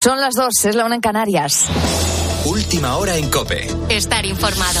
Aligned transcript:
Son 0.00 0.20
las 0.20 0.34
dos, 0.34 0.64
es 0.64 0.76
la 0.76 0.84
una 0.86 0.94
en 0.94 1.00
Canarias. 1.00 1.66
Última 2.44 2.96
hora 2.98 3.16
en 3.16 3.28
Cope. 3.30 3.66
Estar 3.88 4.24
informado. 4.24 4.80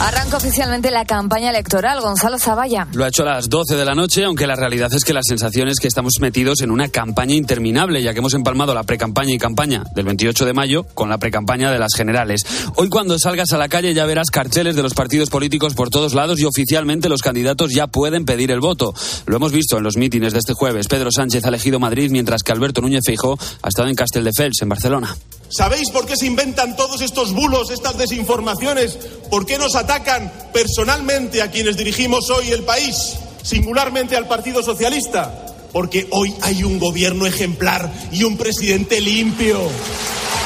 Arranca 0.00 0.36
oficialmente 0.36 0.92
la 0.92 1.04
campaña 1.04 1.50
electoral. 1.50 2.00
Gonzalo 2.00 2.38
Zavalla. 2.38 2.86
Lo 2.92 3.04
ha 3.04 3.08
hecho 3.08 3.24
a 3.24 3.34
las 3.34 3.48
12 3.48 3.74
de 3.74 3.84
la 3.84 3.96
noche, 3.96 4.24
aunque 4.24 4.46
la 4.46 4.54
realidad 4.54 4.88
es 4.94 5.04
que 5.04 5.12
la 5.12 5.22
sensación 5.24 5.68
es 5.68 5.80
que 5.80 5.88
estamos 5.88 6.14
metidos 6.20 6.60
en 6.60 6.70
una 6.70 6.88
campaña 6.88 7.34
interminable, 7.34 8.00
ya 8.00 8.12
que 8.12 8.20
hemos 8.20 8.34
empalmado 8.34 8.74
la 8.74 8.84
precampaña 8.84 9.34
y 9.34 9.38
campaña 9.38 9.82
del 9.96 10.04
28 10.04 10.46
de 10.46 10.52
mayo 10.52 10.84
con 10.94 11.08
la 11.08 11.18
precampaña 11.18 11.72
de 11.72 11.80
las 11.80 11.94
generales. 11.96 12.42
Hoy 12.76 12.88
cuando 12.88 13.18
salgas 13.18 13.52
a 13.52 13.58
la 13.58 13.68
calle 13.68 13.92
ya 13.92 14.06
verás 14.06 14.30
carteles 14.30 14.76
de 14.76 14.84
los 14.84 14.94
partidos 14.94 15.30
políticos 15.30 15.74
por 15.74 15.90
todos 15.90 16.14
lados 16.14 16.38
y 16.38 16.44
oficialmente 16.44 17.08
los 17.08 17.22
candidatos 17.22 17.72
ya 17.74 17.88
pueden 17.88 18.24
pedir 18.24 18.52
el 18.52 18.60
voto. 18.60 18.94
Lo 19.26 19.36
hemos 19.36 19.50
visto 19.50 19.78
en 19.78 19.82
los 19.82 19.96
mítines 19.96 20.32
de 20.32 20.38
este 20.38 20.54
jueves. 20.54 20.86
Pedro 20.86 21.10
Sánchez 21.10 21.44
ha 21.44 21.48
elegido 21.48 21.80
Madrid, 21.80 22.12
mientras 22.12 22.44
que 22.44 22.52
Alberto 22.52 22.80
Núñez 22.80 23.02
Feijó 23.04 23.36
ha 23.62 23.68
estado 23.68 23.88
en 23.88 23.96
Castelldefels, 23.96 24.62
en 24.62 24.68
Barcelona. 24.68 25.16
¿Sabéis 25.50 25.90
por 25.90 26.04
qué 26.04 26.14
se 26.14 26.26
inventan 26.26 26.76
todos 26.76 27.00
estos 27.00 27.32
bulos, 27.32 27.70
estas 27.70 27.96
desinformaciones? 27.96 28.98
¿Por 29.30 29.46
qué 29.46 29.56
nos 29.56 29.76
atacan 29.76 30.30
personalmente 30.52 31.40
a 31.40 31.50
quienes 31.50 31.76
dirigimos 31.76 32.28
hoy 32.28 32.50
el 32.50 32.64
país, 32.64 33.14
singularmente 33.42 34.16
al 34.16 34.28
Partido 34.28 34.62
Socialista? 34.62 35.46
Porque 35.72 36.06
hoy 36.10 36.34
hay 36.42 36.64
un 36.64 36.78
gobierno 36.78 37.26
ejemplar 37.26 37.90
y 38.12 38.24
un 38.24 38.36
presidente 38.36 39.00
limpio. 39.00 39.58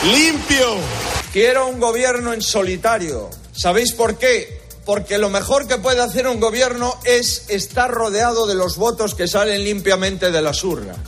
¡Limpio! 0.05 0.77
Quiero 1.33 1.67
un 1.67 1.81
gobierno 1.81 2.33
en 2.33 2.43
solitario. 2.43 3.29
¿Sabéis 3.53 3.93
por 3.93 4.19
qué? 4.19 4.61
Porque 4.85 5.19
lo 5.19 5.31
mejor 5.31 5.67
que 5.67 5.79
puede 5.79 6.01
hacer 6.01 6.29
un 6.29 6.39
gobierno 6.39 6.97
es 7.05 7.45
estar 7.49 7.91
rodeado 7.91 8.47
de 8.47 8.55
los 8.55 8.77
votos 8.77 9.15
que 9.15 9.27
salen 9.27 9.65
limpiamente 9.65 10.31
de 10.31 10.43
las 10.43 10.63
urnas. 10.63 10.99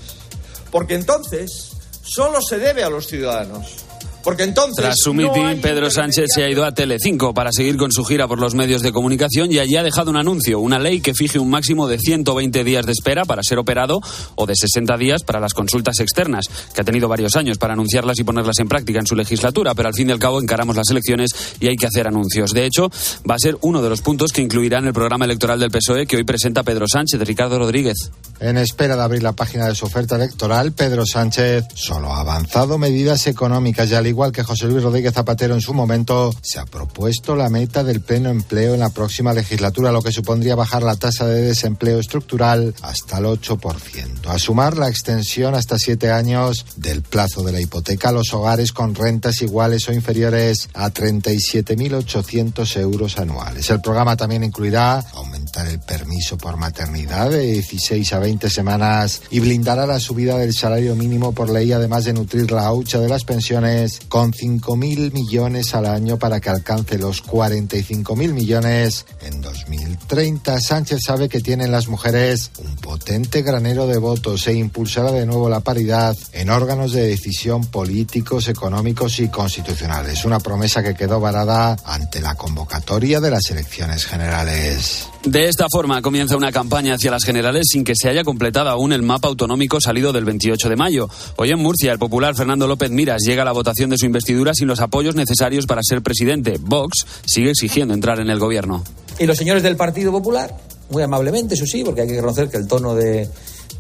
Porque 0.70 0.94
entonces 0.94 1.73
solo 2.04 2.40
se 2.40 2.58
debe 2.58 2.84
a 2.84 2.90
los 2.90 3.06
ciudadanos. 3.06 3.84
Porque 4.24 4.42
entonces. 4.44 4.82
Tras 4.82 4.96
su 4.98 5.12
mitin, 5.12 5.60
Pedro 5.60 5.90
Sánchez 5.90 6.26
se 6.34 6.42
ha 6.42 6.50
ido 6.50 6.64
a 6.64 6.72
Telecinco 6.72 7.34
para 7.34 7.52
seguir 7.52 7.76
con 7.76 7.92
su 7.92 8.04
gira 8.04 8.26
por 8.26 8.40
los 8.40 8.54
medios 8.54 8.82
de 8.82 8.90
comunicación 8.90 9.52
y 9.52 9.58
allí 9.58 9.76
ha 9.76 9.82
dejado 9.82 10.10
un 10.10 10.16
anuncio, 10.16 10.60
una 10.60 10.78
ley 10.78 11.00
que 11.00 11.12
fije 11.14 11.38
un 11.38 11.50
máximo 11.50 11.86
de 11.86 11.98
120 11.98 12.64
días 12.64 12.86
de 12.86 12.92
espera 12.92 13.24
para 13.26 13.42
ser 13.42 13.58
operado 13.58 14.00
o 14.34 14.46
de 14.46 14.54
60 14.56 14.96
días 14.96 15.22
para 15.22 15.40
las 15.40 15.52
consultas 15.52 16.00
externas, 16.00 16.46
que 16.74 16.80
ha 16.80 16.84
tenido 16.84 17.06
varios 17.06 17.36
años 17.36 17.58
para 17.58 17.74
anunciarlas 17.74 18.18
y 18.18 18.24
ponerlas 18.24 18.58
en 18.60 18.68
práctica 18.68 18.98
en 18.98 19.06
su 19.06 19.14
legislatura, 19.14 19.74
pero 19.74 19.88
al 19.88 19.94
fin 19.94 20.08
y 20.08 20.12
al 20.12 20.18
cabo 20.18 20.40
encaramos 20.40 20.74
las 20.74 20.88
elecciones 20.90 21.30
y 21.60 21.68
hay 21.68 21.76
que 21.76 21.86
hacer 21.86 22.06
anuncios. 22.06 22.52
De 22.52 22.64
hecho, 22.64 22.90
va 23.28 23.34
a 23.34 23.38
ser 23.38 23.58
uno 23.60 23.82
de 23.82 23.90
los 23.90 24.00
puntos 24.00 24.32
que 24.32 24.40
incluirá 24.40 24.78
en 24.78 24.86
el 24.86 24.94
programa 24.94 25.26
electoral 25.26 25.60
del 25.60 25.70
PSOE 25.70 26.06
que 26.06 26.16
hoy 26.16 26.24
presenta 26.24 26.62
Pedro 26.62 26.86
Sánchez, 26.88 27.20
Ricardo 27.20 27.58
Rodríguez. 27.58 28.10
En 28.40 28.56
espera 28.56 28.96
de 28.96 29.02
abrir 29.02 29.22
la 29.22 29.32
página 29.32 29.66
de 29.66 29.74
su 29.74 29.86
oferta 29.86 30.16
electoral, 30.16 30.72
Pedro 30.72 31.04
Sánchez 31.06 31.64
solo 31.74 32.12
ha 32.12 32.20
avanzado 32.20 32.78
medidas 32.78 33.26
económicas 33.26 33.90
y 33.90 33.94
al 33.94 34.06
igual 34.14 34.30
que 34.30 34.44
José 34.44 34.66
Luis 34.66 34.84
Rodríguez 34.84 35.12
Zapatero 35.12 35.54
en 35.54 35.60
su 35.60 35.74
momento, 35.74 36.32
se 36.40 36.60
ha 36.60 36.64
propuesto 36.64 37.34
la 37.34 37.48
meta 37.48 37.82
del 37.82 38.00
pleno 38.00 38.30
empleo 38.30 38.74
en 38.74 38.80
la 38.80 38.90
próxima 38.90 39.32
legislatura, 39.32 39.90
lo 39.90 40.02
que 40.02 40.12
supondría 40.12 40.54
bajar 40.54 40.84
la 40.84 40.94
tasa 40.94 41.26
de 41.26 41.42
desempleo 41.42 41.98
estructural 41.98 42.74
hasta 42.82 43.18
el 43.18 43.24
8%. 43.24 44.28
A 44.28 44.38
sumar 44.38 44.78
la 44.78 44.88
extensión 44.88 45.56
hasta 45.56 45.78
siete 45.78 46.12
años 46.12 46.64
del 46.76 47.02
plazo 47.02 47.42
de 47.42 47.50
la 47.50 47.60
hipoteca 47.60 48.10
a 48.10 48.12
los 48.12 48.32
hogares 48.32 48.72
con 48.72 48.94
rentas 48.94 49.42
iguales 49.42 49.88
o 49.88 49.92
inferiores 49.92 50.68
a 50.74 50.90
37.800 50.90 52.76
euros 52.80 53.18
anuales. 53.18 53.68
El 53.68 53.80
programa 53.80 54.16
también 54.16 54.44
incluirá 54.44 55.00
aumentar 55.14 55.43
el 55.62 55.80
permiso 55.80 56.36
por 56.36 56.56
maternidad 56.56 57.30
de 57.30 57.40
16 57.40 58.12
a 58.12 58.18
20 58.18 58.50
semanas 58.50 59.22
y 59.30 59.40
blindará 59.40 59.86
la 59.86 60.00
subida 60.00 60.36
del 60.38 60.52
salario 60.52 60.94
mínimo 60.96 61.32
por 61.32 61.50
ley, 61.50 61.72
además 61.72 62.04
de 62.04 62.12
nutrir 62.12 62.50
la 62.50 62.72
hucha 62.72 62.98
de 62.98 63.08
las 63.08 63.24
pensiones 63.24 64.00
con 64.08 64.32
5.000 64.32 65.12
millones 65.12 65.74
al 65.74 65.86
año 65.86 66.18
para 66.18 66.40
que 66.40 66.50
alcance 66.50 66.98
los 66.98 67.24
45.000 67.24 68.32
millones 68.32 69.06
en 69.22 69.40
2030. 69.40 70.60
Sánchez 70.60 71.00
sabe 71.06 71.28
que 71.28 71.40
tienen 71.40 71.72
las 71.72 71.88
mujeres 71.88 72.50
un 72.58 72.76
potente 72.76 73.42
granero 73.42 73.86
de 73.86 73.98
votos 73.98 74.46
e 74.46 74.54
impulsará 74.54 75.12
de 75.12 75.26
nuevo 75.26 75.48
la 75.48 75.60
paridad 75.60 76.16
en 76.32 76.50
órganos 76.50 76.92
de 76.92 77.06
decisión 77.06 77.66
políticos, 77.66 78.48
económicos 78.48 79.20
y 79.20 79.28
constitucionales. 79.28 80.24
Una 80.24 80.40
promesa 80.40 80.82
que 80.82 80.94
quedó 80.94 81.20
varada 81.20 81.76
ante 81.84 82.20
la 82.20 82.34
convocatoria 82.34 83.20
de 83.20 83.30
las 83.30 83.50
elecciones 83.50 84.06
generales. 84.06 85.08
De 85.24 85.43
esta 85.48 85.66
forma 85.70 86.00
comienza 86.00 86.36
una 86.36 86.52
campaña 86.52 86.94
hacia 86.94 87.10
las 87.10 87.24
generales 87.24 87.66
sin 87.70 87.84
que 87.84 87.94
se 87.94 88.08
haya 88.08 88.24
completado 88.24 88.70
aún 88.70 88.92
el 88.92 89.02
mapa 89.02 89.28
autonómico 89.28 89.80
salido 89.80 90.12
del 90.12 90.24
28 90.24 90.68
de 90.68 90.76
mayo. 90.76 91.08
Hoy 91.36 91.50
en 91.50 91.58
Murcia, 91.58 91.92
el 91.92 91.98
popular 91.98 92.34
Fernando 92.34 92.66
López 92.66 92.90
Miras 92.90 93.22
llega 93.22 93.42
a 93.42 93.44
la 93.44 93.52
votación 93.52 93.90
de 93.90 93.98
su 93.98 94.06
investidura 94.06 94.54
sin 94.54 94.68
los 94.68 94.80
apoyos 94.80 95.14
necesarios 95.14 95.66
para 95.66 95.82
ser 95.82 96.02
presidente. 96.02 96.56
Vox 96.58 97.04
sigue 97.26 97.50
exigiendo 97.50 97.92
entrar 97.92 98.20
en 98.20 98.30
el 98.30 98.38
gobierno. 98.38 98.82
Y 99.18 99.26
los 99.26 99.36
señores 99.36 99.62
del 99.62 99.76
Partido 99.76 100.12
Popular, 100.12 100.56
muy 100.90 101.02
amablemente, 101.02 101.54
eso 101.54 101.66
sí, 101.66 101.84
porque 101.84 102.00
hay 102.00 102.08
que 102.08 102.14
reconocer 102.14 102.48
que 102.48 102.56
el 102.56 102.66
tono 102.66 102.94
de, 102.94 103.28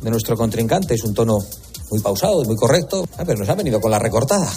de 0.00 0.10
nuestro 0.10 0.36
contrincante 0.36 0.94
es 0.94 1.04
un 1.04 1.14
tono 1.14 1.38
muy 1.90 2.00
pausado 2.00 2.42
y 2.42 2.46
muy 2.46 2.56
correcto, 2.56 3.08
ah, 3.16 3.24
pero 3.24 3.38
nos 3.38 3.48
ha 3.48 3.54
venido 3.54 3.80
con 3.80 3.90
la 3.90 3.98
recortada. 3.98 4.52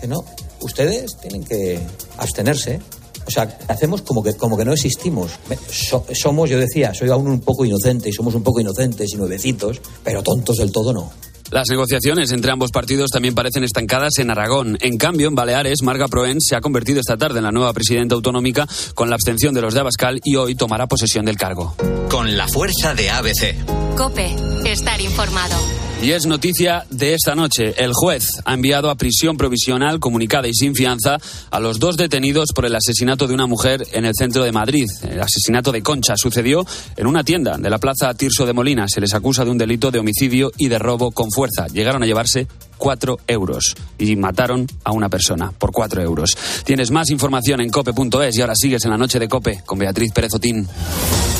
Que 0.00 0.06
no, 0.06 0.24
ustedes 0.60 1.16
tienen 1.20 1.44
que 1.44 1.80
abstenerse. 2.16 2.80
O 3.28 3.30
sea, 3.30 3.58
hacemos 3.68 4.00
como 4.02 4.22
que, 4.22 4.34
como 4.34 4.56
que 4.56 4.64
no 4.64 4.72
existimos. 4.72 5.32
So- 5.70 6.04
somos, 6.14 6.48
yo 6.48 6.58
decía, 6.58 6.94
soy 6.94 7.10
aún 7.10 7.28
un 7.28 7.40
poco 7.40 7.64
inocente 7.64 8.08
y 8.08 8.12
somos 8.12 8.34
un 8.34 8.42
poco 8.42 8.58
inocentes 8.60 9.12
y 9.12 9.16
nuevecitos, 9.16 9.80
pero 10.02 10.22
tontos 10.22 10.56
del 10.56 10.72
todo 10.72 10.94
no. 10.94 11.12
Las 11.50 11.68
negociaciones 11.70 12.32
entre 12.32 12.50
ambos 12.52 12.70
partidos 12.70 13.10
también 13.10 13.34
parecen 13.34 13.64
estancadas 13.64 14.18
en 14.18 14.30
Aragón. 14.30 14.76
En 14.80 14.96
cambio, 14.98 15.28
en 15.28 15.34
Baleares, 15.34 15.82
Marga 15.82 16.08
Proens 16.08 16.44
se 16.46 16.56
ha 16.56 16.60
convertido 16.60 17.00
esta 17.00 17.16
tarde 17.16 17.38
en 17.38 17.44
la 17.44 17.52
nueva 17.52 17.72
presidenta 17.72 18.14
autonómica 18.14 18.66
con 18.94 19.08
la 19.10 19.14
abstención 19.16 19.54
de 19.54 19.60
los 19.62 19.72
de 19.74 19.80
Abascal 19.80 20.20
y 20.24 20.36
hoy 20.36 20.54
tomará 20.54 20.86
posesión 20.86 21.24
del 21.24 21.36
cargo. 21.36 21.74
Con 22.10 22.36
la 22.36 22.48
fuerza 22.48 22.94
de 22.94 23.10
ABC. 23.10 23.94
Cope. 23.96 24.34
Estar 24.66 25.00
informado. 25.00 25.56
Y 26.00 26.12
es 26.12 26.26
noticia 26.26 26.86
de 26.90 27.14
esta 27.14 27.34
noche. 27.34 27.74
El 27.76 27.92
juez 27.92 28.28
ha 28.44 28.54
enviado 28.54 28.88
a 28.88 28.94
prisión 28.94 29.36
provisional 29.36 29.98
comunicada 29.98 30.46
y 30.46 30.54
sin 30.54 30.76
fianza 30.76 31.18
a 31.50 31.58
los 31.58 31.80
dos 31.80 31.96
detenidos 31.96 32.50
por 32.54 32.64
el 32.66 32.76
asesinato 32.76 33.26
de 33.26 33.34
una 33.34 33.46
mujer 33.46 33.84
en 33.92 34.04
el 34.04 34.14
centro 34.16 34.44
de 34.44 34.52
Madrid. 34.52 34.86
El 35.02 35.20
asesinato 35.20 35.72
de 35.72 35.82
Concha 35.82 36.14
sucedió 36.16 36.64
en 36.96 37.08
una 37.08 37.24
tienda 37.24 37.58
de 37.58 37.68
la 37.68 37.78
plaza 37.78 38.14
Tirso 38.14 38.46
de 38.46 38.52
Molina. 38.52 38.86
Se 38.86 39.00
les 39.00 39.12
acusa 39.12 39.44
de 39.44 39.50
un 39.50 39.58
delito 39.58 39.90
de 39.90 39.98
homicidio 39.98 40.52
y 40.56 40.68
de 40.68 40.78
robo 40.78 41.10
con 41.10 41.32
fuerza. 41.32 41.66
Llegaron 41.66 42.04
a 42.04 42.06
llevarse 42.06 42.46
cuatro 42.76 43.18
euros 43.26 43.74
y 43.98 44.14
mataron 44.14 44.68
a 44.84 44.92
una 44.92 45.08
persona 45.08 45.50
por 45.50 45.72
cuatro 45.72 46.00
euros. 46.00 46.36
Tienes 46.64 46.92
más 46.92 47.10
información 47.10 47.60
en 47.60 47.70
cope.es 47.70 48.36
y 48.36 48.40
ahora 48.40 48.54
sigues 48.54 48.84
en 48.84 48.92
la 48.92 48.98
noche 48.98 49.18
de 49.18 49.28
Cope 49.28 49.62
con 49.66 49.80
Beatriz 49.80 50.12
Pérez 50.12 50.30
Otín. 50.32 50.64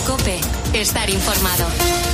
Cope. 0.05 0.41
Estar 0.75 1.09
informado. 1.09 2.08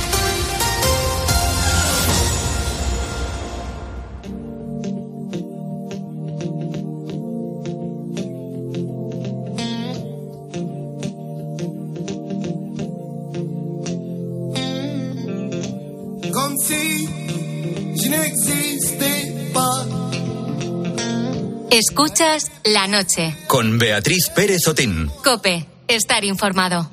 Escuchas 21.77 22.53
la 22.63 22.87
noche. 22.87 23.35
Con 23.47 23.77
Beatriz 23.77 24.29
Pérez 24.29 24.65
Otín. 24.65 25.11
Cope. 25.25 25.67
Estar 25.89 26.23
informado. 26.23 26.89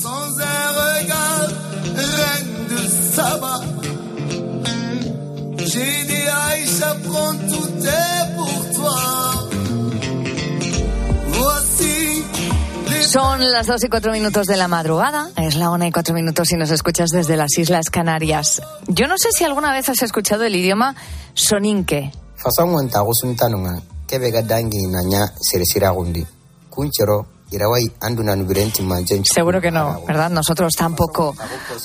Sans 0.00 0.36
un 0.36 0.74
regard, 0.78 1.50
reine 1.96 2.68
de 2.68 2.88
Saba. 3.12 3.60
J'ai 5.58 6.04
dit 6.04 6.28
Aïcha, 6.28 6.94
prends 7.02 7.34
tout 7.48 7.84
est 7.84 8.36
pour 8.36 8.76
toi. 8.76 9.48
Voici 11.26 12.22
les 12.88 13.02
Son 13.08 13.38
las 13.38 13.66
dos 13.66 13.82
y 13.82 13.88
cuatro 13.88 14.12
minutos 14.12 14.46
de 14.46 14.56
la 14.56 14.68
madrugada. 14.68 15.30
Es 15.36 15.56
la 15.56 15.70
una 15.70 15.88
y 15.88 15.90
cuatro 15.90 16.14
minutos 16.14 16.46
si 16.46 16.54
nos 16.54 16.70
escuchas 16.70 17.10
desde 17.10 17.36
las 17.36 17.58
Islas 17.58 17.90
Canarias. 17.90 18.62
Yo 18.86 19.08
no 19.08 19.18
sé 19.18 19.30
si 19.32 19.42
alguna 19.42 19.72
vez 19.72 19.88
has 19.88 20.00
escuchado 20.02 20.44
el 20.44 20.54
idioma 20.54 20.94
soninke. 21.34 22.12
Ga 24.08 24.42
dangi 24.42 24.86
na 24.86 25.26
Seguro 29.24 29.60
que 29.60 29.70
no, 29.70 30.02
¿verdad? 30.06 30.30
Nosotros 30.30 30.74
tampoco. 30.76 31.34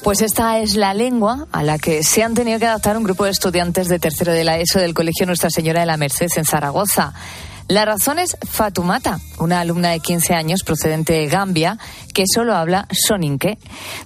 Pues 0.03 0.21
esta 0.21 0.59
es 0.59 0.75
la 0.75 0.93
lengua 0.93 1.47
a 1.51 1.63
la 1.63 1.77
que 1.77 2.03
se 2.03 2.23
han 2.23 2.33
tenido 2.33 2.59
que 2.59 2.65
adaptar 2.65 2.97
un 2.97 3.03
grupo 3.03 3.25
de 3.25 3.31
estudiantes 3.31 3.87
de 3.87 3.99
tercero 3.99 4.33
de 4.33 4.43
la 4.43 4.57
ESO 4.57 4.79
del 4.79 4.93
Colegio 4.93 5.25
Nuestra 5.25 5.49
Señora 5.49 5.81
de 5.81 5.85
la 5.85 5.97
Merced 5.97 6.27
en 6.35 6.45
Zaragoza. 6.45 7.13
La 7.67 7.85
razón 7.85 8.19
es 8.19 8.35
Fatumata, 8.49 9.19
una 9.37 9.61
alumna 9.61 9.91
de 9.91 10.01
15 10.01 10.33
años 10.33 10.63
procedente 10.63 11.13
de 11.13 11.27
Gambia 11.27 11.77
que 12.13 12.25
solo 12.27 12.53
habla 12.53 12.85
soninke. 12.91 13.57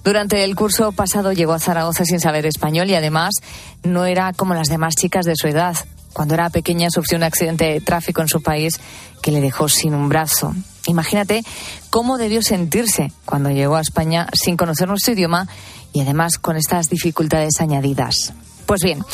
Durante 0.04 0.44
el 0.44 0.54
curso 0.54 0.92
pasado 0.92 1.32
llegó 1.32 1.52
a 1.52 1.58
Zaragoza 1.58 2.04
sin 2.04 2.20
saber 2.20 2.46
español 2.46 2.88
y 2.90 2.94
además 2.94 3.34
no 3.82 4.04
era 4.04 4.32
como 4.34 4.54
las 4.54 4.68
demás 4.68 4.94
chicas 4.94 5.24
de 5.24 5.34
su 5.34 5.48
edad. 5.48 5.74
Cuando 6.16 6.32
era 6.32 6.48
pequeña 6.48 6.88
sufrió 6.88 7.18
un 7.18 7.24
accidente 7.24 7.66
de 7.66 7.82
tráfico 7.82 8.22
en 8.22 8.28
su 8.28 8.40
país 8.40 8.80
que 9.20 9.30
le 9.30 9.42
dejó 9.42 9.68
sin 9.68 9.92
un 9.92 10.08
brazo. 10.08 10.54
Imagínate 10.86 11.44
cómo 11.90 12.16
debió 12.16 12.40
sentirse 12.40 13.12
cuando 13.26 13.50
llegó 13.50 13.76
a 13.76 13.82
España 13.82 14.26
sin 14.32 14.56
conocer 14.56 14.88
nuestro 14.88 15.12
idioma 15.12 15.46
y 15.92 16.00
además 16.00 16.38
con 16.38 16.56
estas 16.56 16.88
dificultades 16.88 17.60
añadidas. 17.60 18.32
Pues 18.64 18.80
bien, 18.82 19.04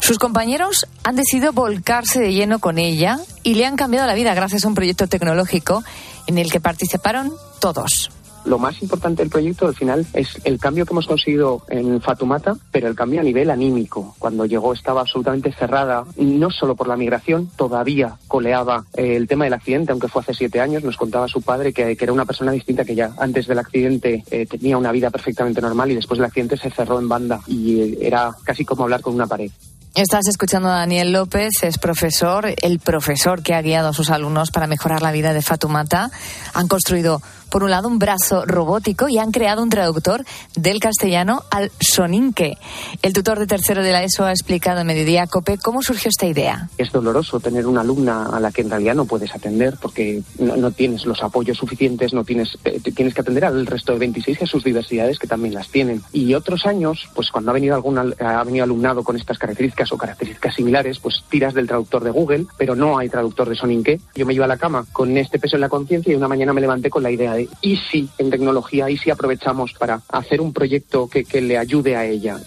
sus 0.00 0.18
compañeros 0.18 0.88
han 1.04 1.14
decidido 1.14 1.52
volcarse 1.52 2.18
de 2.18 2.32
lleno 2.32 2.58
con 2.58 2.78
ella 2.78 3.20
y 3.44 3.54
le 3.54 3.64
han 3.64 3.76
cambiado 3.76 4.08
la 4.08 4.14
vida 4.14 4.34
gracias 4.34 4.64
a 4.64 4.68
un 4.68 4.74
proyecto 4.74 5.06
tecnológico 5.06 5.84
en 6.26 6.38
el 6.38 6.50
que 6.50 6.58
participaron 6.58 7.32
todos 7.60 8.10
lo 8.48 8.58
más 8.58 8.82
importante 8.82 9.22
del 9.22 9.30
proyecto 9.30 9.66
al 9.66 9.74
final 9.74 10.06
es 10.12 10.38
el 10.44 10.58
cambio 10.58 10.86
que 10.86 10.92
hemos 10.92 11.06
conseguido 11.06 11.62
en 11.68 12.00
Fatumata, 12.00 12.56
pero 12.70 12.88
el 12.88 12.94
cambio 12.94 13.20
a 13.20 13.24
nivel 13.24 13.50
anímico. 13.50 14.14
Cuando 14.18 14.46
llegó 14.46 14.72
estaba 14.72 15.02
absolutamente 15.02 15.52
cerrada, 15.52 16.04
no 16.16 16.50
solo 16.50 16.74
por 16.74 16.88
la 16.88 16.96
migración, 16.96 17.50
todavía 17.56 18.16
coleaba 18.26 18.84
eh, 18.94 19.16
el 19.16 19.28
tema 19.28 19.44
del 19.44 19.54
accidente, 19.54 19.92
aunque 19.92 20.08
fue 20.08 20.22
hace 20.22 20.34
siete 20.34 20.60
años, 20.60 20.82
nos 20.82 20.96
contaba 20.96 21.28
su 21.28 21.42
padre 21.42 21.72
que, 21.72 21.96
era 21.98 22.12
una 22.12 22.24
persona 22.24 22.52
distinta 22.52 22.84
que 22.84 22.94
ya 22.94 23.12
antes 23.18 23.46
del 23.46 23.58
accidente 23.58 24.24
eh, 24.30 24.46
tenía 24.46 24.78
una 24.78 24.92
vida 24.92 25.10
perfectamente 25.10 25.60
normal 25.60 25.90
y 25.90 25.94
después 25.94 26.18
del 26.18 26.26
accidente 26.26 26.56
se 26.56 26.70
cerró 26.70 26.98
en 26.98 27.08
banda 27.08 27.40
y 27.46 27.80
eh, 27.80 27.98
era 28.00 28.34
casi 28.44 28.64
como 28.64 28.84
hablar 28.84 29.02
con 29.02 29.14
una 29.14 29.26
pared. 29.26 29.50
Estás 29.94 30.28
escuchando 30.28 30.68
a 30.68 30.76
Daniel 30.76 31.10
López, 31.10 31.50
es 31.62 31.78
profesor, 31.78 32.54
el 32.62 32.78
profesor 32.78 33.42
que 33.42 33.54
ha 33.54 33.62
guiado 33.62 33.88
a 33.88 33.92
sus 33.92 34.10
alumnos 34.10 34.52
para 34.52 34.68
mejorar 34.68 35.02
la 35.02 35.10
vida 35.10 35.32
de 35.32 35.42
Fatumata. 35.42 36.10
Han 36.54 36.68
construido, 36.68 37.20
por 37.50 37.64
un 37.64 37.70
lado, 37.70 37.88
un 37.88 37.98
brazo 37.98 38.44
robótico 38.46 39.08
y 39.08 39.18
han 39.18 39.30
creado 39.30 39.62
un 39.62 39.70
traductor 39.70 40.24
del 40.54 40.80
castellano 40.80 41.42
al 41.50 41.70
soninque. 41.80 42.58
El 43.02 43.12
tutor 43.12 43.38
de 43.38 43.46
tercero 43.46 43.82
de 43.82 43.92
la 43.92 44.02
ESO 44.02 44.24
ha 44.24 44.30
explicado 44.30 44.80
en 44.80 44.86
Mediodía 44.86 45.26
Cope 45.26 45.58
cómo 45.58 45.82
surgió 45.82 46.08
esta 46.08 46.26
idea. 46.26 46.68
Es 46.78 46.92
doloroso 46.92 47.40
tener 47.40 47.66
una 47.66 47.80
alumna 47.82 48.26
a 48.26 48.40
la 48.40 48.50
que 48.52 48.62
en 48.62 48.70
realidad 48.70 48.94
no 48.94 49.04
puedes 49.04 49.34
atender 49.34 49.76
porque 49.80 50.22
no, 50.38 50.70
tienes 50.70 51.06
los 51.06 51.22
apoyos 51.22 51.58
suficientes, 51.58 52.12
no 52.12 52.24
tienes, 52.24 52.58
eh, 52.64 52.80
tienes 52.94 53.14
que 53.14 53.20
atender 53.20 53.44
al 53.44 53.66
resto 53.66 53.92
de 53.92 53.98
26 53.98 54.38
y 54.40 54.44
a 54.44 54.46
sus 54.46 54.64
diversidades 54.64 55.18
que 55.18 55.26
también 55.26 55.54
las 55.54 55.68
tienen. 55.68 56.02
Y 56.12 56.34
otros 56.34 56.66
años, 56.66 57.08
pues 57.14 57.30
cuando 57.30 57.50
ha 57.50 57.54
venido 57.54 57.74
algún 57.74 57.98
ha 57.98 58.44
venido 58.44 58.64
alumnado 58.64 59.02
con 59.02 59.16
estas 59.16 59.38
características, 59.38 59.92
o 59.92 59.98
características 59.98 60.54
similares, 60.54 60.98
pues 60.98 61.22
tiras 61.28 61.54
del 61.54 61.66
traductor 61.66 62.04
de 62.04 62.10
Google, 62.10 62.46
pero 62.56 62.74
no 62.74 62.98
hay 62.98 63.08
traductor 63.08 63.48
de 63.48 63.56
Soninke. 63.56 64.00
Yo 64.14 64.26
me 64.26 64.34
iba 64.34 64.44
a 64.44 64.48
la 64.48 64.56
cama 64.56 64.84
con 64.92 65.16
este 65.16 65.38
peso 65.38 65.56
en 65.56 65.62
la 65.62 65.68
conciencia 65.68 66.12
y 66.12 66.16
una 66.16 66.28
mañana 66.28 66.52
me 66.52 66.60
levanté 66.60 66.90
con 66.90 67.02
la 67.02 67.10
idea 67.10 67.34
de, 67.34 67.37
¿y 67.60 67.76
si 67.76 68.08
en 68.18 68.30
tecnología, 68.30 68.88
y 68.90 68.96
si 68.96 69.10
aprovechamos 69.10 69.72
para 69.78 70.00
hacer 70.08 70.40
un 70.40 70.52
proyecto 70.52 71.08
que, 71.08 71.24
que 71.24 71.40
le 71.40 71.58
ayude 71.58 71.96
a 71.96 72.04
ella? 72.04 72.38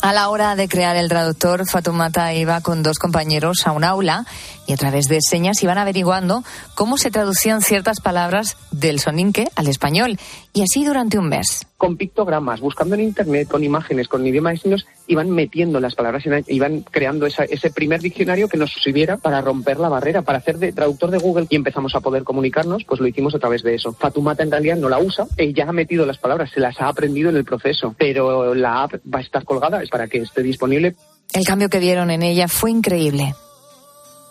A 0.00 0.12
la 0.12 0.28
hora 0.28 0.54
de 0.54 0.68
crear 0.68 0.94
el 0.94 1.08
traductor, 1.08 1.68
Fatumata 1.68 2.32
iba 2.32 2.60
con 2.60 2.84
dos 2.84 2.98
compañeros 2.98 3.66
a 3.66 3.72
un 3.72 3.82
aula 3.82 4.26
y 4.68 4.74
a 4.74 4.76
través 4.76 5.08
de 5.08 5.18
señas 5.20 5.62
iban 5.62 5.78
averiguando 5.78 6.44
cómo 6.74 6.98
se 6.98 7.10
traducían 7.10 7.62
ciertas 7.62 8.00
palabras 8.00 8.58
del 8.70 9.00
soninque 9.00 9.48
al 9.56 9.66
español. 9.66 10.18
Y 10.52 10.62
así 10.62 10.84
durante 10.84 11.18
un 11.18 11.28
mes 11.28 11.66
con 11.78 11.96
pictogramas, 11.96 12.60
buscando 12.60 12.96
en 12.96 13.02
internet, 13.02 13.48
con 13.48 13.62
imágenes, 13.62 14.08
con 14.08 14.26
idioma 14.26 14.50
de 14.50 14.58
signos, 14.58 14.86
iban 15.06 15.30
metiendo 15.30 15.78
las 15.78 15.94
palabras, 15.94 16.24
iban 16.48 16.82
creando 16.82 17.24
ese 17.24 17.70
primer 17.70 18.00
diccionario 18.00 18.48
que 18.48 18.58
nos 18.58 18.72
sirviera 18.72 19.16
para 19.16 19.40
romper 19.40 19.78
la 19.78 19.88
barrera, 19.88 20.22
para 20.22 20.38
hacer 20.38 20.58
de 20.58 20.72
traductor 20.72 21.10
de 21.12 21.18
Google 21.18 21.46
y 21.48 21.54
empezamos 21.54 21.94
a 21.94 22.00
poder 22.00 22.24
comunicarnos, 22.24 22.84
pues 22.84 23.00
lo 23.00 23.06
hicimos 23.06 23.34
a 23.36 23.38
través 23.38 23.62
de 23.62 23.76
eso. 23.76 23.92
Fatumata 23.92 24.42
en 24.42 24.50
realidad 24.50 24.76
no 24.76 24.88
la 24.88 24.98
usa, 24.98 25.26
ella 25.36 25.66
ha 25.68 25.72
metido 25.72 26.04
las 26.04 26.18
palabras, 26.18 26.50
se 26.52 26.58
las 26.58 26.80
ha 26.80 26.88
aprendido 26.88 27.30
en 27.30 27.36
el 27.36 27.44
proceso, 27.44 27.94
pero 27.96 28.54
la 28.54 28.82
app 28.82 28.94
va 29.14 29.20
a 29.20 29.22
estar 29.22 29.44
colgada, 29.44 29.80
es 29.80 29.88
para 29.88 30.08
que 30.08 30.18
esté 30.18 30.42
disponible. 30.42 30.96
El 31.32 31.44
cambio 31.44 31.68
que 31.68 31.78
vieron 31.78 32.10
en 32.10 32.24
ella 32.24 32.48
fue 32.48 32.72
increíble 32.72 33.34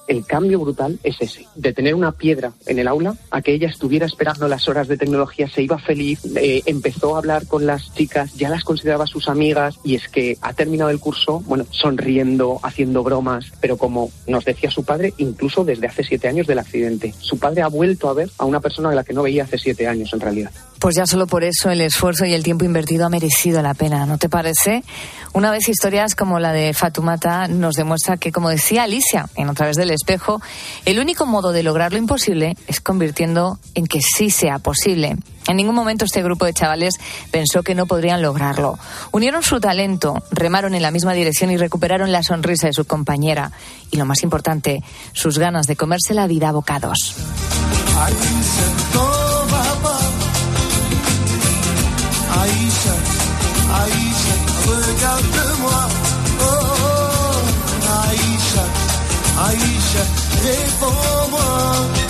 el 0.07 0.25
cambio 0.25 0.59
brutal 0.59 0.99
es 1.03 1.17
ese, 1.19 1.45
de 1.55 1.73
tener 1.73 1.95
una 1.95 2.11
piedra 2.11 2.53
en 2.65 2.79
el 2.79 2.87
aula 2.87 3.15
a 3.31 3.41
que 3.41 3.53
ella 3.53 3.67
estuviera 3.67 4.05
esperando 4.05 4.47
las 4.47 4.67
horas 4.67 4.87
de 4.87 4.97
tecnología, 4.97 5.49
se 5.49 5.61
iba 5.61 5.77
feliz, 5.77 6.21
eh, 6.35 6.63
empezó 6.65 7.15
a 7.15 7.19
hablar 7.19 7.47
con 7.47 7.65
las 7.65 7.93
chicas, 7.93 8.33
ya 8.35 8.49
las 8.49 8.63
consideraba 8.63 9.07
sus 9.07 9.27
amigas 9.27 9.79
y 9.83 9.95
es 9.95 10.07
que 10.07 10.37
ha 10.41 10.53
terminado 10.53 10.89
el 10.89 10.99
curso, 10.99 11.41
bueno, 11.45 11.65
sonriendo, 11.71 12.59
haciendo 12.63 13.03
bromas, 13.03 13.51
pero 13.59 13.77
como 13.77 14.11
nos 14.27 14.45
decía 14.45 14.71
su 14.71 14.83
padre, 14.83 15.13
incluso 15.17 15.63
desde 15.63 15.87
hace 15.87 16.03
siete 16.03 16.27
años 16.27 16.47
del 16.47 16.59
accidente, 16.59 17.13
su 17.19 17.37
padre 17.37 17.61
ha 17.61 17.67
vuelto 17.67 18.09
a 18.09 18.13
ver 18.13 18.29
a 18.37 18.45
una 18.45 18.59
persona 18.59 18.89
a 18.89 18.95
la 18.95 19.03
que 19.03 19.13
no 19.13 19.23
veía 19.23 19.43
hace 19.43 19.57
siete 19.57 19.87
años 19.87 20.11
en 20.13 20.19
realidad. 20.19 20.51
Pues 20.79 20.95
ya 20.95 21.07
solo 21.07 21.25
por 21.25 21.43
eso 21.43 21.71
el 21.71 21.81
esfuerzo 21.81 22.25
y 22.25 22.33
el 22.33 22.43
tiempo 22.43 22.63
invertido 22.63 23.05
ha 23.05 23.09
merecido 23.09 23.61
la 23.63 23.73
pena, 23.73 24.05
¿no 24.05 24.19
te 24.19 24.29
parece? 24.29 24.83
Una 25.33 25.51
vez 25.51 25.67
historias 25.67 26.15
como 26.15 26.39
la 26.39 26.53
de 26.53 26.73
Fatumata 26.73 27.47
nos 27.47 27.75
demuestra 27.75 28.17
que, 28.17 28.31
como 28.31 28.49
decía 28.49 28.83
Alicia 28.83 29.27
en 29.35 29.49
Otra 29.49 29.67
vez 29.67 29.75
del 29.75 29.91
espejo, 29.97 30.41
el 30.85 30.99
único 30.99 31.25
modo 31.25 31.51
de 31.51 31.63
lograr 31.63 31.91
lo 31.91 31.97
imposible 31.97 32.55
es 32.67 32.79
convirtiendo 32.79 33.59
en 33.75 33.85
que 33.85 33.99
sí 34.01 34.29
sea 34.29 34.59
posible. 34.59 35.17
En 35.47 35.57
ningún 35.57 35.75
momento 35.75 36.05
este 36.05 36.23
grupo 36.23 36.45
de 36.45 36.53
chavales 36.53 36.95
pensó 37.31 37.63
que 37.63 37.75
no 37.75 37.85
podrían 37.85 38.21
lograrlo. 38.21 38.77
Unieron 39.11 39.43
su 39.43 39.59
talento, 39.59 40.23
remaron 40.31 40.75
en 40.75 40.81
la 40.81 40.91
misma 40.91 41.13
dirección 41.13 41.51
y 41.51 41.57
recuperaron 41.57 42.11
la 42.11 42.23
sonrisa 42.23 42.67
de 42.67 42.73
su 42.73 42.85
compañera. 42.85 43.51
Y 43.91 43.97
lo 43.97 44.05
más 44.05 44.23
importante, 44.23 44.83
sus 45.13 45.39
ganas 45.39 45.67
de 45.67 45.75
comerse 45.75 46.13
la 46.13 46.27
vida 46.27 46.49
a 46.49 46.51
bocados. 46.51 47.15
Aïcha, 59.37 60.03
réponds-moi. 60.41 62.06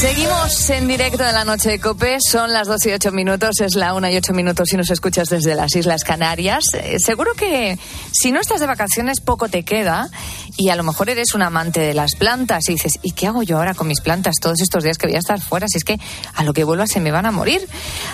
Seguimos 0.00 0.70
en 0.70 0.88
directo 0.88 1.22
de 1.22 1.32
la 1.32 1.44
noche 1.44 1.68
de 1.68 1.78
Cope. 1.78 2.16
Son 2.26 2.54
las 2.54 2.66
12 2.66 2.88
y 2.88 2.92
8 2.94 3.12
minutos, 3.12 3.60
es 3.60 3.74
la 3.74 3.92
1 3.92 4.08
y 4.08 4.16
8 4.16 4.32
minutos 4.32 4.68
si 4.70 4.78
nos 4.78 4.88
escuchas 4.90 5.28
desde 5.28 5.54
las 5.54 5.76
Islas 5.76 6.04
Canarias. 6.04 6.64
Eh, 6.72 6.98
seguro 6.98 7.34
que 7.34 7.78
si 8.10 8.32
no 8.32 8.40
estás 8.40 8.60
de 8.60 8.66
vacaciones 8.66 9.20
poco 9.20 9.50
te 9.50 9.62
queda 9.62 10.08
y 10.56 10.70
a 10.70 10.76
lo 10.76 10.84
mejor 10.84 11.10
eres 11.10 11.34
un 11.34 11.42
amante 11.42 11.80
de 11.80 11.92
las 11.92 12.14
plantas 12.14 12.66
y 12.70 12.72
dices, 12.72 12.94
¿y 13.02 13.12
qué 13.12 13.26
hago 13.26 13.42
yo 13.42 13.58
ahora 13.58 13.74
con 13.74 13.88
mis 13.88 14.00
plantas 14.00 14.36
todos 14.40 14.62
estos 14.62 14.84
días 14.84 14.96
que 14.96 15.06
voy 15.06 15.16
a 15.16 15.18
estar 15.18 15.38
fuera? 15.38 15.68
Si 15.68 15.76
es 15.76 15.84
que 15.84 15.98
a 16.34 16.44
lo 16.44 16.54
que 16.54 16.64
vuelva 16.64 16.86
se 16.86 17.00
me 17.00 17.10
van 17.10 17.26
a 17.26 17.30
morir. 17.30 17.68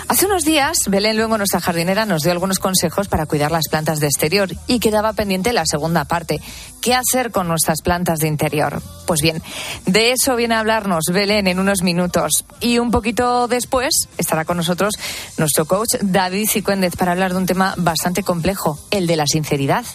Hace 0.09 0.25
unos 0.25 0.43
días, 0.43 0.77
Belén 0.89 1.15
luego 1.15 1.37
nuestra 1.37 1.61
jardinera 1.61 2.05
nos 2.05 2.23
dio 2.23 2.33
algunos 2.33 2.59
consejos 2.59 3.07
para 3.07 3.27
cuidar 3.27 3.51
las 3.51 3.69
plantas 3.69 4.01
de 4.01 4.07
exterior 4.07 4.49
y 4.67 4.79
quedaba 4.79 5.13
pendiente 5.13 5.53
la 5.53 5.65
segunda 5.65 6.03
parte. 6.03 6.41
¿Qué 6.81 6.93
hacer 6.93 7.31
con 7.31 7.47
nuestras 7.47 7.81
plantas 7.81 8.19
de 8.19 8.27
interior? 8.27 8.81
Pues 9.05 9.21
bien, 9.21 9.41
de 9.85 10.11
eso 10.11 10.35
viene 10.35 10.55
a 10.55 10.59
hablarnos 10.59 11.05
Belén 11.13 11.47
en 11.47 11.59
unos 11.59 11.76
minutos. 11.83 12.45
Y 12.59 12.79
un 12.79 12.91
poquito 12.91 13.47
después 13.47 14.07
estará 14.17 14.45
con 14.45 14.57
nosotros 14.57 14.95
nuestro 15.37 15.65
coach 15.65 15.95
David 16.01 16.47
Cicuéndez 16.49 16.95
para 16.95 17.11
hablar 17.11 17.31
de 17.31 17.37
un 17.37 17.45
tema 17.45 17.73
bastante 17.77 18.23
complejo, 18.23 18.79
el 18.91 19.07
de 19.07 19.15
la 19.15 19.25
sinceridad. 19.27 19.85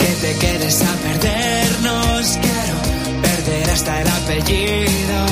Que 0.00 0.26
te 0.26 0.38
quedes 0.38 0.82
a 0.82 0.92
perdernos, 1.02 2.38
quiero 2.40 3.22
perder 3.22 3.70
hasta 3.70 4.00
el 4.00 4.08
apellido, 4.08 5.26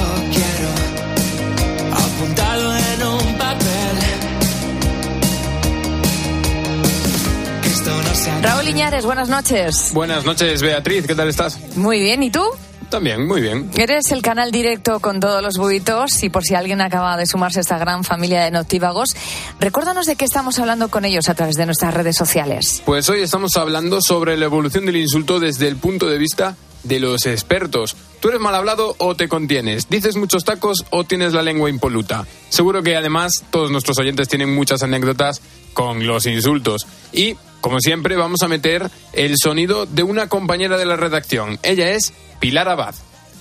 Raúl 8.47 8.69
Iñares, 8.69 9.05
buenas 9.05 9.29
noches. 9.29 9.91
Buenas 9.93 10.25
noches, 10.25 10.63
Beatriz, 10.63 11.05
¿qué 11.05 11.17
tal 11.17 11.29
estás? 11.29 11.59
Muy 11.75 11.99
bien, 11.99 12.23
¿y 12.23 12.31
tú? 12.31 12.45
También, 12.89 13.27
muy 13.27 13.41
bien. 13.41 13.69
Eres 13.77 14.13
el 14.13 14.23
canal 14.23 14.53
directo 14.53 15.01
con 15.01 15.19
todos 15.19 15.43
los 15.43 15.57
buitos 15.59 16.23
y 16.23 16.31
por 16.31 16.45
si 16.45 16.55
alguien 16.55 16.81
acaba 16.81 17.17
de 17.17 17.27
sumarse 17.27 17.59
a 17.59 17.63
esta 17.63 17.77
gran 17.77 18.05
familia 18.05 18.45
de 18.45 18.53
noctívagos, 18.53 19.17
recuérdanos 19.59 20.07
de 20.07 20.15
qué 20.15 20.25
estamos 20.25 20.61
hablando 20.61 20.87
con 20.91 21.05
ellos 21.05 21.29
a 21.29 21.35
través 21.35 21.57
de 21.57 21.67
nuestras 21.67 21.93
redes 21.93 22.15
sociales. 22.15 22.85
Pues 22.87 23.09
hoy 23.09 23.21
estamos 23.21 23.57
hablando 23.57 24.01
sobre 24.01 24.37
la 24.37 24.45
evolución 24.45 24.87
del 24.87 24.99
insulto 24.99 25.41
desde 25.41 25.67
el 25.67 25.75
punto 25.75 26.07
de 26.07 26.17
vista 26.17 26.55
de 26.85 27.01
los 27.01 27.27
expertos. 27.27 27.97
¿Tú 28.21 28.29
eres 28.29 28.41
mal 28.41 28.55
hablado 28.55 28.95
o 28.99 29.17
te 29.17 29.29
contienes? 29.29 29.89
¿Dices 29.89 30.15
muchos 30.15 30.45
tacos 30.45 30.85
o 30.91 31.03
tienes 31.03 31.33
la 31.33 31.43
lengua 31.43 31.69
impoluta? 31.69 32.29
Seguro 32.49 32.85
que 32.85 32.95
además 32.95 33.43
todos 33.51 33.73
nuestros 33.73 33.99
oyentes 33.99 34.29
tienen 34.29 34.55
muchas 34.55 34.85
anécdotas 34.85 35.43
con 35.73 36.07
los 36.07 36.27
insultos. 36.27 36.87
Y 37.13 37.37
como 37.67 37.81
siempre, 37.81 38.15
vamos 38.15 38.45
a 38.45 38.47
meter 38.47 38.89
el 39.13 39.35
sonido 39.43 39.87
de 39.87 40.05
una 40.05 40.29
compañera 40.29 40.79
de 40.79 40.87
la 40.87 40.95
redacción. 40.95 41.59
Ella 41.65 41.91
es 41.91 42.13
Pilar 42.39 42.69
Abad. 42.69 42.95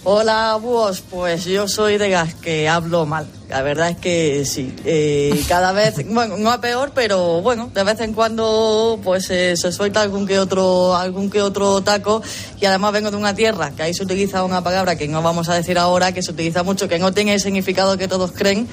Hola, 0.04 0.58
búhos. 0.60 1.02
Pues 1.02 1.46
yo 1.46 1.68
soy 1.68 2.00
de 2.00 2.10
gas 2.10 2.34
que 2.34 2.68
hablo 2.68 3.06
mal. 3.06 3.28
La 3.50 3.62
verdad 3.62 3.92
es 3.92 3.98
que 3.98 4.44
sí. 4.46 4.74
Eh, 4.84 5.44
cada 5.48 5.74
vez, 5.74 6.04
bueno, 6.10 6.38
no 6.38 6.50
a 6.50 6.60
peor, 6.60 6.92
pero 6.96 7.44
bueno, 7.44 7.70
de 7.72 7.84
vez 7.84 8.00
en 8.00 8.14
cuando 8.14 9.00
pues 9.04 9.30
eh, 9.30 9.56
se 9.58 9.72
suelta 9.72 10.02
algún 10.02 10.26
que 10.26 10.40
otro, 10.40 10.96
algún 10.96 11.30
que 11.30 11.44
otro 11.44 11.82
taco. 11.82 12.24
Y 12.60 12.66
además 12.66 12.94
vengo 12.94 13.12
de 13.12 13.18
una 13.18 13.36
tierra 13.36 13.74
que 13.76 13.84
ahí 13.84 13.94
se 13.94 14.06
utiliza 14.06 14.44
una 14.44 14.64
palabra 14.64 14.96
que 14.96 15.08
no 15.08 15.22
vamos 15.22 15.50
a 15.50 15.54
decir 15.54 15.78
ahora, 15.78 16.14
que 16.14 16.24
se 16.24 16.32
utiliza 16.32 16.64
mucho, 16.64 16.88
que 16.88 16.98
no 16.98 17.14
tiene 17.14 17.36
el 17.36 17.40
significado 17.40 17.96
que 17.96 18.08
todos 18.08 18.32
creen. 18.32 18.68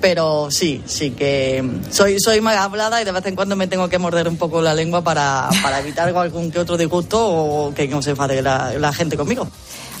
Pero 0.00 0.50
sí, 0.50 0.82
sí 0.86 1.10
que 1.10 1.64
soy, 1.90 2.20
soy 2.20 2.40
mal 2.40 2.56
hablada 2.56 3.02
y 3.02 3.04
de 3.04 3.12
vez 3.12 3.26
en 3.26 3.34
cuando 3.34 3.56
me 3.56 3.66
tengo 3.66 3.88
que 3.88 3.98
morder 3.98 4.28
un 4.28 4.36
poco 4.36 4.62
la 4.62 4.74
lengua 4.74 5.02
para, 5.02 5.48
para 5.62 5.80
evitar 5.80 6.08
algún 6.16 6.50
que 6.50 6.60
otro 6.60 6.76
disgusto 6.76 7.18
o 7.20 7.74
que 7.74 7.88
no 7.88 8.00
se 8.02 8.10
enfade 8.10 8.40
la, 8.42 8.74
la 8.74 8.92
gente 8.92 9.16
conmigo. 9.16 9.48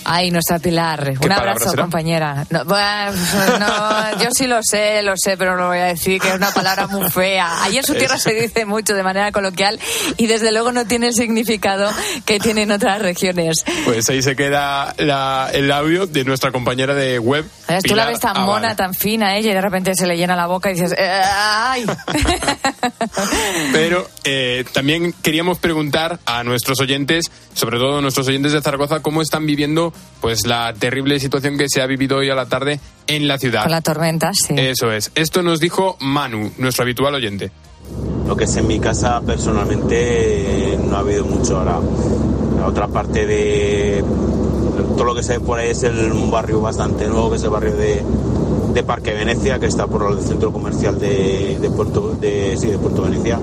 Ay, 0.04 0.30
nuestra 0.30 0.58
Pilar. 0.58 1.12
Un 1.20 1.32
abrazo, 1.32 1.70
será? 1.70 1.82
compañera. 1.82 2.46
No, 2.50 2.64
bueno, 2.64 3.12
no, 3.58 4.22
yo 4.22 4.30
sí 4.32 4.46
lo 4.46 4.62
sé, 4.62 5.02
lo 5.02 5.14
sé, 5.16 5.36
pero 5.36 5.52
no 5.56 5.62
lo 5.64 5.68
voy 5.68 5.78
a 5.78 5.84
decir, 5.86 6.20
que 6.20 6.28
es 6.28 6.34
una 6.34 6.50
palabra 6.50 6.86
muy 6.86 7.10
fea. 7.10 7.62
Ahí 7.62 7.76
en 7.78 7.84
su 7.84 7.94
tierra 7.94 8.16
se 8.18 8.32
dice 8.34 8.64
mucho 8.64 8.94
de 8.94 9.02
manera 9.02 9.30
coloquial 9.32 9.78
y 10.16 10.26
desde 10.26 10.50
luego 10.52 10.72
no 10.72 10.86
tiene 10.86 11.08
el 11.08 11.14
significado 11.14 11.90
que 12.24 12.38
tiene 12.40 12.62
en 12.62 12.72
otras 12.72 13.00
regiones. 13.02 13.64
Pues 13.84 14.08
ahí 14.08 14.22
se 14.22 14.34
queda 14.36 14.94
la- 14.98 15.50
el 15.52 15.70
audio 15.72 16.06
de 16.06 16.24
nuestra 16.24 16.52
compañera 16.52 16.94
de 16.94 17.18
web. 17.18 17.44
¿Sabes? 17.66 17.82
Tú 17.84 17.94
la 17.94 18.02
Pilar 18.04 18.08
ves 18.08 18.20
tan 18.20 18.30
Aval. 18.36 18.46
mona, 18.46 18.76
tan 18.76 18.94
fina, 18.94 19.36
ella, 19.36 19.50
y 19.50 19.54
de 19.54 19.60
repente 19.60 19.92
se 19.94 20.06
le 20.06 20.16
llena 20.16 20.34
la 20.36 20.46
boca 20.46 20.70
y 20.70 20.74
dices, 20.74 20.94
"Eh, 20.96 21.10
¡ay! 21.22 21.84
Pero 23.72 24.08
eh, 24.24 24.64
también 24.72 25.12
queríamos 25.22 25.58
preguntar 25.58 26.18
a 26.26 26.42
nuestros 26.44 26.80
oyentes, 26.80 27.26
sobre 27.54 27.78
todo 27.78 28.00
nuestros 28.00 28.28
oyentes 28.28 28.52
de 28.52 28.62
Zaragoza, 28.62 29.00
cómo 29.00 29.22
están 29.22 29.46
viviendo 29.46 29.87
pues 30.20 30.46
la 30.46 30.72
terrible 30.74 31.20
situación 31.20 31.56
que 31.58 31.66
se 31.68 31.80
ha 31.82 31.86
vivido 31.86 32.18
hoy 32.18 32.30
a 32.30 32.34
la 32.34 32.46
tarde 32.46 32.80
en 33.06 33.28
la 33.28 33.38
ciudad. 33.38 33.62
Con 33.62 33.72
la 33.72 33.80
tormenta, 33.80 34.32
sí. 34.34 34.54
Eso 34.56 34.92
es. 34.92 35.10
Esto 35.14 35.42
nos 35.42 35.60
dijo 35.60 35.96
Manu, 36.00 36.52
nuestro 36.58 36.82
habitual 36.82 37.14
oyente. 37.14 37.50
Lo 38.26 38.36
que 38.36 38.44
es 38.44 38.56
en 38.56 38.66
mi 38.66 38.78
casa 38.78 39.20
personalmente 39.22 40.78
no 40.84 40.96
ha 40.96 41.00
habido 41.00 41.24
mucho 41.24 41.58
ahora. 41.58 41.78
La 42.58 42.66
otra 42.66 42.88
parte 42.88 43.26
de 43.26 44.04
todo 44.94 45.04
lo 45.04 45.14
que 45.14 45.22
se 45.22 45.38
ve 45.38 45.40
por 45.40 45.58
ahí 45.58 45.70
es 45.70 45.82
el, 45.84 46.12
un 46.12 46.30
barrio 46.30 46.60
bastante 46.60 47.06
nuevo, 47.06 47.30
que 47.30 47.36
es 47.36 47.42
el 47.44 47.50
barrio 47.50 47.74
de, 47.76 48.02
de 48.74 48.82
Parque 48.82 49.14
Venecia, 49.14 49.58
que 49.58 49.66
está 49.66 49.86
por 49.86 50.12
el 50.12 50.20
centro 50.20 50.52
comercial 50.52 50.98
de, 50.98 51.58
de 51.60 51.70
Puerto, 51.70 52.16
de, 52.20 52.56
sí, 52.58 52.66
de 52.66 52.78
Puerto 52.78 53.02
Venecia. 53.02 53.38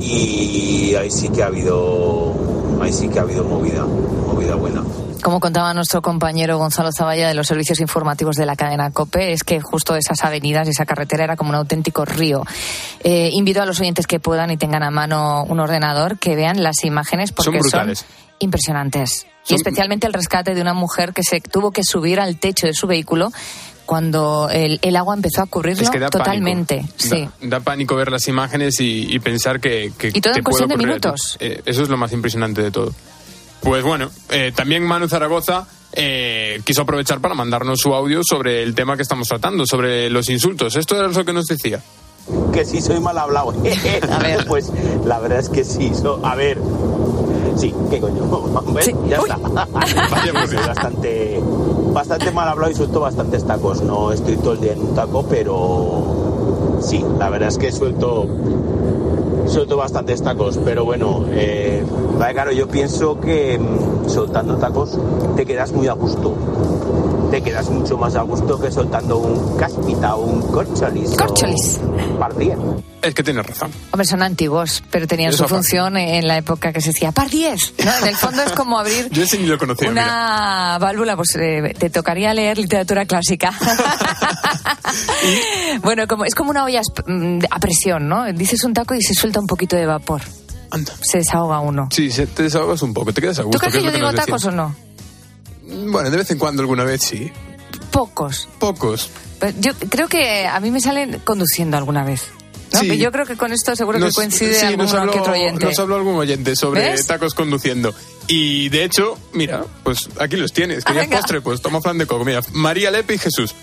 Y 0.00 0.94
ahí 0.96 1.10
sí 1.10 1.28
que 1.28 1.42
ha 1.42 1.46
habido, 1.46 2.34
ahí 2.84 2.92
sí 2.92 3.08
que 3.08 3.18
ha 3.18 3.22
habido 3.22 3.44
movida, 3.44 3.84
movida 3.84 4.54
buena. 4.56 4.82
Como 5.22 5.40
contaba 5.40 5.72
nuestro 5.72 6.02
compañero 6.02 6.58
Gonzalo 6.58 6.90
Zavalla 6.92 7.28
de 7.28 7.34
los 7.34 7.46
servicios 7.46 7.80
informativos 7.80 8.36
de 8.36 8.44
la 8.44 8.56
cadena 8.56 8.90
COPE, 8.90 9.32
es 9.32 9.42
que 9.42 9.60
justo 9.60 9.96
esas 9.96 10.22
avenidas 10.22 10.66
y 10.68 10.72
esa 10.72 10.84
carretera 10.84 11.24
era 11.24 11.36
como 11.36 11.48
un 11.50 11.56
auténtico 11.56 12.04
río. 12.04 12.42
Eh, 13.00 13.30
invito 13.32 13.62
a 13.62 13.66
los 13.66 13.80
oyentes 13.80 14.06
que 14.06 14.20
puedan 14.20 14.50
y 14.50 14.58
tengan 14.58 14.82
a 14.82 14.90
mano 14.90 15.44
un 15.48 15.60
ordenador 15.60 16.18
que 16.18 16.36
vean 16.36 16.62
las 16.62 16.84
imágenes 16.84 17.32
porque 17.32 17.52
Son 17.52 17.60
brutales. 17.60 18.04
impresionantes. 18.38 19.26
Y 19.46 19.48
Son- 19.50 19.56
especialmente 19.56 20.06
el 20.06 20.12
rescate 20.12 20.54
de 20.54 20.60
una 20.60 20.74
mujer 20.74 21.14
que 21.14 21.22
se 21.22 21.40
tuvo 21.40 21.70
que 21.70 21.84
subir 21.84 22.20
al 22.20 22.36
techo 22.38 22.66
de 22.66 22.74
su 22.74 22.86
vehículo 22.86 23.30
cuando 23.86 24.48
el, 24.50 24.78
el 24.82 24.96
agua 24.96 25.14
empezó 25.14 25.42
a 25.42 25.46
cubrirlo 25.46 25.82
Es 25.82 25.90
que 25.90 25.98
da 25.98 26.08
totalmente. 26.08 26.76
pánico. 26.76 26.94
Sí. 26.96 27.28
Da, 27.42 27.58
da 27.58 27.60
pánico 27.60 27.96
ver 27.96 28.10
las 28.10 28.26
imágenes 28.28 28.80
y, 28.80 29.06
y 29.14 29.18
pensar 29.18 29.60
que, 29.60 29.92
que 29.98 30.08
Y 30.08 30.20
todo 30.20 30.32
te 30.32 30.38
en 30.40 30.44
cuestión 30.44 30.68
de 30.68 30.76
minutos. 30.76 31.36
Eh, 31.40 31.62
eso 31.66 31.82
es 31.82 31.88
lo 31.88 31.96
más 31.96 32.12
impresionante 32.12 32.62
de 32.62 32.70
todo. 32.70 32.92
Pues 33.60 33.82
bueno, 33.82 34.10
eh, 34.30 34.52
también 34.54 34.82
Manu 34.84 35.08
Zaragoza 35.08 35.66
eh, 35.92 36.60
quiso 36.64 36.82
aprovechar 36.82 37.20
para 37.20 37.34
mandarnos 37.34 37.80
su 37.80 37.94
audio 37.94 38.20
sobre 38.22 38.62
el 38.62 38.74
tema 38.74 38.96
que 38.96 39.02
estamos 39.02 39.28
tratando, 39.28 39.64
sobre 39.66 40.10
los 40.10 40.28
insultos. 40.28 40.76
Esto 40.76 40.96
era 40.98 41.08
lo 41.08 41.24
que 41.24 41.32
nos 41.32 41.46
decía. 41.46 41.80
Que 42.52 42.64
sí 42.64 42.80
soy 42.80 43.00
mal 43.00 43.16
hablado. 43.18 43.50
a 44.10 44.18
ver. 44.18 44.44
Pues 44.46 44.70
la 45.04 45.18
verdad 45.18 45.38
es 45.40 45.48
que 45.48 45.64
sí. 45.64 45.92
so- 45.94 46.20
a 46.24 46.34
ver. 46.34 46.58
Sí, 47.56 47.72
¿qué 47.90 48.00
coño? 48.00 48.24
¿Ves? 48.72 48.90
Ya 49.08 49.16
está. 49.18 49.36
pues 49.66 50.50
Soy 50.50 50.56
bastante, 50.66 51.40
bastante 51.94 52.30
mal 52.32 52.48
hablado 52.48 52.72
y 52.72 52.74
suelto 52.74 53.00
bastantes 53.00 53.44
tacos. 53.44 53.80
No 53.80 54.12
estoy 54.12 54.36
todo 54.36 54.54
el 54.54 54.60
día 54.60 54.72
en 54.72 54.80
un 54.80 54.94
taco, 54.94 55.24
pero 55.28 56.78
sí, 56.80 57.04
la 57.18 57.30
verdad 57.30 57.48
es 57.48 57.56
que 57.56 57.72
suelto, 57.72 58.26
suelto 59.46 59.76
bastantes 59.76 60.22
tacos. 60.22 60.58
Pero 60.64 60.84
bueno, 60.84 61.24
eh, 61.30 61.84
vale, 62.18 62.34
claro, 62.34 62.52
yo 62.52 62.68
pienso 62.68 63.20
que 63.20 63.58
mm, 63.58 64.08
soltando 64.08 64.56
tacos 64.56 64.98
te 65.36 65.46
quedas 65.46 65.72
muy 65.72 65.88
a 65.88 65.92
gusto. 65.92 66.34
Te 67.30 67.42
quedas 67.42 67.68
mucho 67.68 67.98
más 67.98 68.14
a 68.14 68.22
gusto 68.22 68.60
que 68.60 68.70
soltando 68.70 69.18
un 69.18 69.56
cáspita 69.56 70.14
o 70.14 70.22
un 70.24 70.42
corcholis. 70.42 71.10
Corcholis. 71.16 71.80
par 72.18 72.34
diez. 72.36 72.56
Es 73.02 73.14
que 73.14 73.22
tienes 73.22 73.44
razón. 73.44 73.70
Hombre, 73.90 74.06
son 74.06 74.22
antiguos, 74.22 74.82
pero 74.90 75.06
tenían 75.06 75.28
Eso 75.28 75.42
su 75.42 75.48
función 75.48 75.98
en 75.98 76.26
la 76.26 76.38
época 76.38 76.72
que 76.72 76.80
se 76.80 76.88
decía 76.88 77.12
par 77.12 77.28
10. 77.28 77.74
¿no? 77.84 77.98
En 77.98 78.08
el 78.08 78.16
fondo 78.16 78.42
es 78.42 78.52
como 78.52 78.78
abrir 78.78 79.08
Yo 79.10 79.24
ese 79.24 79.38
ni 79.38 79.46
lo 79.46 79.58
conocía. 79.58 79.90
mira. 79.90 80.02
una 80.04 80.78
válvula, 80.80 81.14
pues 81.14 81.36
eh, 81.38 81.74
te 81.78 81.90
tocaría 81.90 82.32
leer 82.32 82.56
literatura 82.56 83.04
clásica. 83.04 83.52
bueno, 85.82 86.06
como, 86.06 86.24
es 86.24 86.34
como 86.34 86.50
una 86.50 86.64
olla 86.64 86.80
a 87.50 87.58
presión, 87.58 88.08
¿no? 88.08 88.32
Dices 88.32 88.64
un 88.64 88.72
taco 88.72 88.94
y 88.94 89.02
se 89.02 89.12
suelta 89.12 89.33
un 89.40 89.46
poquito 89.46 89.76
de 89.76 89.86
vapor. 89.86 90.22
Se 91.02 91.18
desahoga 91.18 91.60
uno. 91.60 91.88
Sí, 91.92 92.10
se- 92.10 92.26
te 92.26 92.42
desahogas 92.44 92.82
un 92.82 92.92
poco, 92.92 93.12
te 93.12 93.20
quedas 93.20 93.38
a 93.38 93.42
gusto. 93.42 93.58
¿Tú 93.58 93.60
crees 93.60 93.74
que 93.74 93.78
que 93.80 93.86
yo 93.86 93.92
digo 93.92 94.12
tacos 94.12 94.44
o 94.46 94.50
no? 94.50 94.74
Bueno, 95.66 96.10
de 96.10 96.16
vez 96.16 96.30
en 96.30 96.38
cuando 96.38 96.62
alguna 96.62 96.84
vez 96.84 97.02
sí. 97.02 97.30
Pocos. 97.90 98.48
Pocos. 98.58 99.08
Pero 99.38 99.56
yo 99.60 99.72
creo 99.88 100.08
que 100.08 100.46
a 100.46 100.58
mí 100.60 100.70
me 100.70 100.80
salen 100.80 101.20
conduciendo 101.24 101.76
alguna 101.76 102.04
vez. 102.04 102.22
¿no? 102.72 102.80
Sí. 102.80 102.98
Yo 102.98 103.12
creo 103.12 103.24
que 103.24 103.36
con 103.36 103.52
esto 103.52 103.76
seguro 103.76 103.98
Nos- 104.00 104.10
que 104.10 104.14
coincide 104.16 104.54
sí, 104.58 104.66
alguno 104.66 104.84
nos 104.84 104.94
habló, 104.94 105.12
que 105.12 105.20
otro 105.20 105.32
oyente. 105.32 105.64
nos 105.64 105.78
habló 105.78 105.94
algún 105.94 106.16
oyente 106.16 106.56
sobre 106.56 106.80
¿Ves? 106.90 107.06
tacos 107.06 107.34
conduciendo. 107.34 107.94
Y 108.26 108.68
de 108.70 108.82
hecho, 108.84 109.16
mira, 109.32 109.64
pues 109.84 110.08
aquí 110.18 110.36
los 110.36 110.52
tienes. 110.52 110.78
Ah, 110.84 110.88
¿Querías 110.88 111.04
venga. 111.06 111.18
postre? 111.18 111.40
Pues 111.40 111.60
toma 111.62 111.80
flan 111.80 111.98
de 111.98 112.06
coco. 112.06 112.24
Mira, 112.24 112.40
María 112.52 112.90
Lepe 112.90 113.14
y 113.14 113.18
Jesús. 113.18 113.54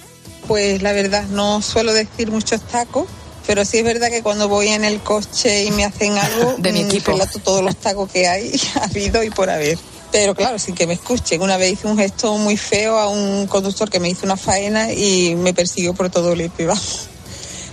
Pues 0.48 0.82
la 0.82 0.94
verdad, 0.94 1.26
no 1.26 1.62
suelo 1.62 1.92
decir 1.94 2.32
muchos 2.32 2.62
tacos, 2.62 3.08
pero 3.48 3.66
sí 3.66 3.80
es 3.80 3.84
verdad 3.84 4.10
que 4.10 4.22
cuando 4.22 4.48
voy 4.48 4.68
en 4.70 4.84
el 4.84 5.02
coche 5.02 5.66
y 5.66 5.72
me 5.72 5.86
hacen 5.86 6.18
algo, 6.18 6.56
De 6.60 6.72
mi 6.72 6.84
mm, 6.84 6.88
equipo. 6.88 7.12
relato 7.12 7.40
todos 7.40 7.64
los 7.64 7.76
tacos 7.78 8.12
que 8.12 8.28
hay, 8.28 8.60
ha 8.76 8.86
habido 8.86 9.24
y 9.24 9.30
por 9.30 9.50
haber. 9.50 9.78
Pero 10.12 10.36
claro, 10.36 10.60
sin 10.60 10.76
que 10.76 10.88
me 10.88 10.94
escuchen. 10.94 11.42
Una 11.42 11.56
vez 11.58 11.74
hice 11.74 11.88
un 11.88 11.98
gesto 11.98 12.38
muy 12.38 12.58
feo 12.58 12.98
a 12.98 13.08
un 13.08 13.48
conductor 13.48 13.90
que 13.90 14.00
me 14.00 14.10
hizo 14.10 14.26
una 14.26 14.36
faena 14.36 14.92
y 14.92 15.36
me 15.36 15.54
persiguió 15.54 15.94
por 15.94 16.10
todo 16.10 16.34
el 16.34 16.52
vamos. 16.68 17.08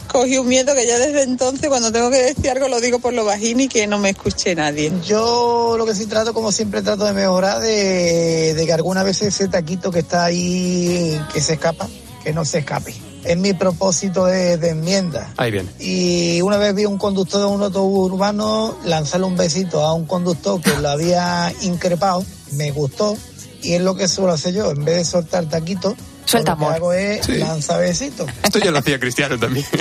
Cogí 0.07 0.39
un 0.39 0.49
miedo 0.49 0.75
que 0.75 0.87
ya 0.87 0.99
desde 0.99 1.23
entonces, 1.23 1.69
cuando 1.69 1.93
tengo 1.93 2.11
que 2.11 2.17
decir 2.17 2.49
algo, 2.49 2.69
lo 2.69 2.81
digo 2.81 2.99
por 2.99 3.13
lo 3.13 3.27
bajín 3.27 3.61
y 3.61 3.69
que 3.69 3.87
no 3.87 3.99
me 3.99 4.11
escuche 4.11 4.55
nadie. 4.55 4.91
Yo 5.05 5.75
lo 5.77 5.85
que 5.85 5.95
sí 5.95 6.07
trato, 6.07 6.33
como 6.33 6.51
siempre 6.51 6.81
trato 6.81 7.05
de 7.05 7.13
mejorar, 7.13 7.61
de, 7.61 8.55
de 8.55 8.67
que 8.67 8.73
alguna 8.73 9.03
vez 9.03 9.21
ese 9.21 9.49
taquito 9.49 9.91
que 9.91 9.99
está 9.99 10.25
ahí, 10.25 11.21
que 11.33 11.43
se 11.43 11.55
escapa, 11.55 11.89
que 12.25 12.33
no 12.33 12.47
se 12.47 12.61
escape. 12.61 12.95
Es 13.25 13.37
mi 13.37 13.53
propósito 13.53 14.25
de, 14.27 14.57
de 14.59 14.71
enmienda. 14.71 15.33
Ahí 15.37 15.51
viene. 15.51 15.69
Y 15.81 16.41
una 16.43 16.57
vez 16.57 16.75
vi 16.75 16.85
a 16.85 16.89
un 16.89 16.99
conductor 16.99 17.41
de 17.41 17.47
un 17.47 17.63
autobús 17.63 18.13
urbano 18.13 18.79
lanzarle 18.85 19.27
un 19.27 19.37
besito 19.37 19.85
a 19.85 19.93
un 19.93 20.07
conductor 20.07 20.61
que 20.61 20.77
lo 20.79 20.89
había 20.89 21.53
increpado, 21.63 22.25
me 22.53 22.71
gustó, 22.71 23.17
y 23.63 23.73
es 23.75 23.81
lo 23.83 23.97
que 23.97 24.07
suelo 24.09 24.33
hacer 24.33 24.55
yo, 24.55 24.71
en 24.71 24.85
vez 24.85 24.97
de 24.99 25.05
soltar 25.05 25.47
taquitos, 25.47 25.95
Suelta 26.25 26.53
lo 26.53 26.59
que 26.59 26.65
amor. 26.65 26.77
hago 26.77 26.93
es 26.93 27.25
Sí. 27.27 27.33
lanzar 27.39 27.81
besitos. 27.81 28.31
Esto 28.43 28.59
ya 28.59 28.71
lo 28.71 28.79
hacía 28.79 29.01
Cristiano 29.01 29.39
también. 29.39 29.65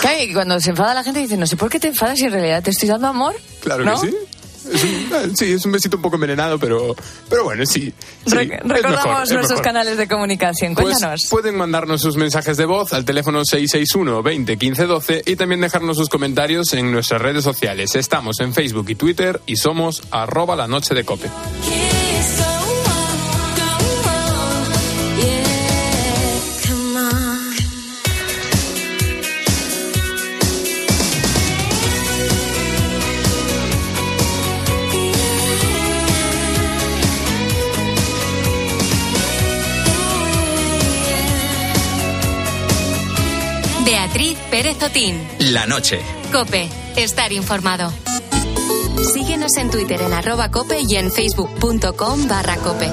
Claro, 0.00 0.18
cuando 0.32 0.60
se 0.60 0.70
enfada 0.70 0.94
la 0.94 1.02
gente 1.04 1.20
dice, 1.20 1.36
no 1.36 1.46
sé 1.46 1.56
por 1.56 1.68
qué 1.70 1.78
te 1.78 1.88
enfadas 1.88 2.18
si 2.18 2.24
en 2.24 2.32
realidad 2.32 2.62
te 2.62 2.70
estoy 2.70 2.88
dando 2.88 3.08
amor. 3.08 3.34
Claro 3.60 3.84
¿No? 3.84 4.00
que 4.00 4.08
sí. 4.10 4.16
Es 4.72 4.84
un, 4.84 4.90
eh, 4.90 5.32
sí, 5.36 5.52
es 5.52 5.64
un 5.64 5.72
besito 5.72 5.96
un 5.96 6.02
poco 6.02 6.16
envenenado, 6.16 6.58
pero, 6.58 6.94
pero 7.28 7.44
bueno, 7.44 7.64
sí. 7.66 7.92
sí, 8.26 8.34
Re- 8.34 8.42
es 8.44 8.48
recordamos 8.62 9.04
mejor, 9.04 9.18
nuestros 9.32 9.50
mejor. 9.50 9.62
canales 9.64 9.96
de 9.98 10.08
comunicación. 10.08 10.74
Pues 10.74 10.86
Cuéntanos. 10.86 11.26
pueden 11.30 11.56
mandarnos 11.56 12.00
sus 12.00 12.16
mensajes 12.16 12.56
de 12.56 12.64
voz 12.66 12.92
al 12.92 13.04
teléfono 13.04 13.44
661 13.44 14.22
20 14.22 14.56
15 14.56 14.86
12 14.86 15.22
y 15.26 15.36
también 15.36 15.60
dejarnos 15.60 15.96
sus 15.96 16.08
comentarios 16.08 16.72
en 16.74 16.90
nuestras 16.92 17.20
redes 17.20 17.44
sociales. 17.44 17.94
Estamos 17.94 18.40
en 18.40 18.54
Facebook 18.54 18.86
y 18.90 18.94
Twitter 18.94 19.40
y 19.46 19.56
somos 19.56 20.02
arroba 20.10 20.56
la 20.56 20.66
noche 20.68 20.94
de 20.94 21.04
cope. 21.04 21.28
Pérez 44.62 44.82
Otín. 44.82 45.26
La 45.38 45.64
noche. 45.64 46.02
Cope, 46.30 46.68
estar 46.94 47.32
informado. 47.32 47.90
Síguenos 49.14 49.56
en 49.56 49.70
Twitter 49.70 50.02
en 50.02 50.12
arroba 50.12 50.50
cope 50.50 50.82
y 50.86 50.96
en 50.96 51.10
facebook.com 51.10 52.28
barra 52.28 52.56
cope. 52.56 52.90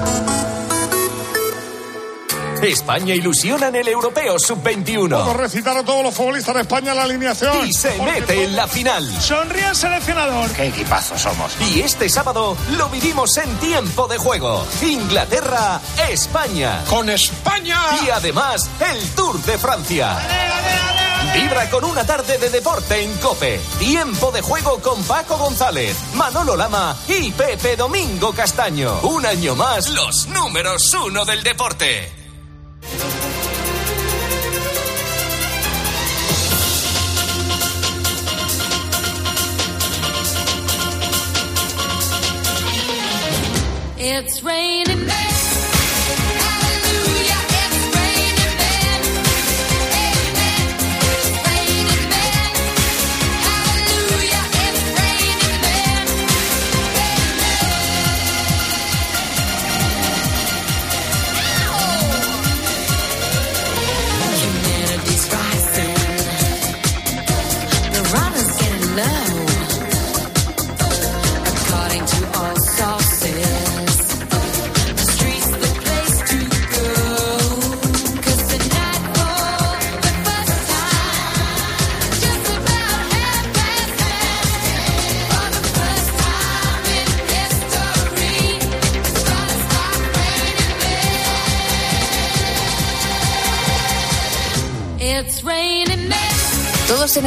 España 2.62 3.14
ilusiona 3.14 3.68
en 3.68 3.76
el 3.76 3.88
Europeo 3.88 4.38
Sub-21. 4.38 5.10
Puedo 5.10 5.34
recitar 5.34 5.76
a 5.76 5.82
todos 5.82 6.02
los 6.02 6.14
futbolistas 6.14 6.54
de 6.54 6.62
España 6.62 6.94
la 6.94 7.02
alineación. 7.02 7.68
Y 7.68 7.74
se 7.74 7.98
mete 7.98 8.44
en 8.44 8.56
la 8.56 8.66
final. 8.66 9.04
Sonríe 9.20 9.68
el 9.68 9.76
seleccionador. 9.76 10.50
¡Qué 10.52 10.68
equipazo 10.68 11.18
somos! 11.18 11.54
Y 11.70 11.80
este 11.80 12.08
sábado 12.08 12.56
lo 12.78 12.88
vivimos 12.88 13.36
en 13.36 13.54
tiempo 13.58 14.08
de 14.08 14.16
juego. 14.16 14.64
Inglaterra, 14.80 15.82
España. 16.10 16.82
¡Con 16.88 17.10
España! 17.10 17.78
Y 18.06 18.08
además, 18.08 18.70
el 18.90 19.06
Tour 19.10 19.38
de 19.42 19.58
Francia. 19.58 20.16
Vibra 21.34 21.70
con 21.70 21.84
una 21.84 22.04
tarde 22.04 22.38
de 22.38 22.50
deporte 22.50 23.02
en 23.02 23.16
Cope. 23.18 23.60
Tiempo 23.78 24.30
de 24.30 24.42
juego 24.42 24.80
con 24.80 25.02
Paco 25.04 25.36
González, 25.36 25.96
Manolo 26.14 26.56
Lama 26.56 26.96
y 27.08 27.30
Pepe 27.32 27.76
Domingo 27.76 28.32
Castaño. 28.32 29.00
Un 29.02 29.26
año 29.26 29.54
más, 29.54 29.90
los 29.90 30.26
números 30.28 30.94
uno 30.94 31.24
del 31.24 31.42
deporte. 31.42 32.12
It's 44.00 44.42
raining 44.42 44.97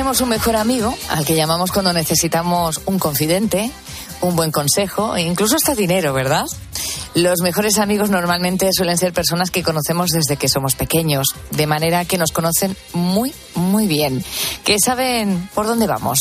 tenemos 0.02 0.22
un 0.22 0.30
mejor 0.30 0.56
amigo 0.56 0.96
al 1.10 1.24
que 1.26 1.36
llamamos 1.36 1.72
cuando 1.72 1.94
necesitamos 1.94 2.82
un 2.88 2.98
confidente, 2.98 3.70
un 4.22 4.36
buen 4.36 4.50
consejo 4.52 5.16
e 5.16 5.22
incluso 5.22 5.58
hasta 5.58 5.76
dinero, 5.76 6.12
¿verdad? 6.12 6.46
Los 7.14 7.42
mejores 7.42 7.78
amigos 7.78 8.10
normalmente 8.10 8.70
suelen 8.76 8.98
ser 8.98 9.14
personas 9.14 9.52
que 9.52 9.62
conocemos 9.62 10.10
desde 10.10 10.38
que 10.38 10.50
somos 10.50 10.74
pequeños, 10.74 11.28
de 11.52 11.68
manera 11.68 12.04
que 12.06 12.18
nos 12.18 12.32
conocen 12.32 12.76
muy, 12.94 13.32
muy 13.54 13.86
bien, 13.86 14.26
que 14.64 14.78
saben 14.84 15.48
por 15.54 15.68
dónde 15.68 15.86
vamos. 15.86 16.18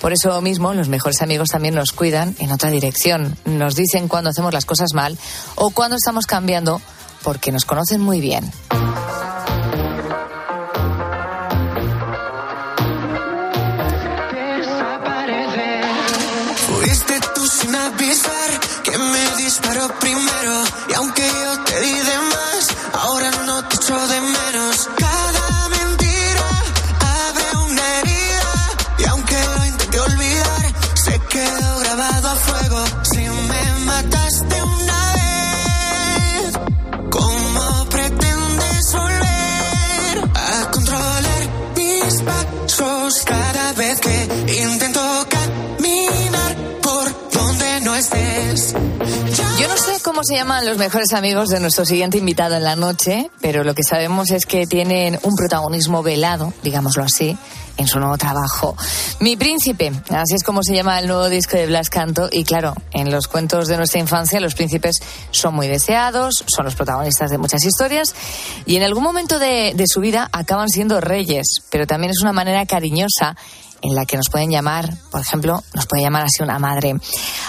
Por 0.00 0.14
eso 0.14 0.40
mismo, 0.40 0.72
los 0.72 0.88
mejores 0.88 1.20
amigos 1.20 1.50
también 1.50 1.74
nos 1.74 1.92
cuidan 1.92 2.34
en 2.38 2.50
otra 2.50 2.70
dirección, 2.70 3.36
nos 3.44 3.74
dicen 3.74 4.08
cuando 4.08 4.30
hacemos 4.30 4.54
las 4.54 4.64
cosas 4.64 4.94
mal 4.94 5.18
o 5.56 5.68
cuando 5.68 5.96
estamos 5.96 6.24
cambiando, 6.24 6.80
porque 7.22 7.52
nos 7.52 7.66
conocen 7.66 8.00
muy 8.00 8.22
bien. 8.22 8.50
Que 18.82 18.98
me 18.98 19.36
disparó 19.36 19.88
primero. 20.00 20.64
Y 20.88 20.94
aunque 20.94 21.22
yo 21.22 21.64
te 21.64 21.71
se 50.24 50.36
llaman 50.36 50.64
los 50.64 50.78
mejores 50.78 51.12
amigos 51.14 51.48
de 51.48 51.58
nuestro 51.58 51.84
siguiente 51.84 52.18
invitado 52.18 52.54
en 52.54 52.62
la 52.62 52.76
noche, 52.76 53.30
pero 53.40 53.64
lo 53.64 53.74
que 53.74 53.82
sabemos 53.82 54.30
es 54.30 54.46
que 54.46 54.68
tienen 54.68 55.18
un 55.24 55.34
protagonismo 55.34 56.02
velado, 56.02 56.52
digámoslo 56.62 57.02
así, 57.02 57.36
en 57.76 57.88
su 57.88 57.98
nuevo 57.98 58.16
trabajo. 58.18 58.76
Mi 59.18 59.36
príncipe, 59.36 59.90
así 60.10 60.34
es 60.36 60.44
como 60.44 60.62
se 60.62 60.74
llama 60.74 61.00
el 61.00 61.08
nuevo 61.08 61.28
disco 61.28 61.56
de 61.56 61.66
Blas 61.66 61.90
Canto, 61.90 62.28
y 62.30 62.44
claro, 62.44 62.74
en 62.92 63.10
los 63.10 63.26
cuentos 63.26 63.66
de 63.66 63.76
nuestra 63.76 63.98
infancia 63.98 64.38
los 64.38 64.54
príncipes 64.54 65.00
son 65.32 65.54
muy 65.54 65.66
deseados, 65.66 66.44
son 66.46 66.66
los 66.66 66.76
protagonistas 66.76 67.30
de 67.30 67.38
muchas 67.38 67.64
historias, 67.64 68.14
y 68.64 68.76
en 68.76 68.84
algún 68.84 69.02
momento 69.02 69.40
de, 69.40 69.72
de 69.74 69.86
su 69.88 70.00
vida 70.00 70.28
acaban 70.32 70.68
siendo 70.68 71.00
reyes, 71.00 71.62
pero 71.70 71.86
también 71.86 72.10
es 72.12 72.22
una 72.22 72.32
manera 72.32 72.64
cariñosa 72.66 73.36
en 73.82 73.94
la 73.94 74.06
que 74.06 74.16
nos 74.16 74.30
pueden 74.30 74.50
llamar, 74.50 74.88
por 75.10 75.20
ejemplo, 75.20 75.62
nos 75.74 75.86
puede 75.86 76.02
llamar 76.02 76.22
así 76.22 76.42
una 76.42 76.58
madre. 76.58 76.94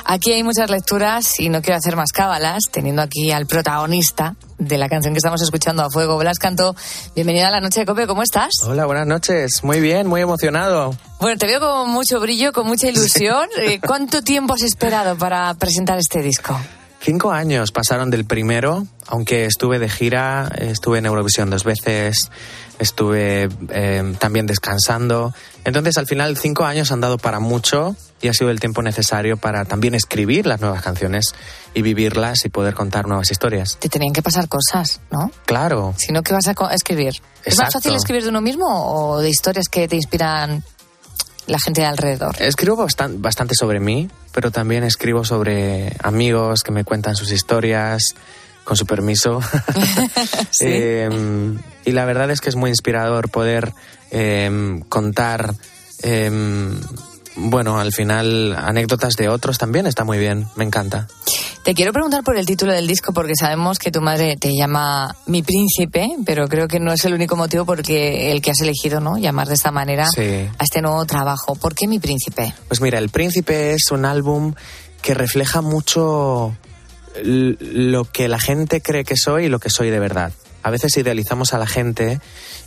Aquí 0.05 0.33
hay 0.33 0.43
muchas 0.43 0.69
lecturas 0.69 1.39
y 1.39 1.49
no 1.49 1.61
quiero 1.61 1.77
hacer 1.77 1.95
más 1.95 2.11
cábalas, 2.11 2.63
teniendo 2.71 3.01
aquí 3.01 3.31
al 3.31 3.45
protagonista 3.45 4.35
de 4.57 4.77
la 4.77 4.89
canción 4.89 5.13
que 5.13 5.19
estamos 5.19 5.41
escuchando 5.41 5.83
a 5.83 5.89
fuego, 5.89 6.17
Blas 6.17 6.39
Canto. 6.39 6.75
Bienvenida 7.15 7.47
a 7.47 7.51
la 7.51 7.61
noche 7.61 7.81
de 7.81 7.85
Cope, 7.85 8.07
¿cómo 8.07 8.23
estás? 8.23 8.51
Hola, 8.65 8.85
buenas 8.85 9.07
noches. 9.07 9.63
Muy 9.63 9.79
bien, 9.79 10.07
muy 10.07 10.21
emocionado. 10.21 10.95
Bueno, 11.19 11.37
te 11.37 11.45
veo 11.45 11.59
con 11.59 11.89
mucho 11.89 12.19
brillo, 12.19 12.51
con 12.51 12.67
mucha 12.67 12.87
ilusión. 12.89 13.47
Eh, 13.59 13.79
¿Cuánto 13.79 14.21
tiempo 14.21 14.53
has 14.55 14.63
esperado 14.63 15.17
para 15.17 15.53
presentar 15.53 15.97
este 15.97 16.21
disco? 16.21 16.59
Cinco 16.99 17.33
años 17.33 17.73
pasaron 17.73 18.09
del 18.09 18.23
primero, 18.23 18.87
aunque 19.07 19.43
estuve 19.43 19.77
de 19.77 19.89
gira, 19.89 20.49
estuve 20.57 20.99
en 20.99 21.05
Eurovisión 21.05 21.49
dos 21.49 21.65
veces, 21.65 22.31
estuve 22.79 23.49
eh, 23.69 24.15
también 24.19 24.45
descansando. 24.45 25.33
Entonces, 25.63 25.97
al 25.97 26.07
final, 26.07 26.37
cinco 26.37 26.65
años 26.65 26.91
han 26.91 27.01
dado 27.01 27.17
para 27.17 27.39
mucho 27.39 27.95
y 28.21 28.27
ha 28.29 28.33
sido 28.33 28.49
el 28.49 28.59
tiempo 28.59 28.81
necesario 28.81 29.37
para 29.37 29.65
también 29.65 29.95
escribir 29.95 30.45
las 30.45 30.61
nuevas 30.61 30.81
canciones 30.81 31.33
y 31.73 31.81
vivirlas 31.81 32.45
y 32.45 32.49
poder 32.49 32.73
contar 32.73 33.07
nuevas 33.07 33.31
historias. 33.31 33.77
Te 33.79 33.89
tenían 33.89 34.13
que 34.13 34.21
pasar 34.21 34.47
cosas, 34.47 35.01
¿no? 35.11 35.31
Claro. 35.45 35.93
Si 35.97 36.11
no, 36.11 36.21
¿qué 36.23 36.33
vas 36.33 36.47
a 36.47 36.53
escribir? 36.73 37.13
¿Es 37.43 37.57
más 37.57 37.73
fácil 37.73 37.93
escribir 37.95 38.23
de 38.23 38.29
uno 38.29 38.41
mismo 38.41 38.65
o 38.67 39.19
de 39.19 39.29
historias 39.29 39.67
que 39.67 39.87
te 39.87 39.95
inspiran 39.97 40.63
la 41.47 41.59
gente 41.59 41.81
de 41.81 41.87
alrededor? 41.87 42.41
Escribo 42.41 42.77
bastan- 42.77 43.21
bastante 43.21 43.55
sobre 43.55 43.81
mí, 43.81 44.09
pero 44.31 44.51
también 44.51 44.85
escribo 44.85 45.25
sobre 45.25 45.93
amigos 46.01 46.63
que 46.63 46.71
me 46.71 46.85
cuentan 46.85 47.15
sus 47.17 47.31
historias, 47.31 48.15
con 48.63 48.77
su 48.77 48.85
permiso. 48.85 49.39
Sí. 50.51 50.65
Eh, 50.67 51.09
y 51.85 51.91
la 51.91 52.05
verdad 52.05 52.29
es 52.31 52.39
que 52.41 52.49
es 52.49 52.55
muy 52.55 52.69
inspirador 52.69 53.29
poder 53.29 53.73
eh, 54.11 54.79
contar, 54.89 55.53
eh, 56.03 56.31
bueno, 57.35 57.79
al 57.79 57.91
final 57.91 58.55
anécdotas 58.55 59.13
de 59.15 59.29
otros 59.29 59.57
también 59.57 59.87
está 59.87 60.03
muy 60.03 60.17
bien, 60.19 60.45
me 60.55 60.63
encanta. 60.63 61.07
Te 61.63 61.73
quiero 61.73 61.93
preguntar 61.93 62.23
por 62.23 62.37
el 62.37 62.45
título 62.45 62.73
del 62.73 62.87
disco 62.87 63.13
porque 63.13 63.35
sabemos 63.35 63.79
que 63.79 63.89
tu 63.89 64.01
madre 64.01 64.35
te 64.35 64.53
llama 64.53 65.15
mi 65.27 65.41
príncipe, 65.43 66.09
pero 66.25 66.47
creo 66.49 66.67
que 66.67 66.79
no 66.79 66.91
es 66.91 67.03
el 67.05 67.13
único 67.13 67.35
motivo 67.37 67.65
porque 67.65 68.31
el 68.31 68.41
que 68.41 68.51
has 68.51 68.59
elegido, 68.61 68.99
¿no? 68.99 69.17
Llamar 69.17 69.47
de 69.47 69.53
esta 69.53 69.71
manera 69.71 70.05
Sí. 70.13 70.21
a 70.57 70.63
este 70.63 70.81
nuevo 70.81 71.05
trabajo. 71.05 71.55
¿Por 71.55 71.73
qué 71.73 71.87
mi 71.87 71.99
príncipe? 71.99 72.53
Pues 72.67 72.81
mira, 72.81 72.99
El 72.99 73.09
Príncipe 73.09 73.71
es 73.73 73.89
un 73.91 74.03
álbum 74.03 74.53
que 75.01 75.13
refleja 75.13 75.61
mucho 75.61 76.53
lo 77.21 78.05
que 78.05 78.27
la 78.27 78.39
gente 78.39 78.81
cree 78.81 79.03
que 79.03 79.17
soy 79.17 79.45
y 79.45 79.49
lo 79.49 79.59
que 79.59 79.69
soy 79.69 79.89
de 79.89 79.99
verdad. 79.99 80.31
A 80.63 80.71
veces 80.71 80.95
idealizamos 80.97 81.53
a 81.53 81.57
la 81.57 81.67
gente 81.67 82.19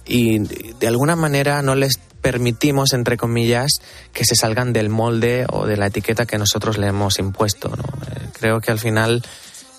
y 0.06 0.38
de 0.38 0.86
alguna 0.86 1.16
manera 1.16 1.62
no 1.62 1.74
les 1.74 1.98
permitimos, 2.20 2.92
entre 2.92 3.16
comillas, 3.16 3.70
que 4.12 4.24
se 4.24 4.36
salgan 4.36 4.72
del 4.72 4.88
molde 4.88 5.46
o 5.48 5.66
de 5.66 5.76
la 5.76 5.86
etiqueta 5.86 6.26
que 6.26 6.38
nosotros 6.38 6.76
le 6.78 6.88
hemos 6.88 7.18
impuesto. 7.18 7.72
Eh, 7.72 8.28
Creo 8.38 8.60
que 8.60 8.70
al 8.70 8.78
final 8.78 9.22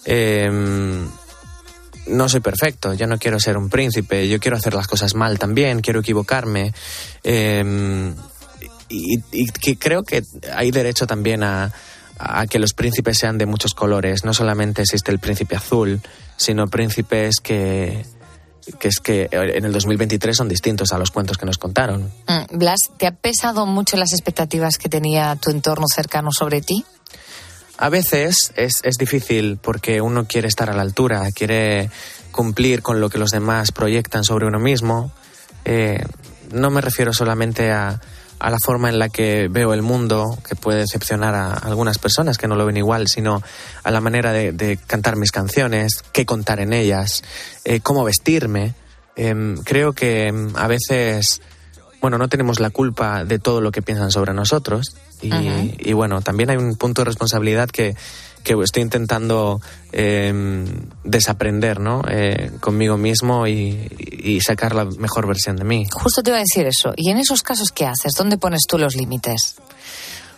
eh, 0.05 0.49
no 2.07 2.29
soy 2.29 2.39
perfecto, 2.39 2.93
yo 2.93 3.05
no 3.05 3.19
quiero 3.19 3.39
ser 3.39 3.57
un 3.57 3.69
príncipe, 3.69 4.27
yo 4.27 4.39
quiero 4.39 4.57
hacer 4.57 4.73
las 4.73 4.87
cosas 4.87 5.13
mal 5.13 5.37
también, 5.37 5.81
quiero 5.81 5.99
equivocarme. 5.99 6.73
eh, 7.23 8.13
y, 8.89 9.75
creo 9.75 10.03
que 10.03 10.23
hay 10.55 10.71
derecho 10.71 11.05
también 11.05 11.43
a, 11.43 11.73
a 12.19 12.47
que 12.47 12.59
los 12.59 12.73
príncipes 12.73 13.17
sean 13.17 13.37
de 13.37 13.45
muchos 13.45 13.73
colores. 13.73 14.23
No 14.23 14.33
solamente 14.33 14.81
existe 14.81 15.11
el 15.11 15.19
príncipe 15.19 15.55
azul, 15.55 16.01
sino 16.35 16.67
príncipes 16.67 17.39
que, 17.41 18.05
que 18.79 18.87
es 18.87 18.99
que 18.99 19.29
en 19.31 19.65
el 19.65 19.71
2023 19.71 20.35
son 20.35 20.49
distintos 20.49 20.93
a 20.93 20.97
los 20.97 21.11
cuentos 21.11 21.37
que 21.37 21.45
nos 21.45 21.57
contaron. 21.57 22.11
Mm, 22.27 22.57
Blas, 22.57 22.79
¿te 22.97 23.07
ha 23.07 23.11
pesado 23.11 23.65
mucho 23.65 23.97
las 23.97 24.13
expectativas 24.13 24.77
que 24.77 24.89
tenía 24.89 25.35
tu 25.35 25.51
entorno 25.51 25.85
cercano 25.93 26.31
sobre 26.31 26.61
ti? 26.61 26.85
A 27.77 27.89
veces 27.89 28.53
es, 28.55 28.79
es 28.83 28.95
difícil 28.97 29.57
porque 29.61 30.01
uno 30.01 30.25
quiere 30.25 30.47
estar 30.47 30.69
a 30.69 30.73
la 30.73 30.81
altura, 30.81 31.31
quiere 31.31 31.91
cumplir 32.31 32.81
con 32.81 32.99
lo 32.99 33.09
que 33.09 33.19
los 33.19 33.29
demás 33.29 33.71
proyectan 33.71 34.23
sobre 34.23 34.47
uno 34.47 34.59
mismo. 34.59 35.11
Eh, 35.65 36.03
no 36.51 36.71
me 36.71 36.81
refiero 36.81 37.13
solamente 37.13 37.71
a, 37.71 38.01
a 38.39 38.49
la 38.49 38.57
forma 38.63 38.89
en 38.89 38.99
la 38.99 39.09
que 39.09 39.47
veo 39.49 39.73
el 39.73 39.81
mundo, 39.81 40.37
que 40.47 40.55
puede 40.55 40.79
decepcionar 40.79 41.35
a 41.35 41.53
algunas 41.53 41.97
personas 41.97 42.37
que 42.37 42.47
no 42.47 42.55
lo 42.55 42.65
ven 42.65 42.77
igual, 42.77 43.07
sino 43.07 43.41
a 43.83 43.91
la 43.91 44.01
manera 44.01 44.31
de, 44.31 44.51
de 44.51 44.77
cantar 44.77 45.15
mis 45.15 45.31
canciones, 45.31 46.03
qué 46.11 46.25
contar 46.25 46.59
en 46.59 46.73
ellas, 46.73 47.23
eh, 47.65 47.79
cómo 47.79 48.03
vestirme. 48.03 48.75
Em, 49.15 49.57
creo 49.57 49.93
que 49.93 50.27
em, 50.27 50.55
a 50.55 50.67
veces, 50.67 51.41
bueno, 52.01 52.17
no 52.17 52.29
tenemos 52.29 52.59
la 52.59 52.69
culpa 52.69 53.25
de 53.25 53.39
todo 53.39 53.61
lo 53.61 53.71
que 53.71 53.81
piensan 53.81 54.11
sobre 54.11 54.33
nosotros. 54.33 54.95
Y 55.19 55.93
bueno, 55.93 56.21
también 56.21 56.51
hay 56.51 56.57
un 56.57 56.75
punto 56.75 57.01
de 57.01 57.05
responsabilidad 57.05 57.69
que, 57.69 57.95
que 58.47 58.63
estoy 58.63 58.83
intentando 58.83 59.59
em, 59.91 60.65
desaprender, 61.03 61.81
¿no? 61.81 62.01
Eh, 62.09 62.51
conmigo 62.61 62.97
mismo 62.97 63.45
y, 63.45 63.91
y 63.99 64.39
sacar 64.39 64.73
la 64.73 64.85
mejor 64.85 65.27
versión 65.27 65.57
de 65.57 65.65
mí. 65.65 65.85
Justo 65.91 66.23
te 66.23 66.29
iba 66.29 66.37
a 66.37 66.41
decir 66.41 66.65
eso. 66.65 66.93
¿Y 66.95 67.11
en 67.11 67.17
esos 67.17 67.43
casos 67.43 67.71
qué 67.73 67.85
haces? 67.85 68.13
¿Dónde 68.13 68.37
pones 68.37 68.61
tú 68.67 68.77
los 68.77 68.95
límites? 68.95 69.55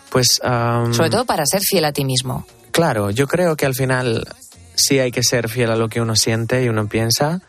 Pues. 0.10 0.40
am, 0.44 0.92
Sobre 0.94 1.12
todo 1.12 1.26
para 1.26 1.46
ser 1.46 1.62
fiel 1.62 1.86
a 1.86 1.92
ti 1.92 2.04
mismo. 2.04 2.48
Claro, 2.72 3.12
yo 3.12 3.28
creo 3.28 3.56
que 3.56 3.68
al 3.68 3.76
final 3.76 4.28
sí 4.74 4.98
hay 4.98 5.12
que 5.12 5.24
ser 5.24 5.48
fiel 5.48 5.70
a 5.70 5.76
lo 5.76 5.88
que 5.88 6.02
uno 6.02 6.16
siente 6.16 6.64
y 6.64 6.70
uno 6.70 6.88
piensa 6.88 7.42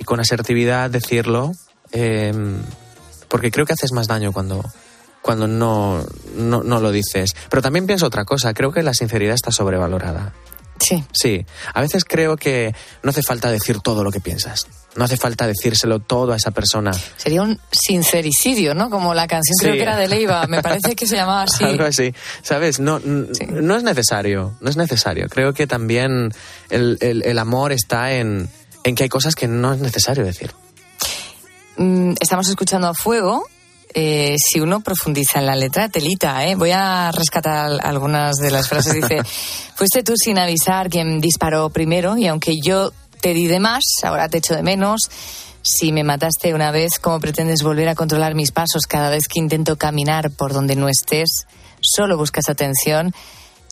y 0.00 0.04
con 0.04 0.18
asertividad 0.18 0.90
decirlo, 0.90 1.52
eh, 1.92 2.32
porque 3.28 3.50
creo 3.52 3.66
que 3.66 3.74
haces 3.74 3.92
más 3.92 4.08
daño 4.08 4.32
cuando, 4.32 4.64
cuando 5.28 5.46
no, 5.46 6.02
no, 6.36 6.62
no 6.62 6.80
lo 6.80 6.90
dices. 6.90 7.34
Pero 7.50 7.60
también 7.60 7.86
pienso 7.86 8.06
otra 8.06 8.24
cosa, 8.24 8.54
creo 8.54 8.72
que 8.72 8.82
la 8.82 8.94
sinceridad 8.94 9.34
está 9.34 9.52
sobrevalorada. 9.52 10.32
Sí. 10.80 11.04
Sí, 11.12 11.44
a 11.74 11.82
veces 11.82 12.06
creo 12.06 12.36
que 12.38 12.74
no 13.02 13.10
hace 13.10 13.22
falta 13.22 13.50
decir 13.50 13.80
todo 13.80 14.02
lo 14.04 14.10
que 14.10 14.20
piensas. 14.20 14.66
No 14.96 15.04
hace 15.04 15.18
falta 15.18 15.46
decírselo 15.46 15.98
todo 15.98 16.32
a 16.32 16.36
esa 16.36 16.50
persona. 16.50 16.92
Sería 17.18 17.42
un 17.42 17.60
sincericidio, 17.70 18.74
¿no? 18.74 18.88
Como 18.88 19.12
la 19.12 19.26
canción 19.26 19.54
creo 19.60 19.74
que 19.74 19.82
era 19.82 19.96
de 19.98 20.08
Leiva. 20.08 20.46
Me 20.46 20.62
parece 20.62 20.96
que 20.96 21.06
se 21.06 21.16
llamaba 21.16 21.42
así. 21.42 21.62
Algo 21.64 21.84
así, 21.84 22.14
¿sabes? 22.42 22.80
No, 22.80 23.00
no 23.04 23.76
es 23.76 23.82
necesario, 23.82 24.54
no 24.62 24.70
es 24.70 24.78
necesario. 24.78 25.26
Creo 25.28 25.52
que 25.52 25.66
también 25.66 26.32
el, 26.70 26.96
el- 27.02 27.22
el 27.22 27.38
amor 27.38 27.72
está 27.72 28.14
en, 28.14 28.48
en 28.84 28.94
que 28.94 29.02
hay 29.02 29.08
cosas 29.10 29.34
que 29.34 29.46
no 29.46 29.74
es 29.74 29.80
necesario 29.80 30.24
decir. 30.24 30.52
Mm, 31.76 32.14
Estamos 32.18 32.48
escuchando 32.48 32.86
a 32.88 32.94
Fuego. 32.94 33.44
Eh, 33.94 34.36
si 34.38 34.60
uno 34.60 34.80
profundiza 34.80 35.38
en 35.38 35.46
la 35.46 35.56
letra, 35.56 35.88
telita, 35.88 36.44
¿eh? 36.46 36.54
Voy 36.54 36.70
a 36.72 37.10
rescatar 37.12 37.56
al- 37.56 37.80
algunas 37.82 38.36
de 38.36 38.50
las 38.50 38.68
frases. 38.68 38.94
Dice, 38.94 39.18
fuiste 39.74 40.02
tú 40.02 40.14
sin 40.16 40.38
avisar 40.38 40.88
quien 40.90 41.20
disparó 41.20 41.70
primero 41.70 42.16
y 42.18 42.26
aunque 42.26 42.54
yo 42.62 42.92
te 43.20 43.32
di 43.34 43.46
de 43.46 43.60
más, 43.60 43.82
ahora 44.02 44.28
te 44.28 44.38
echo 44.38 44.54
de 44.54 44.62
menos. 44.62 45.02
Si 45.62 45.90
me 45.92 46.04
mataste 46.04 46.54
una 46.54 46.70
vez, 46.70 46.98
¿cómo 47.00 47.18
pretendes 47.18 47.62
volver 47.62 47.88
a 47.88 47.94
controlar 47.94 48.34
mis 48.34 48.52
pasos 48.52 48.82
cada 48.88 49.10
vez 49.10 49.26
que 49.26 49.40
intento 49.40 49.76
caminar 49.76 50.30
por 50.30 50.52
donde 50.52 50.76
no 50.76 50.88
estés? 50.88 51.28
Solo 51.80 52.16
buscas 52.16 52.48
atención. 52.48 53.12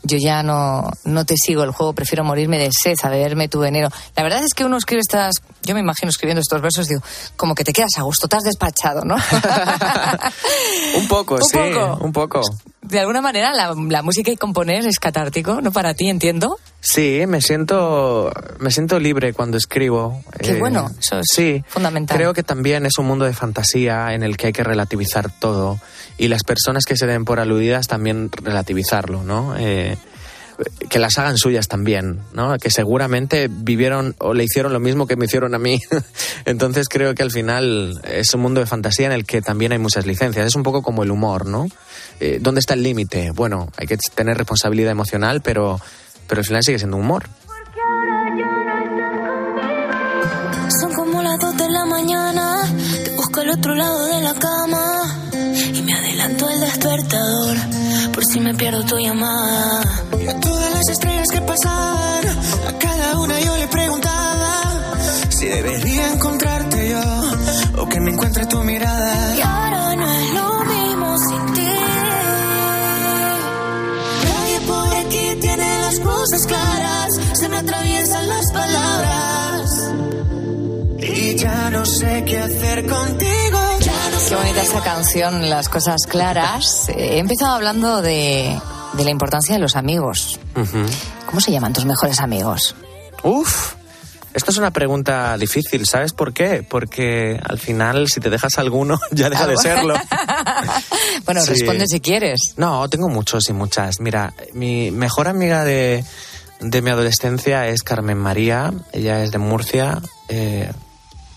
Yo 0.02 0.18
ya 0.18 0.42
no, 0.42 0.90
no 1.04 1.24
te 1.24 1.36
sigo 1.36 1.62
el 1.64 1.70
juego, 1.72 1.92
prefiero 1.94 2.22
morirme 2.22 2.58
de 2.58 2.70
sed 2.70 2.96
a 3.02 3.08
beberme 3.08 3.48
tu 3.48 3.60
veneno. 3.60 3.88
La 4.14 4.22
verdad 4.22 4.42
es 4.44 4.52
que 4.54 4.64
uno 4.64 4.76
escribe 4.76 5.00
estas, 5.00 5.36
yo 5.66 5.74
me 5.74 5.80
imagino 5.80 6.08
escribiendo 6.08 6.40
estos 6.40 6.60
versos, 6.62 6.88
digo, 6.88 7.02
como 7.36 7.54
que 7.54 7.64
te 7.64 7.72
quedas 7.72 7.98
a 7.98 8.02
gusto, 8.02 8.28
te 8.28 8.36
has 8.36 8.44
despachado, 8.44 9.02
¿no? 9.04 9.16
Un 10.96 11.08
poco, 11.08 11.34
Un 11.34 11.42
sí, 11.44 11.56
poco. 11.58 12.04
un 12.04 12.12
poco. 12.12 12.40
De 12.82 13.00
alguna 13.00 13.20
manera 13.20 13.52
la, 13.52 13.74
la 13.88 14.02
música 14.02 14.30
y 14.30 14.36
componer 14.36 14.86
es 14.86 15.00
catártico, 15.00 15.60
¿no? 15.60 15.72
Para 15.72 15.94
ti, 15.94 16.08
entiendo. 16.08 16.58
Sí, 16.80 17.24
me 17.26 17.40
siento, 17.40 18.32
me 18.60 18.70
siento 18.70 19.00
libre 19.00 19.32
cuando 19.32 19.56
escribo. 19.56 20.22
Qué 20.38 20.52
Eh, 20.52 20.58
bueno, 20.60 20.88
eso 20.98 21.18
es 21.18 21.26
sí, 21.34 21.64
fundamental. 21.66 22.16
Creo 22.16 22.32
que 22.32 22.44
también 22.44 22.86
es 22.86 22.96
un 22.98 23.06
mundo 23.06 23.24
de 23.24 23.32
fantasía 23.32 24.14
en 24.14 24.22
el 24.22 24.36
que 24.36 24.46
hay 24.48 24.52
que 24.52 24.62
relativizar 24.62 25.30
todo 25.30 25.80
y 26.16 26.28
las 26.28 26.44
personas 26.44 26.84
que 26.84 26.96
se 26.96 27.06
den 27.06 27.24
por 27.24 27.40
aludidas 27.40 27.88
también 27.88 28.30
relativizarlo, 28.30 29.24
¿no? 29.24 29.54
Eh, 29.58 29.98
que 30.88 30.98
las 30.98 31.18
hagan 31.18 31.36
suyas 31.36 31.68
también, 31.68 32.20
¿no? 32.32 32.56
Que 32.58 32.70
seguramente 32.70 33.48
vivieron 33.50 34.14
o 34.18 34.34
le 34.34 34.44
hicieron 34.44 34.72
lo 34.72 34.80
mismo 34.80 35.06
que 35.06 35.16
me 35.16 35.26
hicieron 35.26 35.54
a 35.54 35.58
mí. 35.58 35.80
Entonces 36.44 36.88
creo 36.88 37.14
que 37.14 37.22
al 37.22 37.30
final 37.30 38.00
es 38.04 38.32
un 38.34 38.40
mundo 38.40 38.60
de 38.60 38.66
fantasía 38.66 39.06
en 39.06 39.12
el 39.12 39.24
que 39.24 39.42
también 39.42 39.72
hay 39.72 39.78
muchas 39.78 40.06
licencias. 40.06 40.46
Es 40.46 40.56
un 40.56 40.62
poco 40.62 40.82
como 40.82 41.02
el 41.02 41.10
humor, 41.10 41.46
¿no? 41.46 41.66
Eh, 42.20 42.38
¿Dónde 42.40 42.60
está 42.60 42.74
el 42.74 42.82
límite? 42.82 43.30
Bueno, 43.32 43.68
hay 43.76 43.86
que 43.86 43.98
tener 44.14 44.36
responsabilidad 44.36 44.92
emocional, 44.92 45.42
pero, 45.42 45.80
pero 46.26 46.40
al 46.40 46.46
final 46.46 46.62
sigue 46.62 46.78
siendo 46.78 46.96
humor. 46.96 47.28
Son 50.80 50.92
como 50.94 51.22
las 51.22 51.38
dos 51.38 51.56
de 51.56 51.68
la 51.68 51.84
mañana, 51.84 52.62
te 53.04 53.10
busco 53.10 53.40
al 53.40 53.50
otro 53.50 53.74
lado 53.74 54.06
de 54.06 54.20
la 54.20 54.34
cama 54.34 55.30
y 55.72 55.82
me 55.82 55.92
adelanto 55.92 56.46
al 56.48 56.60
despertador 56.60 57.56
por 58.12 58.24
si 58.24 58.40
me 58.40 58.54
pierdo 58.54 58.84
tu 58.84 58.98
llamada. 58.98 59.85
A 60.28 60.40
todas 60.40 60.72
las 60.74 60.88
estrellas 60.88 61.28
que 61.32 61.40
pasaban, 61.40 62.28
a 62.68 62.78
cada 62.78 63.18
una 63.20 63.38
yo 63.40 63.56
le 63.56 63.68
preguntaba 63.68 64.62
si 65.28 65.46
debería 65.46 66.12
encontrarte 66.12 66.88
yo 66.90 67.82
o 67.82 67.88
que 67.88 68.00
me 68.00 68.10
encuentre 68.10 68.46
tu 68.46 68.62
mirada. 68.64 69.36
Y 69.36 69.40
ahora 69.40 69.94
no 69.94 70.10
es 70.10 70.34
lo 70.34 70.64
mismo 70.64 71.16
sin 71.28 71.54
ti. 71.54 71.68
Nadie 74.24 74.60
por 74.66 74.94
aquí 74.96 75.40
tiene 75.40 75.78
las 75.80 76.00
cosas 76.00 76.46
claras, 76.46 77.08
se 77.34 77.48
me 77.48 77.56
atraviesan 77.58 78.28
las 78.28 78.52
palabras. 78.52 79.92
Y 80.98 81.36
ya 81.36 81.70
no 81.70 81.86
sé 81.86 82.24
qué 82.24 82.38
hacer 82.38 82.86
contigo. 82.86 83.58
Ya 83.80 84.10
no 84.10 84.28
Qué 84.28 84.34
bonita 84.34 84.62
esa 84.62 84.82
canción, 84.82 85.48
Las 85.48 85.68
Cosas 85.68 86.00
Claras. 86.08 86.88
He 86.88 87.18
empezado 87.18 87.54
hablando 87.54 88.02
de, 88.02 88.58
de 88.96 89.04
la 89.04 89.10
importancia 89.10 89.54
de 89.54 89.60
los 89.60 89.76
amigos. 89.76 90.38
¿Cómo 91.26 91.40
se 91.40 91.52
llaman 91.52 91.72
tus 91.72 91.84
mejores 91.84 92.20
amigos? 92.20 92.74
Uf, 93.22 93.74
esto 94.34 94.50
es 94.50 94.56
una 94.58 94.70
pregunta 94.70 95.36
difícil, 95.38 95.86
¿sabes 95.86 96.12
por 96.12 96.32
qué? 96.32 96.64
Porque 96.68 97.40
al 97.42 97.58
final, 97.58 98.08
si 98.08 98.20
te 98.20 98.30
dejas 98.30 98.58
alguno, 98.58 98.98
ya 99.10 99.28
deja 99.30 99.46
de 99.46 99.56
serlo. 99.56 99.94
Bueno, 101.24 101.40
Sí. 101.42 101.50
responde 101.50 101.86
si 101.86 102.00
quieres. 102.00 102.54
No, 102.56 102.88
tengo 102.88 103.08
muchos 103.08 103.48
y 103.48 103.52
muchas. 103.52 104.00
Mira, 104.00 104.32
mi 104.52 104.90
mejor 104.90 105.28
amiga 105.28 105.64
de, 105.64 106.04
de 106.60 106.82
mi 106.82 106.90
adolescencia 106.90 107.66
es 107.68 107.82
Carmen 107.82 108.18
María. 108.18 108.72
Ella 108.92 109.22
es 109.22 109.30
de 109.32 109.38
Murcia 109.38 110.00
eh, 110.28 110.70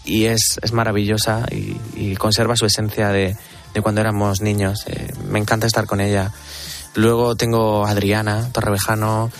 y 0.05 0.25
es, 0.25 0.59
es 0.61 0.71
maravillosa 0.73 1.45
y, 1.51 1.77
y 1.95 2.15
conserva 2.17 2.55
su 2.55 2.65
esencia 2.65 3.09
de, 3.09 3.35
de 3.73 3.81
cuando 3.81 4.01
éramos 4.01 4.41
niños. 4.41 4.83
Eh, 4.87 5.11
me 5.27 5.39
encanta 5.39 5.65
estar 5.67 5.85
con 5.85 6.01
ella. 6.01 6.31
Luego 6.95 7.35
tengo 7.35 7.85
Adriana 7.85 8.49
Torrevejano. 8.51 9.31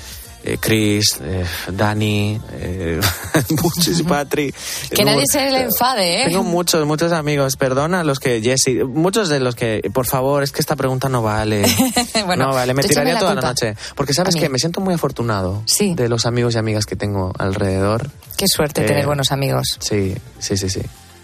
eh, 0.41 0.57
Chris, 0.57 1.19
eh, 1.21 1.43
Dani, 1.73 2.39
eh, 2.53 3.01
Puchis 3.61 3.99
y 3.99 4.03
Patri. 4.03 4.53
Que 4.89 5.03
nadie 5.03 5.25
se 5.29 5.51
le 5.51 5.63
enfade, 5.63 6.21
¿eh? 6.21 6.25
Tengo 6.27 6.43
muchos, 6.43 6.85
muchos 6.85 7.11
amigos. 7.11 7.57
Perdona 7.57 7.99
a 7.99 8.03
los 8.05 8.19
que, 8.21 8.41
Jessy, 8.41 8.75
muchos 8.85 9.27
de 9.27 9.41
los 9.41 9.55
que, 9.55 9.81
por 9.93 10.05
favor, 10.05 10.41
es 10.41 10.53
que 10.53 10.61
esta 10.61 10.77
pregunta 10.77 11.09
no 11.09 11.21
vale. 11.21 11.63
Bueno, 12.25 12.47
no 12.47 12.53
vale, 12.53 12.73
me 12.73 12.83
tiraría 12.83 13.15
la 13.15 13.19
toda 13.19 13.35
la 13.35 13.41
noche. 13.41 13.75
Porque 13.95 14.13
sabes 14.13 14.35
que 14.35 14.47
me 14.47 14.59
siento 14.59 14.79
muy 14.79 14.93
afortunado 14.93 15.61
de 15.77 16.07
los 16.07 16.25
amigos 16.25 16.55
y 16.55 16.57
amigas 16.57 16.85
que 16.85 16.95
tengo 16.95 17.33
alrededor. 17.37 18.09
Qué 18.37 18.45
suerte 18.47 18.83
Eh, 18.83 18.85
tener 18.85 19.05
buenos 19.07 19.31
amigos. 19.33 19.77
Sí, 19.81 20.15
sí, 20.39 20.55
sí, 20.55 20.69
sí. 20.69 20.81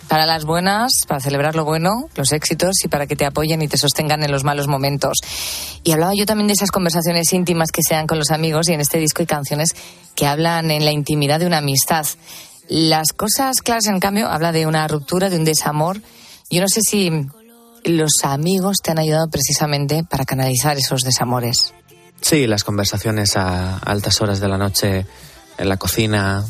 Para 0.07 0.25
las 0.25 0.45
buenas, 0.45 1.05
para 1.07 1.19
celebrar 1.19 1.55
lo 1.55 1.65
bueno, 1.65 2.09
los 2.15 2.31
éxitos 2.31 2.75
y 2.83 2.87
para 2.87 3.07
que 3.07 3.15
te 3.15 3.25
apoyen 3.25 3.61
y 3.61 3.67
te 3.67 3.77
sostengan 3.77 4.23
en 4.23 4.31
los 4.31 4.43
malos 4.43 4.67
momentos. 4.67 5.17
Y 5.83 5.91
hablaba 5.91 6.13
yo 6.15 6.25
también 6.25 6.47
de 6.47 6.53
esas 6.53 6.71
conversaciones 6.71 7.33
íntimas 7.33 7.71
que 7.71 7.81
se 7.87 7.95
dan 7.95 8.07
con 8.07 8.19
los 8.19 8.31
amigos 8.31 8.69
y 8.69 8.73
en 8.73 8.81
este 8.81 8.99
disco 8.99 9.23
hay 9.23 9.25
canciones 9.25 9.75
que 10.15 10.27
hablan 10.27 10.69
en 10.71 10.85
la 10.85 10.91
intimidad 10.91 11.39
de 11.39 11.47
una 11.47 11.57
amistad. 11.57 12.05
Las 12.67 13.13
cosas 13.13 13.61
claras, 13.61 13.87
en 13.87 13.99
cambio, 13.99 14.27
habla 14.27 14.51
de 14.51 14.65
una 14.65 14.87
ruptura, 14.87 15.29
de 15.29 15.37
un 15.37 15.45
desamor. 15.45 16.01
Yo 16.49 16.61
no 16.61 16.67
sé 16.67 16.81
si 16.81 17.11
los 17.83 18.11
amigos 18.23 18.77
te 18.83 18.91
han 18.91 18.99
ayudado 18.99 19.27
precisamente 19.29 20.03
para 20.03 20.25
canalizar 20.25 20.77
esos 20.77 21.01
desamores. 21.01 21.73
Sí, 22.21 22.47
las 22.47 22.63
conversaciones 22.63 23.37
a 23.37 23.77
altas 23.77 24.21
horas 24.21 24.39
de 24.39 24.47
la 24.47 24.57
noche 24.57 25.05
en 25.57 25.69
la 25.69 25.77
cocina, 25.77 26.43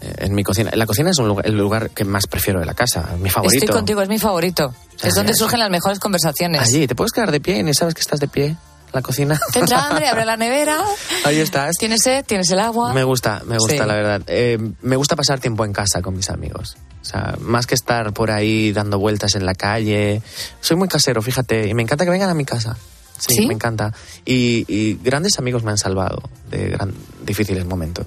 en 0.00 0.34
mi 0.34 0.42
cocina. 0.44 0.70
La 0.74 0.86
cocina 0.86 1.10
es 1.10 1.18
un 1.18 1.28
lugar, 1.28 1.46
el 1.46 1.56
lugar 1.56 1.90
que 1.90 2.04
más 2.04 2.26
prefiero 2.26 2.60
de 2.60 2.66
la 2.66 2.74
casa, 2.74 3.10
mi 3.18 3.30
favorito. 3.30 3.64
Estoy 3.64 3.74
contigo, 3.74 4.02
es 4.02 4.08
mi 4.08 4.18
favorito. 4.18 4.74
Es 5.02 5.12
Ah, 5.12 5.16
donde 5.16 5.32
ya. 5.32 5.38
surgen 5.38 5.60
las 5.60 5.70
mejores 5.70 5.98
conversaciones. 5.98 6.60
Allí, 6.60 6.86
te 6.86 6.94
puedes 6.94 7.12
quedar 7.12 7.30
de 7.30 7.40
pie 7.40 7.58
y 7.58 7.62
ni 7.62 7.74
sabes 7.74 7.94
que 7.94 8.00
estás 8.00 8.20
de 8.20 8.28
pie. 8.28 8.56
la 8.92 9.02
cocina. 9.02 9.38
Te 9.52 9.60
entra 9.60 9.86
hambre, 9.86 10.08
abre 10.08 10.24
la 10.24 10.36
nevera. 10.36 10.82
Ahí 11.24 11.38
estás. 11.38 11.76
Tienes 11.78 12.00
sed, 12.02 12.24
tienes 12.24 12.50
el 12.50 12.58
agua. 12.58 12.92
Me 12.92 13.04
gusta, 13.04 13.40
me 13.46 13.56
gusta, 13.56 13.74
Sí. 13.74 13.78
la 13.78 13.94
verdad. 13.94 14.22
Eh, 14.26 14.58
me 14.82 14.96
gusta 14.96 15.14
pasar 15.14 15.38
tiempo 15.38 15.64
en 15.64 15.72
casa 15.72 16.02
con 16.02 16.16
mis 16.16 16.28
amigos. 16.28 16.76
O 17.00 17.04
sea, 17.04 17.36
más 17.40 17.68
que 17.68 17.76
estar 17.76 18.12
por 18.12 18.32
ahí 18.32 18.72
dando 18.72 18.98
vueltas 18.98 19.36
en 19.36 19.46
la 19.46 19.54
calle. 19.54 20.22
Soy 20.60 20.76
muy 20.76 20.88
casero, 20.88 21.22
fíjate, 21.22 21.68
y 21.68 21.74
me 21.74 21.82
encanta 21.82 22.04
que 22.04 22.10
vengan 22.10 22.30
a 22.30 22.34
mi 22.34 22.44
casa. 22.44 22.76
Sí, 23.16 23.34
¿Sí? 23.36 23.46
me 23.46 23.54
encanta. 23.54 23.92
Y, 24.24 24.64
y 24.66 24.98
grandes 25.00 25.38
amigos 25.38 25.62
me 25.62 25.70
han 25.70 25.78
salvado 25.78 26.22
de 26.50 26.70
gran- 26.70 26.92
difíciles 27.24 27.64
momentos. 27.66 28.06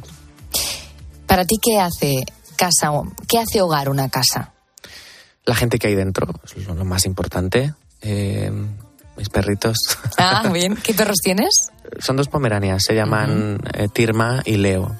Para 1.33 1.45
ti, 1.45 1.55
¿qué 1.59 1.79
hace 1.79 2.13
casa, 2.55 2.91
qué 3.27 3.39
hace 3.39 3.59
hogar 3.59 3.89
una 3.89 4.07
casa? 4.07 4.53
La 5.45 5.55
gente 5.55 5.79
que 5.79 5.87
hay 5.87 5.95
dentro 5.95 6.27
es 6.45 6.67
lo, 6.67 6.85
más 6.85 7.07
importante. 7.07 7.73
Eh, 8.03 8.51
mis 9.17 9.29
perritos. 9.29 9.77
Ah, 10.19 10.47
bien. 10.53 10.75
¿Qué 10.75 10.93
perros 10.93 11.17
tienes? 11.23 11.71
Son 11.97 12.17
dos 12.17 12.27
pomeranias, 12.27 12.83
se 12.83 12.93
llaman 12.93 13.59
eh, 13.73 13.87
Tirma 13.91 14.43
y 14.45 14.57
Leo. 14.57 14.95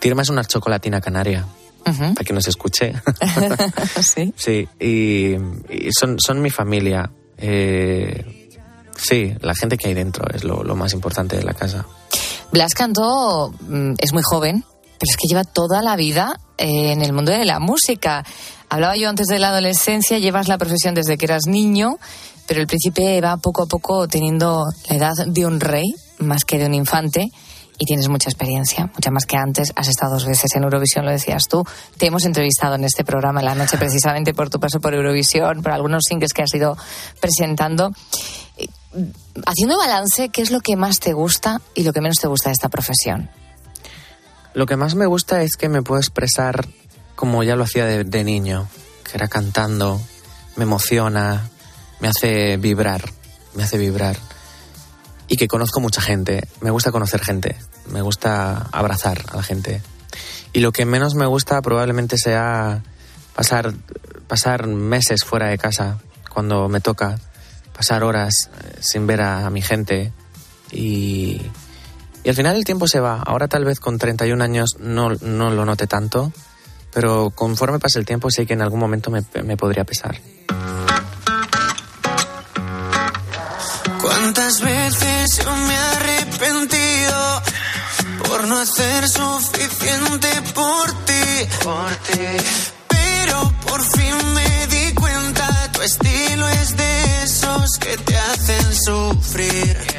Tirma 0.00 0.22
es 0.22 0.28
una 0.28 0.42
chocolatina 0.44 1.00
canaria, 1.00 1.46
para 1.84 2.14
que 2.14 2.32
nos 2.32 2.48
escuche. 2.48 2.92
sí. 4.02 4.34
Sí, 4.36 4.68
y, 4.80 5.36
y 5.70 5.90
son, 5.96 6.18
son 6.18 6.42
mi 6.42 6.50
familia. 6.50 7.12
Eh, 7.38 8.50
sí, 8.96 9.36
la 9.40 9.54
gente 9.54 9.76
que 9.76 9.86
hay 9.86 9.94
dentro 9.94 10.24
es 10.34 10.42
lo, 10.42 10.64
lo 10.64 10.74
más 10.74 10.92
importante 10.94 11.36
de 11.36 11.44
la 11.44 11.54
casa. 11.54 11.86
Blas 12.50 12.74
Cantó 12.74 13.54
mm, 13.68 13.94
es 13.98 14.12
muy 14.12 14.22
joven, 14.24 14.64
pero 14.98 15.10
es 15.10 15.16
que 15.16 15.28
lleva 15.28 15.44
toda 15.44 15.82
la 15.82 15.96
vida 15.96 16.38
eh, 16.58 16.92
en 16.92 17.02
el 17.02 17.12
mundo 17.12 17.32
de 17.32 17.44
la 17.44 17.58
música. 17.58 18.24
Hablaba 18.68 18.96
yo 18.96 19.08
antes 19.08 19.26
de 19.26 19.38
la 19.38 19.48
adolescencia, 19.48 20.18
llevas 20.18 20.48
la 20.48 20.58
profesión 20.58 20.94
desde 20.94 21.16
que 21.16 21.26
eras 21.26 21.46
niño, 21.46 21.98
pero 22.46 22.60
el 22.60 22.66
príncipe 22.66 23.20
va 23.20 23.36
poco 23.36 23.62
a 23.62 23.66
poco 23.66 24.08
teniendo 24.08 24.64
la 24.88 24.96
edad 24.96 25.14
de 25.26 25.46
un 25.46 25.60
rey, 25.60 25.94
más 26.18 26.44
que 26.44 26.58
de 26.58 26.66
un 26.66 26.74
infante, 26.74 27.28
y 27.78 27.84
tienes 27.84 28.08
mucha 28.08 28.30
experiencia, 28.30 28.86
mucha 28.86 29.10
más 29.10 29.26
que 29.26 29.36
antes. 29.36 29.72
Has 29.76 29.88
estado 29.88 30.14
dos 30.14 30.24
veces 30.24 30.54
en 30.54 30.64
Eurovisión, 30.64 31.04
lo 31.04 31.10
decías 31.10 31.46
tú. 31.48 31.62
Te 31.98 32.06
hemos 32.06 32.24
entrevistado 32.24 32.74
en 32.74 32.84
este 32.84 33.04
programa 33.04 33.40
en 33.40 33.46
la 33.46 33.54
noche 33.54 33.76
precisamente 33.76 34.32
por 34.32 34.48
tu 34.48 34.58
paso 34.58 34.80
por 34.80 34.94
Eurovisión, 34.94 35.62
por 35.62 35.72
algunos 35.72 36.04
singles 36.08 36.32
que 36.32 36.42
has 36.42 36.54
ido 36.54 36.76
presentando. 37.20 37.90
Eh, 38.56 38.66
Haciendo 39.44 39.76
balance, 39.76 40.30
¿qué 40.30 40.40
es 40.40 40.50
lo 40.50 40.60
que 40.60 40.76
más 40.76 41.00
te 41.00 41.12
gusta 41.12 41.60
y 41.74 41.82
lo 41.82 41.92
que 41.92 42.00
menos 42.00 42.16
te 42.16 42.28
gusta 42.28 42.48
de 42.48 42.54
esta 42.54 42.70
profesión? 42.70 43.28
Lo 44.56 44.64
que 44.64 44.78
más 44.78 44.94
me 44.94 45.04
gusta 45.04 45.42
es 45.42 45.58
que 45.58 45.68
me 45.68 45.82
puedo 45.82 46.00
expresar 46.00 46.66
como 47.14 47.42
ya 47.42 47.56
lo 47.56 47.64
hacía 47.64 47.84
de, 47.84 48.24
niño, 48.24 48.66
que 49.04 49.18
era 49.18 49.28
cantando, 49.28 50.00
me 50.56 50.62
emociona, 50.62 51.50
me 52.00 52.08
hace 52.08 52.56
vibrar, 52.56 53.04
me 53.52 53.64
hace 53.64 53.76
vibrar. 53.76 54.16
Y 55.28 55.36
que 55.36 55.46
conozco 55.46 55.80
mucha 55.80 56.00
gente, 56.00 56.48
me 56.62 56.70
gusta 56.70 56.90
conocer 56.90 57.22
gente, 57.22 57.54
me 57.90 58.00
gusta 58.00 58.66
abrazar 58.72 59.20
a 59.30 59.36
la 59.36 59.42
gente. 59.42 59.82
Y 60.54 60.60
lo 60.60 60.72
que 60.72 60.86
menos 60.86 61.14
me 61.14 61.26
gusta 61.26 61.60
probablemente 61.60 62.16
sea 62.16 62.82
pasar, 63.34 63.74
pasar 64.26 64.66
meses 64.68 65.22
fuera 65.22 65.48
de 65.48 65.58
casa 65.58 65.98
cuando 66.32 66.70
me 66.70 66.80
toca, 66.80 67.18
pasar 67.74 68.04
horas 68.04 68.48
eh, 68.58 68.78
sin 68.80 69.06
ver 69.06 69.20
a, 69.20 69.44
a 69.44 69.50
mi 69.50 69.60
gente 69.60 70.14
y, 70.72 71.42
y 72.26 72.28
al 72.28 72.34
final 72.34 72.56
el 72.56 72.64
tiempo 72.64 72.88
se 72.88 72.98
va. 72.98 73.22
Ahora 73.24 73.46
tal 73.46 73.64
vez 73.64 73.78
con 73.78 73.98
31 73.98 74.42
años 74.42 74.78
no, 74.80 75.10
no 75.10 75.50
lo 75.50 75.64
note 75.64 75.86
tanto, 75.86 76.32
pero 76.92 77.30
conforme 77.30 77.78
pase 77.78 78.00
el 78.00 78.04
tiempo 78.04 78.32
sé 78.32 78.44
que 78.44 78.54
en 78.54 78.62
algún 78.62 78.80
momento 78.80 79.12
me, 79.12 79.22
me 79.44 79.56
podría 79.56 79.84
pesar. 79.84 80.20
¿Cuántas 84.02 84.60
veces 84.60 85.38
yo 85.44 85.54
me 85.54 85.72
he 85.72 85.76
arrepentido 85.76 87.42
por 88.26 88.48
no 88.48 88.58
hacer 88.58 89.08
suficiente 89.08 90.28
por 90.52 90.92
ti? 91.04 91.48
Por 91.62 91.90
ti. 92.10 92.44
Pero 92.88 93.52
por 93.68 93.84
fin 93.84 94.34
me 94.34 94.66
di 94.66 94.94
cuenta, 94.94 95.70
tu 95.70 95.80
estilo 95.80 96.48
es 96.48 96.76
de 96.76 97.22
esos 97.22 97.78
que 97.78 97.96
te 97.98 98.18
hacen 98.18 98.74
sufrir. 98.74 99.95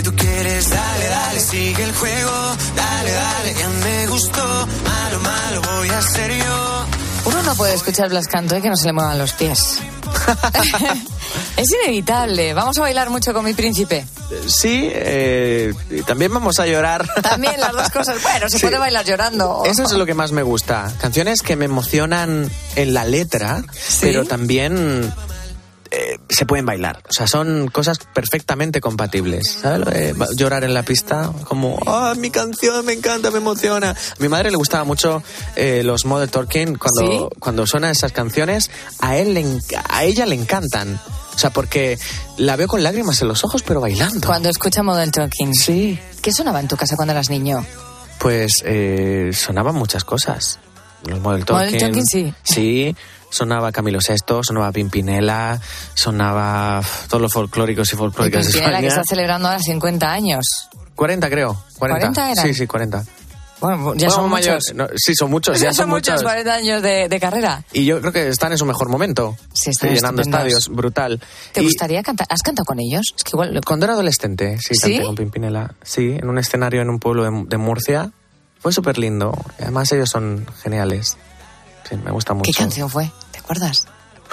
Si 0.00 0.04
tú 0.04 0.16
quieres, 0.16 0.70
dale, 0.70 1.08
dale, 1.08 1.40
sigue 1.40 1.82
el 1.84 1.94
juego, 1.94 2.56
dale, 2.74 3.12
dale, 3.12 3.54
ya 3.54 3.68
me 3.68 4.06
gustó, 4.06 4.66
malo, 4.82 5.20
malo 5.20 5.60
voy 5.76 5.90
a 5.90 6.00
ser 6.00 6.32
yo. 6.38 6.86
Uno 7.26 7.42
no 7.42 7.54
puede 7.54 7.74
escuchar 7.74 8.08
Blas 8.08 8.26
Canto 8.26 8.56
y 8.56 8.62
que 8.62 8.70
no 8.70 8.76
se 8.78 8.86
le 8.86 8.94
muevan 8.94 9.18
los 9.18 9.34
pies. 9.34 9.78
es 11.58 11.66
inevitable. 11.82 12.54
Vamos 12.54 12.78
a 12.78 12.80
bailar 12.80 13.10
mucho 13.10 13.34
con 13.34 13.44
mi 13.44 13.52
príncipe. 13.52 14.06
Sí, 14.46 14.88
eh, 14.90 15.74
también 16.06 16.32
vamos 16.32 16.58
a 16.60 16.66
llorar. 16.66 17.06
También 17.22 17.60
las 17.60 17.72
dos 17.72 17.90
cosas. 17.90 18.22
Bueno, 18.22 18.48
se 18.48 18.56
Sí. 18.58 18.64
puede 18.64 18.78
bailar 18.78 19.04
llorando. 19.04 19.64
Eso 19.66 19.82
es 19.82 19.92
lo 19.92 20.06
que 20.06 20.14
más 20.14 20.32
me 20.32 20.42
gusta. 20.42 20.90
Canciones 20.98 21.42
que 21.42 21.56
me 21.56 21.66
emocionan 21.66 22.50
en 22.74 22.94
la 22.94 23.04
letra, 23.04 23.64
pero 24.00 24.24
también 24.24 25.12
eh, 25.90 26.18
se 26.28 26.46
pueden 26.46 26.66
bailar. 26.66 27.02
O 27.08 27.12
sea, 27.12 27.26
son 27.26 27.68
cosas 27.68 27.98
perfectamente 28.14 28.80
compatibles. 28.80 29.58
Ba- 29.62 30.26
llorar 30.36 30.64
en 30.64 30.74
la 30.74 30.82
pista, 30.82 31.32
como, 31.44 31.78
ah, 31.86 32.14
mi 32.16 32.30
canción 32.30 32.84
me 32.84 32.92
encanta, 32.92 33.30
me 33.30 33.38
emociona. 33.38 33.90
A 33.90 33.96
mi 34.22 34.28
madre 34.28 34.50
le 34.50 34.56
gustaba 34.56 34.84
mucho 34.84 35.22
eh, 35.56 35.82
los 35.84 36.04
Mother 36.04 36.30
Talking. 36.30 36.76
Cuando, 36.76 37.30
cuando 37.38 37.66
suenan 37.66 37.90
esas 37.90 38.12
canciones, 38.12 38.70
a, 39.00 39.16
él 39.16 39.34
le 39.34 39.44
a 39.88 40.04
ella 40.04 40.26
le 40.26 40.34
encantan. 40.36 41.00
O 41.34 41.38
sea, 41.38 41.50
porque 41.50 41.98
la 42.36 42.56
veo 42.56 42.68
con 42.68 42.82
lágrimas 42.82 43.20
en 43.22 43.28
los 43.28 43.44
ojos, 43.44 43.62
pero 43.62 43.80
bailando. 43.80 44.26
Cuando 44.26 44.48
escucha 44.48 44.82
Model 44.82 45.10
Talking. 45.10 45.54
Sí. 45.54 45.98
¿Qué 46.20 46.32
sonaba 46.32 46.60
en 46.60 46.68
tu 46.68 46.76
casa 46.76 46.96
cuando 46.96 47.12
eras 47.12 47.30
niño? 47.30 47.64
Pues 48.18 48.62
eh, 48.64 49.30
sonaban 49.32 49.74
muchas 49.74 50.04
cosas. 50.04 50.58
Los 51.06 51.18
Model 51.20 51.46
Talking. 51.46 51.66
Model 51.66 51.80
Talking, 51.80 52.06
sí. 52.06 52.34
Sí, 52.42 52.94
sonaba 53.30 53.72
Camilo 53.72 53.98
VI, 54.06 54.40
sonaba 54.42 54.70
Pimpinela, 54.72 55.58
sonaba 55.94 56.82
todos 57.08 57.22
los 57.22 57.32
folclóricos 57.32 57.92
y 57.92 57.96
folclóricas 57.96 58.46
de 58.46 58.52
Pimpinela, 58.52 58.80
que 58.80 58.86
España. 58.86 59.00
está 59.02 59.14
celebrando 59.14 59.48
ahora 59.48 59.60
50 59.60 60.12
años. 60.12 60.44
40 60.94 61.30
creo, 61.30 61.64
40. 61.78 62.06
40 62.06 62.32
eran. 62.32 62.46
Sí, 62.46 62.54
sí, 62.54 62.66
40. 62.66 63.04
Bueno, 63.60 63.76
ya 63.94 64.08
Bueno, 64.08 64.10
son 64.10 64.30
mayor- 64.30 64.54
muchos. 64.54 64.74
no, 64.74 64.86
sí, 64.96 65.14
son 65.14 65.30
muchos, 65.30 65.60
ya, 65.60 65.72
son 65.74 65.88
muchos. 65.90 66.22
40 66.22 66.52
años 66.54 66.82
de, 66.82 67.08
de 67.08 67.20
carrera. 67.20 67.62
Y 67.74 67.84
yo 67.84 68.00
creo 68.00 68.10
que 68.12 68.28
están 68.28 68.52
en 68.52 68.58
su 68.58 68.64
mejor 68.64 68.88
momento. 68.88 69.36
Sí, 69.52 69.68
están 69.70 69.94
llenando 69.94 70.22
estadios, 70.22 70.68
brutal. 70.70 71.20
¿Te 71.52 71.60
Y 71.60 71.64
gustaría 71.64 72.02
cantar? 72.02 72.26
¿Has 72.30 72.40
cantado 72.42 72.64
con 72.64 72.80
ellos? 72.80 73.12
Es 73.16 73.22
que 73.22 73.30
igual... 73.34 73.60
Cuando 73.66 73.84
era 73.84 73.92
adolescente, 73.92 74.56
sí, 74.58 74.74
¿Sí? 74.74 74.80
canté 74.92 75.02
con 75.04 75.14
Pimpinela. 75.14 75.74
Sí, 75.82 76.16
en 76.18 76.28
un 76.30 76.38
escenario 76.38 76.80
en 76.80 76.88
un 76.88 76.98
pueblo 76.98 77.24
de, 77.24 77.44
de 77.48 77.56
Murcia. 77.58 78.10
Fue 78.60 78.72
súper 78.72 78.96
lindo. 78.98 79.36
Además 79.60 79.92
ellos 79.92 80.08
son 80.10 80.46
geniales. 80.62 81.18
Sí, 81.90 81.96
me 81.96 82.10
gusta 82.10 82.32
mucho. 82.32 82.50
¿Qué 82.50 82.56
canción 82.56 82.88
fue? 82.88 83.10
¿Te 83.32 83.40
acuerdas? 83.40 83.86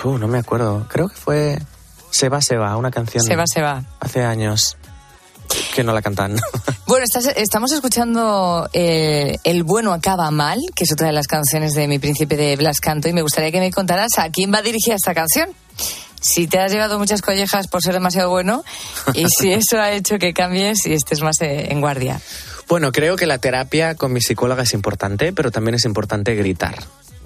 Uh, 0.04 0.18
no 0.18 0.28
me 0.30 0.38
acuerdo. 0.38 0.86
Creo 0.90 1.10
que 1.10 1.16
fue 1.16 1.60
Se 2.12 2.30
va, 2.30 2.42
se 2.42 2.56
va, 2.56 2.78
una 2.78 2.92
canción 2.92 3.24
Se 3.24 3.36
va, 3.36 3.46
se 3.48 3.62
va. 3.62 3.84
hace 4.00 4.24
años 4.24 4.78
que 5.76 5.84
no 5.84 5.92
la 5.94 6.02
cantan. 6.02 6.36
Bueno, 6.88 7.04
estás- 7.04 7.34
estamos 7.36 7.74
escuchando 7.74 8.70
eh, 8.72 9.36
El 9.44 9.64
bueno 9.64 9.92
acaba 9.92 10.32
mal, 10.32 10.58
que 10.74 10.86
es 10.86 10.92
otra 10.94 11.08
de 11.08 11.14
las 11.14 11.28
canciones 11.28 11.74
de 11.74 11.86
Mi 11.90 12.00
Príncipe 12.00 12.38
de 12.38 12.56
Blas 12.56 12.80
Canto, 12.80 13.10
y 13.10 13.14
me 13.14 13.22
gustaría 13.22 13.52
que 13.52 13.60
me 13.60 13.72
contaras 13.72 14.18
a 14.20 14.30
quién 14.30 14.54
va 14.54 14.62
dirigida 14.62 14.96
esta 14.96 15.14
canción. 15.14 15.50
Si 16.22 16.48
te 16.48 16.60
has 16.60 16.72
llevado 16.72 16.98
muchas 16.98 17.22
collejas 17.22 17.68
por 17.68 17.82
ser 17.82 17.94
demasiado 17.94 18.30
bueno 18.30 18.64
y 19.14 19.26
si 19.28 19.52
eso 19.54 19.80
ha 19.82 19.92
hecho 19.92 20.18
que 20.18 20.34
cambies 20.34 20.86
y 20.86 20.94
estés 20.94 21.20
más 21.22 21.42
eh, 21.42 21.68
en 21.72 21.82
guardia. 21.82 22.22
Bueno, 22.70 22.94
creo 22.94 23.18
que 23.18 23.26
la 23.26 23.38
terapia 23.38 23.96
con 23.96 24.14
mi 24.14 24.22
psicóloga 24.22 24.64
es 24.64 24.74
importante, 24.74 25.34
pero 25.34 25.52
también 25.52 25.76
es 25.76 25.84
importante 25.84 26.36
gritar. 26.36 26.76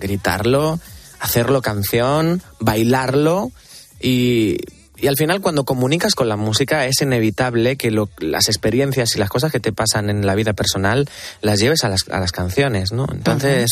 Gritarlo, 0.02 0.80
hacerlo 1.20 1.62
canción, 1.62 2.42
bailarlo 2.60 3.52
y, 4.00 4.58
y 4.98 5.08
al 5.08 5.16
final 5.16 5.40
cuando 5.42 5.64
comunicas 5.64 6.16
con 6.16 6.28
la 6.28 6.36
música 6.38 6.86
es 6.88 7.02
inevitable 7.02 7.76
que 7.78 7.92
lo- 7.92 8.10
las 8.18 8.48
experiencias 8.50 9.16
y 9.16 9.20
las 9.20 9.30
cosas 9.30 9.52
que 9.52 9.60
te 9.60 9.72
pasan 9.72 10.10
en 10.10 10.26
la 10.26 10.36
vida 10.36 10.54
personal 10.54 11.08
las 11.42 11.60
lleves 11.60 11.84
a 11.84 11.90
las, 11.90 12.10
a 12.10 12.20
las 12.20 12.32
canciones, 12.32 12.92
¿no? 12.92 13.06
Entonces, 13.12 13.70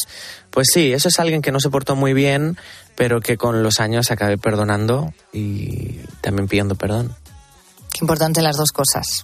pues 0.51 0.67
sí, 0.73 0.93
eso 0.93 1.09
es 1.09 1.19
alguien 1.19 1.41
que 1.41 1.51
no 1.51 1.59
se 1.59 1.69
portó 1.69 1.95
muy 1.95 2.13
bien, 2.13 2.57
pero 2.95 3.19
que 3.21 3.37
con 3.37 3.63
los 3.63 3.79
años 3.79 4.11
acabé 4.11 4.37
perdonando 4.37 5.13
y 5.33 5.99
también 6.21 6.47
pidiendo 6.47 6.75
perdón. 6.75 7.15
Qué 7.91 7.99
importante 8.01 8.41
las 8.43 8.55
dos 8.57 8.71
cosas. 8.71 9.23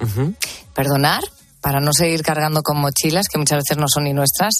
Perdonar 0.74 1.24
para 1.62 1.80
no 1.80 1.94
seguir 1.94 2.22
cargando 2.24 2.62
con 2.64 2.78
mochilas 2.78 3.28
que 3.28 3.38
muchas 3.38 3.58
veces 3.60 3.78
no 3.78 3.86
son 3.88 4.04
ni 4.06 4.14
nuestras 4.14 4.54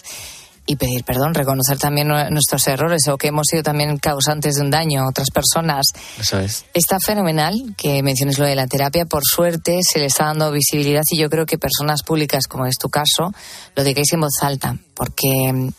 y 0.68 0.78
pedir 0.78 1.04
perdón, 1.04 1.34
reconocer 1.36 1.78
también 1.78 2.08
nue- 2.08 2.30
nuestros 2.32 2.68
errores 2.68 3.08
o 3.08 3.18
que 3.18 3.28
hemos 3.28 3.46
sido 3.50 3.62
también 3.64 3.98
causantes 3.98 4.56
de 4.56 4.62
un 4.62 4.72
daño 4.72 5.02
a 5.04 5.10
otras 5.10 5.28
personas. 5.32 5.86
Eso 6.20 6.40
es. 6.40 6.66
Está 6.74 6.98
fenomenal 7.00 7.54
que 7.78 8.02
menciones 8.02 8.40
lo 8.40 8.46
de 8.46 8.56
la 8.56 8.66
terapia. 8.68 9.06
Por 9.06 9.22
suerte 9.24 9.80
se 9.84 10.00
le 10.00 10.06
está 10.06 10.26
dando 10.26 10.52
visibilidad 10.52 11.04
y 11.12 11.20
yo 11.20 11.30
creo 11.30 11.46
que 11.46 11.58
personas 11.60 12.02
públicas, 12.04 12.48
como 12.48 12.66
es 12.66 12.78
tu 12.78 12.90
caso, 12.90 13.32
lo 13.76 13.84
digáis 13.84 14.12
en 14.14 14.22
voz 14.22 14.34
alta, 14.42 14.76
porque 14.96 15.52
mm, 15.54 15.70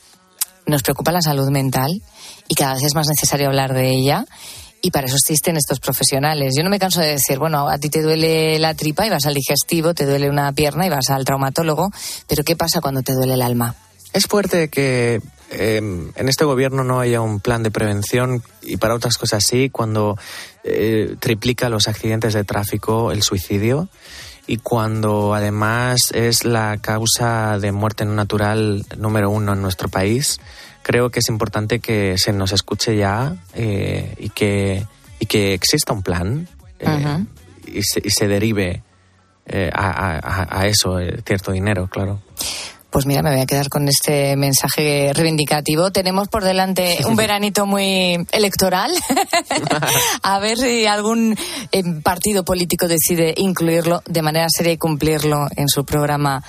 nos 0.66 0.83
preocupa 0.83 1.11
la 1.12 1.20
salud 1.22 1.49
mental 1.51 1.90
y 2.49 2.55
cada 2.55 2.75
vez 2.75 2.85
es 2.85 2.94
más 2.94 3.09
necesario 3.09 3.49
hablar 3.49 3.75
de 3.75 3.90
ella. 3.90 4.25
Y 4.83 4.92
para 4.92 5.09
eso 5.09 5.16
existen 5.16 5.57
estos 5.57 5.81
profesionales. 5.81 6.55
Yo 6.57 6.62
no 6.62 6.70
me 6.70 6.79
canso 6.79 7.01
de 7.01 7.09
decir, 7.09 7.38
bueno, 7.40 7.68
a 7.68 7.77
ti 7.79 7.88
te 7.88 8.03
duele 8.03 8.57
la 8.61 8.75
tripa 8.75 9.05
y 9.05 9.11
vas 9.11 9.27
al 9.27 9.35
digestivo, 9.35 9.94
te 9.94 10.07
duele 10.07 10.31
una 10.31 10.53
pierna 10.53 10.87
y 10.87 10.90
vas 10.90 11.11
al 11.11 11.25
traumatólogo, 11.25 11.90
pero 12.29 12.44
¿qué 12.44 12.55
pasa 12.55 12.81
cuando 12.81 13.03
te 13.03 13.14
duele 13.14 13.35
el 13.35 13.42
alma? 13.42 13.75
Es 14.16 14.26
fuerte 14.26 14.68
que 14.68 15.20
eh, 15.50 15.76
en 16.16 16.29
este 16.29 16.44
gobierno 16.44 16.85
no 16.85 17.00
haya 17.00 17.20
un 17.20 17.40
plan 17.40 17.62
de 17.62 17.70
prevención 17.70 18.42
y 18.62 18.79
para 18.79 18.94
otras 18.94 19.18
cosas 19.18 19.44
sí, 19.46 19.68
cuando 19.70 20.16
eh, 20.64 21.16
triplica 21.20 21.68
los 21.68 21.87
accidentes 21.87 22.33
de 22.35 22.42
tráfico, 22.44 23.12
el 23.12 23.22
suicidio 23.22 23.88
y 24.46 24.57
cuando 24.59 25.35
además 25.35 26.12
es 26.14 26.44
la 26.44 26.79
causa 26.81 27.59
de 27.59 27.72
muerte 27.72 28.05
natural 28.05 28.85
número 28.96 29.29
uno 29.31 29.52
en 29.52 29.61
nuestro 29.62 29.88
país, 29.88 30.40
creo 30.83 31.11
que 31.11 31.18
es 31.20 31.29
importante 31.29 31.81
que 31.81 32.16
se 32.16 32.33
nos 32.33 32.52
escuche 32.52 32.96
ya 32.96 33.37
eh, 33.55 34.14
y, 34.18 34.31
que, 34.31 34.87
y 35.18 35.26
que 35.26 35.52
exista 35.52 35.92
un 35.92 36.02
plan 36.02 36.48
eh, 36.79 36.87
y, 37.66 37.83
se, 37.83 38.00
y 38.05 38.11
se 38.11 38.29
derive 38.29 38.83
eh, 39.46 39.70
a, 39.74 40.16
a- 40.18 40.61
a 40.61 40.66
eso 40.66 40.98
eh, 41.00 41.20
cierto 41.26 41.52
dinero, 41.52 41.88
claro. 41.88 42.20
Pues 42.96 43.04
mira, 43.04 43.20
me 43.20 43.30
voy 43.30 43.40
a 43.40 43.44
quedar 43.44 43.68
con 43.68 43.87
este 43.88 44.37
mensaje 44.37 45.12
reivindicativo. 45.12 45.90
Tenemos 45.90 46.28
por 46.28 46.42
delante 46.42 47.00
un 47.06 47.14
veranito 47.16 47.66
muy 47.66 48.26
electoral. 48.32 48.90
a 50.22 50.38
ver 50.38 50.56
si 50.56 50.87
algún 50.87 51.37
eh, 51.72 51.82
partido 52.02 52.42
político 52.42 52.88
decide 52.88 53.35
incluirlo 53.37 54.02
de 54.06 54.22
manera 54.22 54.46
seria 54.48 54.72
y 54.72 54.78
cumplirlo 54.78 55.46
en 55.56 55.68
su 55.68 55.85
programa 55.85 56.42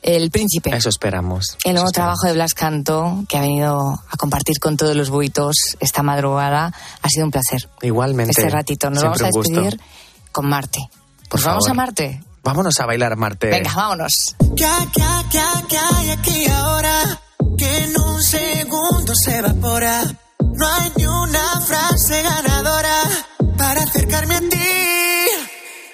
El 0.00 0.30
Príncipe. 0.30 0.74
Eso 0.74 0.88
esperamos. 0.88 1.58
El 1.64 1.74
nuevo 1.74 1.90
trabajo 1.90 2.26
de 2.26 2.32
Blas 2.32 2.54
Canto, 2.54 3.22
que 3.28 3.36
ha 3.36 3.42
venido 3.42 4.00
a 4.08 4.16
compartir 4.16 4.58
con 4.58 4.78
todos 4.78 4.96
los 4.96 5.10
buitos 5.10 5.76
esta 5.80 6.02
madrugada, 6.02 6.72
ha 7.02 7.08
sido 7.10 7.26
un 7.26 7.30
placer. 7.30 7.68
Igualmente. 7.82 8.30
Este 8.30 8.48
ratito. 8.48 8.88
Nos 8.88 9.02
vamos 9.02 9.20
a 9.20 9.26
despedir 9.26 9.78
con 10.32 10.48
Marte. 10.48 10.78
Pues 11.28 11.42
Por 11.42 11.50
vamos 11.50 11.66
favor. 11.66 11.70
a 11.70 11.74
Marte. 11.74 12.29
Vámonos 12.42 12.80
a 12.80 12.86
bailar, 12.86 13.16
Marte. 13.16 13.48
Venga, 13.48 13.72
vámonos. 13.74 14.34
¿Qué, 14.56 14.66
qué, 14.94 15.04
qué, 15.30 15.42
qué 15.68 15.78
hay 15.78 16.10
aquí 16.10 16.46
ahora? 16.48 17.20
Que 17.56 17.84
en 17.84 18.00
un 18.00 18.22
segundo 18.22 19.12
se 19.14 19.36
evapora. 19.38 20.02
No 20.40 20.66
hay 20.66 20.92
ni 20.96 21.06
una 21.06 21.60
frase 21.60 22.22
ganadora 22.22 23.02
para 23.58 23.82
acercarme 23.82 24.36
a 24.36 24.40
ti. 24.40 24.46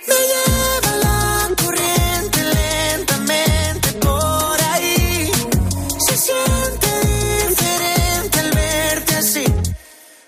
Me 0.08 0.14
lleva 0.30 0.96
la 1.02 1.48
corriente 1.62 2.42
lentamente 2.44 3.92
por 3.94 4.60
ahí. 4.72 5.30
Se 6.08 6.16
siente 6.16 7.48
diferente 7.48 8.40
al 8.40 8.50
verte 8.52 9.16
así. 9.16 9.44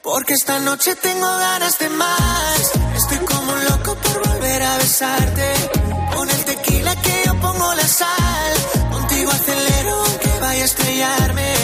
Porque 0.02 0.35
esta 0.35 0.59
noche 0.59 0.94
tengo 0.96 1.26
ganas 1.26 1.78
de 1.78 1.88
más. 1.90 2.72
Estoy 2.96 3.18
como 3.18 3.52
un 3.52 3.64
loco 3.64 3.94
por 3.94 4.28
volver 4.28 4.62
a 4.62 4.76
besarte. 4.78 5.77
Sal. 7.88 8.53
Contigo 8.92 9.31
acelero 9.31 9.94
aunque 10.05 10.29
vaya 10.40 10.62
a 10.62 10.64
estrellarme. 10.64 11.55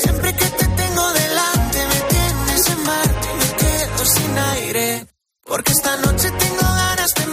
Siempre 0.00 0.34
que 0.34 0.46
te 0.46 0.66
tengo 0.66 1.12
delante 1.12 1.78
me 1.92 2.00
tienes 2.14 2.68
en 2.68 2.82
Marte 2.84 3.28
me 3.40 3.48
quedo 3.62 4.04
sin 4.04 4.38
aire. 4.38 5.06
Porque 5.44 5.72
esta 5.72 5.96
noche 5.96 6.30
tengo 6.30 6.62
ganas 6.62 7.14
de 7.14 7.23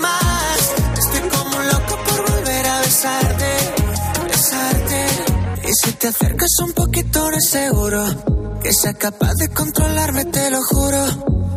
te 6.01 6.07
acercas 6.07 6.49
un 6.63 6.73
poquito 6.73 7.29
no 7.29 7.37
es 7.37 7.47
seguro 7.47 8.03
que 8.63 8.73
sea 8.73 8.93
capaz 8.93 9.33
de 9.35 9.49
controlarme, 9.49 10.25
te 10.25 10.49
lo 10.49 10.59
juro. 10.63 11.05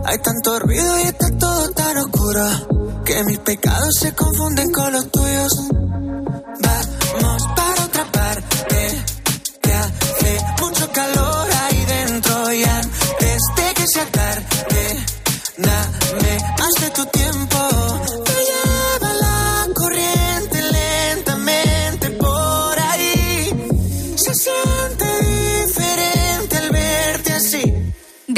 Hay 0.04 0.18
tanto 0.18 0.58
ruido 0.58 1.00
y 1.00 1.02
está 1.04 1.30
todo 1.38 1.70
tan 1.70 1.96
oscuro 1.96 3.02
que 3.06 3.24
mis 3.24 3.38
pecados 3.38 3.94
se 3.98 4.14
confunden 4.14 4.70
con 4.70 4.92
los 4.92 5.10
tuyos. 5.10 5.52
Vamos 6.60 7.42
para 7.56 7.84
otra 7.86 8.12
parte 8.12 9.04
que 9.62 9.72
hace 9.72 10.38
mucho 10.60 10.92
calor 10.92 11.48
ahí 11.62 11.84
dentro 11.86 12.52
y 12.52 12.64
antes 12.64 13.38
de 13.56 13.74
que 13.74 13.86
sea 13.86 14.06
tarde, 14.10 15.06
dame 15.56 16.38
más 16.58 16.74
de 16.82 16.90
tu 16.90 17.06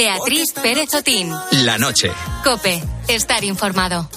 Beatriz 0.06 0.52
Pérez 0.52 0.94
Otín. 0.94 1.32
La 1.64 1.78
noche. 1.78 2.12
Cope. 2.44 2.80
Estar 3.08 3.42
informado. 3.42 4.08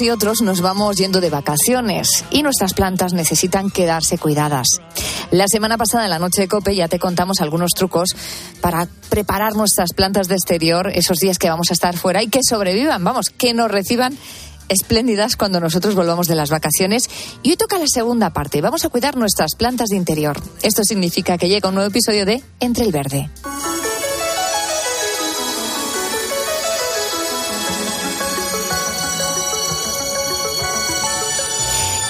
Y 0.00 0.10
otros 0.10 0.42
nos 0.42 0.60
vamos 0.60 0.96
yendo 0.96 1.20
de 1.20 1.30
vacaciones 1.30 2.24
y 2.30 2.42
nuestras 2.42 2.74
plantas 2.74 3.12
necesitan 3.12 3.70
quedarse 3.70 4.18
cuidadas. 4.18 4.66
La 5.30 5.46
semana 5.48 5.76
pasada 5.76 6.04
en 6.04 6.10
la 6.10 6.18
noche 6.18 6.42
de 6.42 6.48
Cope 6.48 6.74
ya 6.74 6.88
te 6.88 6.98
contamos 6.98 7.40
algunos 7.40 7.72
trucos 7.72 8.10
para 8.60 8.88
preparar 9.08 9.54
nuestras 9.54 9.92
plantas 9.92 10.28
de 10.28 10.34
exterior 10.34 10.90
esos 10.94 11.18
días 11.18 11.38
que 11.38 11.50
vamos 11.50 11.70
a 11.70 11.74
estar 11.74 11.96
fuera 11.96 12.22
y 12.22 12.28
que 12.28 12.40
sobrevivan, 12.42 13.02
vamos, 13.02 13.30
que 13.30 13.54
nos 13.54 13.70
reciban 13.70 14.16
espléndidas 14.68 15.36
cuando 15.36 15.60
nosotros 15.60 15.94
volvamos 15.94 16.28
de 16.28 16.36
las 16.36 16.50
vacaciones. 16.50 17.10
Y 17.42 17.50
hoy 17.50 17.56
toca 17.56 17.78
la 17.78 17.86
segunda 17.86 18.30
parte. 18.30 18.60
Vamos 18.60 18.84
a 18.84 18.88
cuidar 18.88 19.16
nuestras 19.16 19.54
plantas 19.56 19.88
de 19.88 19.96
interior. 19.96 20.40
Esto 20.62 20.84
significa 20.84 21.36
que 21.36 21.48
llega 21.48 21.68
un 21.68 21.74
nuevo 21.74 21.90
episodio 21.90 22.24
de 22.24 22.42
Entre 22.60 22.84
el 22.84 22.92
Verde. 22.92 23.28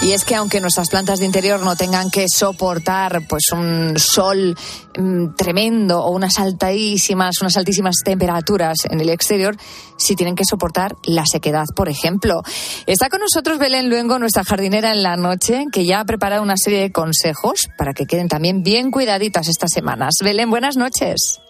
Y 0.03 0.13
es 0.13 0.25
que 0.25 0.35
aunque 0.35 0.61
nuestras 0.61 0.89
plantas 0.89 1.19
de 1.19 1.27
interior 1.27 1.61
no 1.61 1.77
tengan 1.77 2.11
que 2.11 2.25
soportar 2.27 3.21
pues 3.29 3.53
un 3.53 3.99
sol 3.99 4.57
mm, 4.99 5.35
tremendo 5.37 6.03
o 6.03 6.13
unas 6.13 6.39
altísimas, 6.39 7.43
unas 7.43 7.59
altísimas 7.59 7.97
temperaturas 8.03 8.87
en 8.89 9.01
el 9.01 9.11
exterior, 9.11 9.57
sí 9.99 10.17
tienen 10.17 10.37
que 10.37 10.47
soportar 10.47 10.97
la 11.05 11.25
sequedad, 11.27 11.67
por 11.77 11.91
ejemplo. 11.91 12.43
Está 12.87 13.11
con 13.11 13.21
nosotros 13.21 13.59
Belén 13.59 13.91
Luengo, 13.91 14.19
nuestra 14.19 14.43
jardinera 14.43 14.93
en 14.93 15.03
la 15.03 15.17
noche, 15.19 15.67
que 15.71 15.85
ya 15.85 16.01
ha 16.01 16.05
preparado 16.07 16.43
una 16.43 16.57
serie 16.57 16.81
de 16.81 16.93
consejos 16.93 17.69
para 17.77 17.93
que 17.93 18.07
queden 18.07 18.29
también 18.29 18.63
bien 18.63 18.91
cuidaditas 18.91 19.49
estas 19.49 19.71
semanas. 19.71 20.15
Belén, 20.23 20.49
buenas 20.49 20.79
noches. 20.79 21.41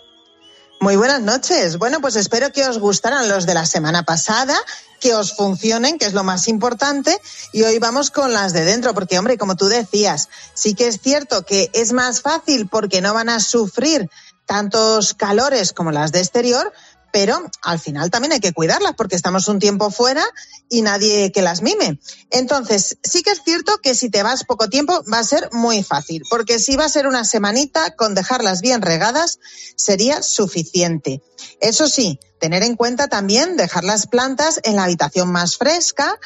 Muy 0.83 0.97
buenas 0.97 1.21
noches. 1.21 1.77
Bueno, 1.77 2.01
pues 2.01 2.17
espero 2.17 2.53
que 2.53 2.67
os 2.67 2.79
gustaran 2.79 3.29
los 3.29 3.45
de 3.45 3.53
la 3.53 3.67
semana 3.67 4.03
pasada, 4.03 4.57
que 4.99 5.15
os 5.15 5.37
funcionen, 5.37 5.99
que 5.99 6.07
es 6.07 6.15
lo 6.15 6.25
más 6.25 6.49
importante. 6.49 7.21
Y 7.53 7.65
hoy 7.65 7.79
vamos 7.79 8.11
con 8.11 8.33
las 8.33 8.55
de 8.55 8.65
dentro, 8.65 8.95
porque, 8.95 9.19
hombre, 9.19 9.37
como 9.37 9.57
tú 9.57 9.67
decías, 9.67 10.31
sí 10.55 10.75
que 10.75 10.87
es 10.87 10.99
cierto 10.99 11.45
que 11.45 11.69
es 11.75 11.93
más 11.93 12.23
fácil 12.23 12.67
porque 12.67 13.03
no 13.03 13.13
van 13.13 13.29
a 13.29 13.41
sufrir 13.41 14.09
tantos 14.47 15.13
calores 15.13 15.75
como 15.75 15.93
las 15.93 16.13
de 16.13 16.21
exterior, 16.21 16.73
pero 17.13 17.41
al 17.63 17.79
final 17.79 18.11
también 18.11 18.33
hay 18.33 18.41
que 18.41 18.53
cuidarlas 18.53 18.95
porque 18.97 19.17
estamos 19.17 19.49
un 19.49 19.59
tiempo 19.59 19.91
fuera 19.91 20.25
y 20.69 20.83
nadie 20.83 21.33
que 21.33 21.43
las 21.43 21.63
mime. 21.63 21.99
Entonces, 22.31 22.99
sí 23.03 23.23
que 23.23 23.31
es 23.31 23.43
cierto 23.45 23.79
que 23.79 23.95
si 23.95 24.11
te 24.11 24.23
vas 24.23 24.45
poco 24.45 24.69
tiempo 24.69 25.03
va 25.13 25.19
a 25.19 25.25
ser 25.25 25.49
muy 25.53 25.83
fácil, 25.83 26.23
porque 26.31 26.59
si 26.59 26.77
va 26.77 26.85
a 26.85 26.89
ser 26.89 27.07
una 27.07 27.25
semanita 27.25 27.97
con 27.97 28.15
dejarlas 28.15 28.61
bien 28.61 28.83
regadas 28.83 29.39
sería 29.77 30.23
suficiente. 30.23 31.23
Eso 31.61 31.89
sí, 31.89 32.21
tener 32.39 32.63
en 32.63 32.77
cuenta 32.77 33.09
también 33.09 33.57
dejar 33.57 33.85
las 33.85 34.07
plantas 34.07 34.61
en 34.65 34.77
la 34.77 34.85
habitación 34.85 35.31
más 35.31 35.57
fresca, 35.57 36.19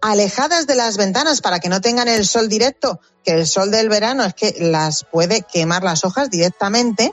alejadas 0.00 0.66
de 0.66 0.74
las 0.74 0.96
ventanas 0.96 1.40
para 1.40 1.60
que 1.60 1.68
no 1.68 1.80
tengan 1.80 2.08
el 2.08 2.26
sol 2.26 2.48
directo, 2.48 3.00
que 3.24 3.32
el 3.32 3.46
sol 3.46 3.70
del 3.70 3.88
verano 3.88 4.24
es 4.24 4.34
que 4.34 4.54
las 4.58 5.04
puede 5.04 5.42
quemar 5.42 5.82
las 5.82 6.04
hojas 6.04 6.30
directamente 6.30 7.12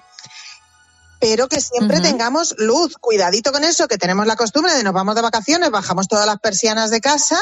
pero 1.20 1.48
que 1.48 1.62
siempre 1.62 2.00
tengamos 2.00 2.56
luz. 2.58 2.96
Cuidadito 3.00 3.52
con 3.52 3.64
eso, 3.64 3.88
que 3.88 3.98
tenemos 3.98 4.26
la 4.28 4.36
costumbre 4.36 4.74
de 4.74 4.84
nos 4.84 4.94
vamos 4.94 5.16
de 5.16 5.22
vacaciones, 5.22 5.72
bajamos 5.72 6.08
todas 6.08 6.26
las 6.26 6.40
persianas 6.40 6.90
de 6.90 7.02
casa 7.02 7.40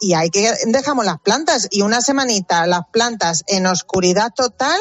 y 0.00 0.14
ahí 0.14 0.30
que 0.30 0.52
dejamos 0.66 1.04
las 1.04 1.20
plantas. 1.20 1.68
Y 1.70 1.82
una 1.82 2.00
semanita 2.00 2.66
las 2.66 2.82
plantas 2.92 3.44
en 3.46 3.66
oscuridad 3.66 4.32
total, 4.34 4.80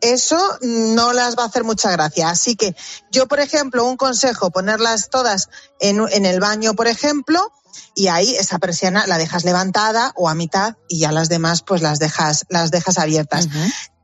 eso 0.00 0.40
no 0.62 1.12
las 1.12 1.36
va 1.36 1.44
a 1.44 1.46
hacer 1.46 1.64
mucha 1.64 1.90
gracia. 1.90 2.30
Así 2.30 2.56
que 2.56 2.74
yo, 3.10 3.26
por 3.28 3.40
ejemplo, 3.40 3.84
un 3.84 3.96
consejo, 3.96 4.50
ponerlas 4.50 5.10
todas 5.10 5.48
en, 5.78 6.00
en 6.10 6.26
el 6.26 6.40
baño, 6.40 6.74
por 6.74 6.88
ejemplo, 6.88 7.52
y 7.94 8.08
ahí 8.08 8.34
esa 8.36 8.58
persiana 8.58 9.06
la 9.06 9.18
dejas 9.18 9.44
levantada 9.44 10.12
o 10.16 10.28
a 10.28 10.34
mitad 10.34 10.76
y 10.88 11.00
ya 11.00 11.12
las 11.12 11.28
demás 11.28 11.62
pues 11.62 11.82
las 11.82 11.98
dejas, 11.98 12.46
las 12.48 12.70
dejas 12.70 12.98
abiertas. 12.98 13.48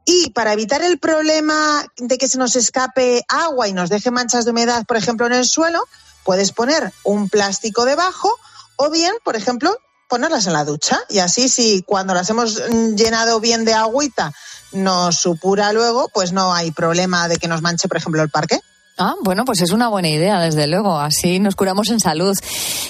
Y 0.09 0.31
para 0.31 0.53
evitar 0.53 0.83
el 0.83 0.99
problema 0.99 1.85
de 1.97 2.17
que 2.17 2.29
se 2.29 2.39
nos 2.39 2.55
escape 2.55 3.25
agua 3.29 3.67
y 3.67 3.73
nos 3.73 3.91
deje 3.91 4.13
manchas 4.13 4.45
de 4.45 4.53
humedad, 4.53 4.87
por 4.87 4.97
ejemplo, 4.97 5.27
en 5.27 5.33
el 5.33 5.45
suelo, 5.45 5.83
puedes 6.25 6.53
poner 6.53 6.93
un 7.03 7.29
plástico 7.29 7.85
debajo 7.85 8.33
o 8.77 8.89
bien, 8.89 9.13
por 9.25 9.35
ejemplo, 9.35 9.77
ponerlas 10.09 10.47
en 10.47 10.53
la 10.53 10.65
ducha. 10.65 11.01
Y 11.09 11.19
así, 11.19 11.49
si 11.49 11.83
cuando 11.83 12.15
las 12.15 12.31
hemos 12.31 12.63
llenado 12.95 13.41
bien 13.41 13.65
de 13.65 13.75
agüita 13.75 14.33
nos 14.71 15.17
supura 15.17 15.73
luego, 15.73 16.09
pues 16.15 16.33
no 16.33 16.55
hay 16.55 16.71
problema 16.71 17.27
de 17.27 17.39
que 17.39 17.49
nos 17.49 17.61
manche, 17.61 17.89
por 17.89 17.97
ejemplo, 17.97 18.23
el 18.23 18.31
parque. 18.31 18.61
Ah, 18.99 19.15
bueno, 19.23 19.45
pues 19.45 19.61
es 19.61 19.73
una 19.73 19.89
buena 19.89 20.09
idea, 20.09 20.41
desde 20.41 20.69
luego. 20.69 20.99
Así 20.99 21.41
nos 21.41 21.57
curamos 21.57 21.91
en 21.91 21.99
salud. 21.99 22.35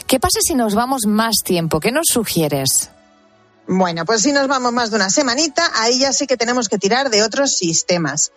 ¿Qué 0.06 0.20
pasa 0.20 0.38
si 0.42 0.54
nos 0.54 0.74
vamos 0.74 1.06
más 1.06 1.36
tiempo? 1.42 1.80
¿Qué 1.80 1.92
nos 1.92 2.06
sugieres? 2.08 2.90
Bueno, 3.68 4.04
pues 4.04 4.22
si 4.22 4.30
nos 4.30 4.46
vamos 4.46 4.72
más 4.72 4.90
de 4.90 4.96
una 4.96 5.10
semanita, 5.10 5.68
ahí 5.74 5.98
ya 5.98 6.12
sí 6.12 6.28
que 6.28 6.36
tenemos 6.36 6.68
que 6.68 6.78
tirar 6.78 7.10
de 7.10 7.24
otros 7.24 7.56
sistemas. 7.56 8.30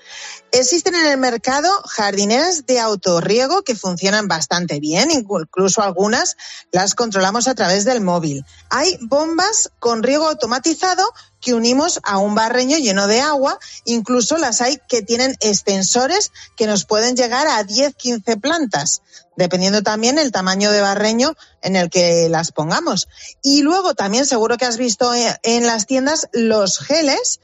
Existen 0.52 0.96
en 0.96 1.06
el 1.06 1.18
mercado 1.20 1.70
jardineras 1.86 2.66
de 2.66 2.80
autorriego 2.80 3.62
que 3.62 3.76
funcionan 3.76 4.28
bastante 4.28 4.80
bien, 4.80 5.12
incluso 5.12 5.84
algunas 5.84 6.36
las 6.72 6.96
controlamos 6.96 7.48
a 7.48 7.54
través 7.54 7.86
del 7.86 8.02
móvil. 8.02 8.44
Hay 8.72 8.98
bombas 9.02 9.70
con 9.78 10.02
riego 10.02 10.28
automatizado 10.28 11.04
que 11.40 11.54
unimos 11.54 12.00
a 12.04 12.18
un 12.18 12.34
barreño 12.34 12.78
lleno 12.80 13.06
de 13.06 13.22
agua, 13.22 13.60
incluso 13.86 14.38
las 14.38 14.62
hay 14.62 14.82
que 14.90 15.04
tienen 15.04 15.36
extensores 15.42 16.32
que 16.56 16.66
nos 16.66 16.86
pueden 16.86 17.16
llegar 17.16 17.48
a 17.48 17.64
10, 17.64 17.94
15 17.96 18.38
plantas 18.38 19.04
dependiendo 19.40 19.82
también 19.82 20.20
el 20.20 20.34
tamaño 20.34 20.70
de 20.70 20.82
barreño 20.82 21.34
en 21.62 21.78
el 21.78 21.90
que 21.90 22.28
las 22.30 22.52
pongamos. 22.52 23.08
Y 23.42 23.62
luego 23.62 23.94
también 23.96 24.26
seguro 24.26 24.58
que 24.58 24.66
has 24.66 24.78
visto 24.78 25.14
en 25.14 25.66
las 25.66 25.88
tiendas 25.88 26.28
los 26.34 26.78
geles, 26.78 27.40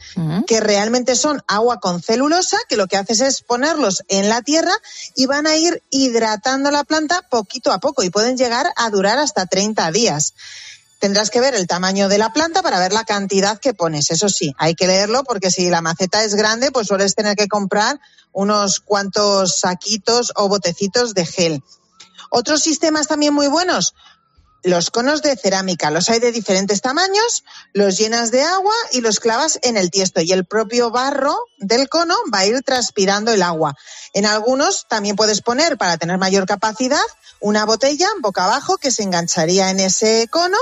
que 0.46 0.60
realmente 0.60 1.16
son 1.16 1.42
agua 1.48 1.80
con 1.80 2.02
celulosa, 2.02 2.58
que 2.68 2.76
lo 2.76 2.88
que 2.88 2.98
haces 2.98 3.22
es 3.22 3.42
ponerlos 3.42 4.04
en 4.10 4.28
la 4.28 4.42
tierra 4.42 4.74
y 5.16 5.26
van 5.26 5.48
a 5.48 5.56
ir 5.56 5.82
hidratando 5.90 6.70
la 6.70 6.84
planta 6.84 7.22
poquito 7.30 7.72
a 7.72 7.80
poco 7.80 8.04
y 8.04 8.10
pueden 8.10 8.38
llegar 8.38 8.70
a 8.76 8.90
durar 8.90 9.18
hasta 9.18 9.46
30 9.46 9.90
días. 9.92 10.34
Tendrás 11.00 11.30
que 11.30 11.40
ver 11.40 11.56
el 11.56 11.66
tamaño 11.66 12.10
de 12.10 12.18
la 12.18 12.34
planta 12.34 12.62
para 12.62 12.80
ver 12.80 12.92
la 12.92 13.06
cantidad 13.06 13.58
que 13.58 13.74
pones. 13.74 14.12
Eso 14.12 14.28
sí, 14.28 14.54
hay 14.58 14.76
que 14.76 14.88
leerlo 14.88 15.24
porque 15.24 15.50
si 15.50 15.70
la 15.70 15.82
maceta 15.82 16.26
es 16.26 16.36
grande, 16.36 16.72
pues 16.72 16.88
sueles 16.88 17.16
tener 17.16 17.38
que 17.38 17.48
comprar 17.48 18.02
unos 18.36 18.82
cuantos 18.82 19.60
saquitos 19.60 20.34
o 20.36 20.50
botecitos 20.50 21.14
de 21.14 21.26
gel. 21.26 21.64
Otros 22.30 22.62
sistemas 22.62 23.08
también 23.08 23.34
muy 23.34 23.48
buenos, 23.48 23.94
los 24.66 24.90
conos 24.90 25.22
de 25.22 25.36
cerámica. 25.38 25.92
Los 25.92 26.10
hay 26.10 26.20
de 26.20 26.32
diferentes 26.32 26.82
tamaños, 26.82 27.44
los 27.74 27.98
llenas 27.98 28.32
de 28.32 28.42
agua 28.42 28.74
y 28.92 29.02
los 29.02 29.20
clavas 29.20 29.60
en 29.62 29.78
el 29.78 29.92
tiesto 29.92 30.22
y 30.22 30.32
el 30.32 30.46
propio 30.46 30.90
barro 30.90 31.38
del 31.60 31.88
cono 31.88 32.16
va 32.34 32.40
a 32.40 32.46
ir 32.46 32.62
transpirando 32.64 33.32
el 33.32 33.44
agua. 33.44 33.76
En 34.14 34.26
algunos 34.26 34.88
también 34.88 35.16
puedes 35.16 35.42
poner, 35.42 35.78
para 35.78 35.98
tener 35.98 36.18
mayor 36.18 36.46
capacidad, 36.46 37.06
una 37.40 37.66
botella 37.66 38.10
boca 38.22 38.46
abajo 38.46 38.78
que 38.78 38.92
se 38.92 39.04
engancharía 39.04 39.70
en 39.70 39.80
ese 39.80 40.28
cono 40.32 40.58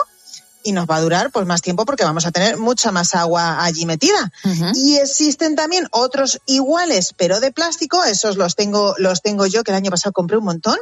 y 0.63 0.71
nos 0.71 0.87
va 0.87 0.97
a 0.97 1.01
durar 1.01 1.31
pues 1.31 1.45
más 1.45 1.61
tiempo 1.61 1.85
porque 1.85 2.03
vamos 2.03 2.25
a 2.25 2.31
tener 2.31 2.57
mucha 2.57 2.91
más 2.91 3.15
agua 3.15 3.63
allí 3.63 3.85
metida. 3.85 4.31
Y 4.75 4.95
existen 4.95 5.55
también 5.55 5.87
otros 5.91 6.41
iguales, 6.45 7.13
pero 7.17 7.39
de 7.39 7.51
plástico, 7.51 8.03
esos 8.03 8.37
los 8.37 8.55
tengo, 8.55 8.95
los 8.97 9.21
tengo 9.21 9.45
yo, 9.45 9.63
que 9.63 9.71
el 9.71 9.77
año 9.77 9.91
pasado 9.91 10.13
compré 10.13 10.37
un 10.37 10.45
montón. 10.45 10.77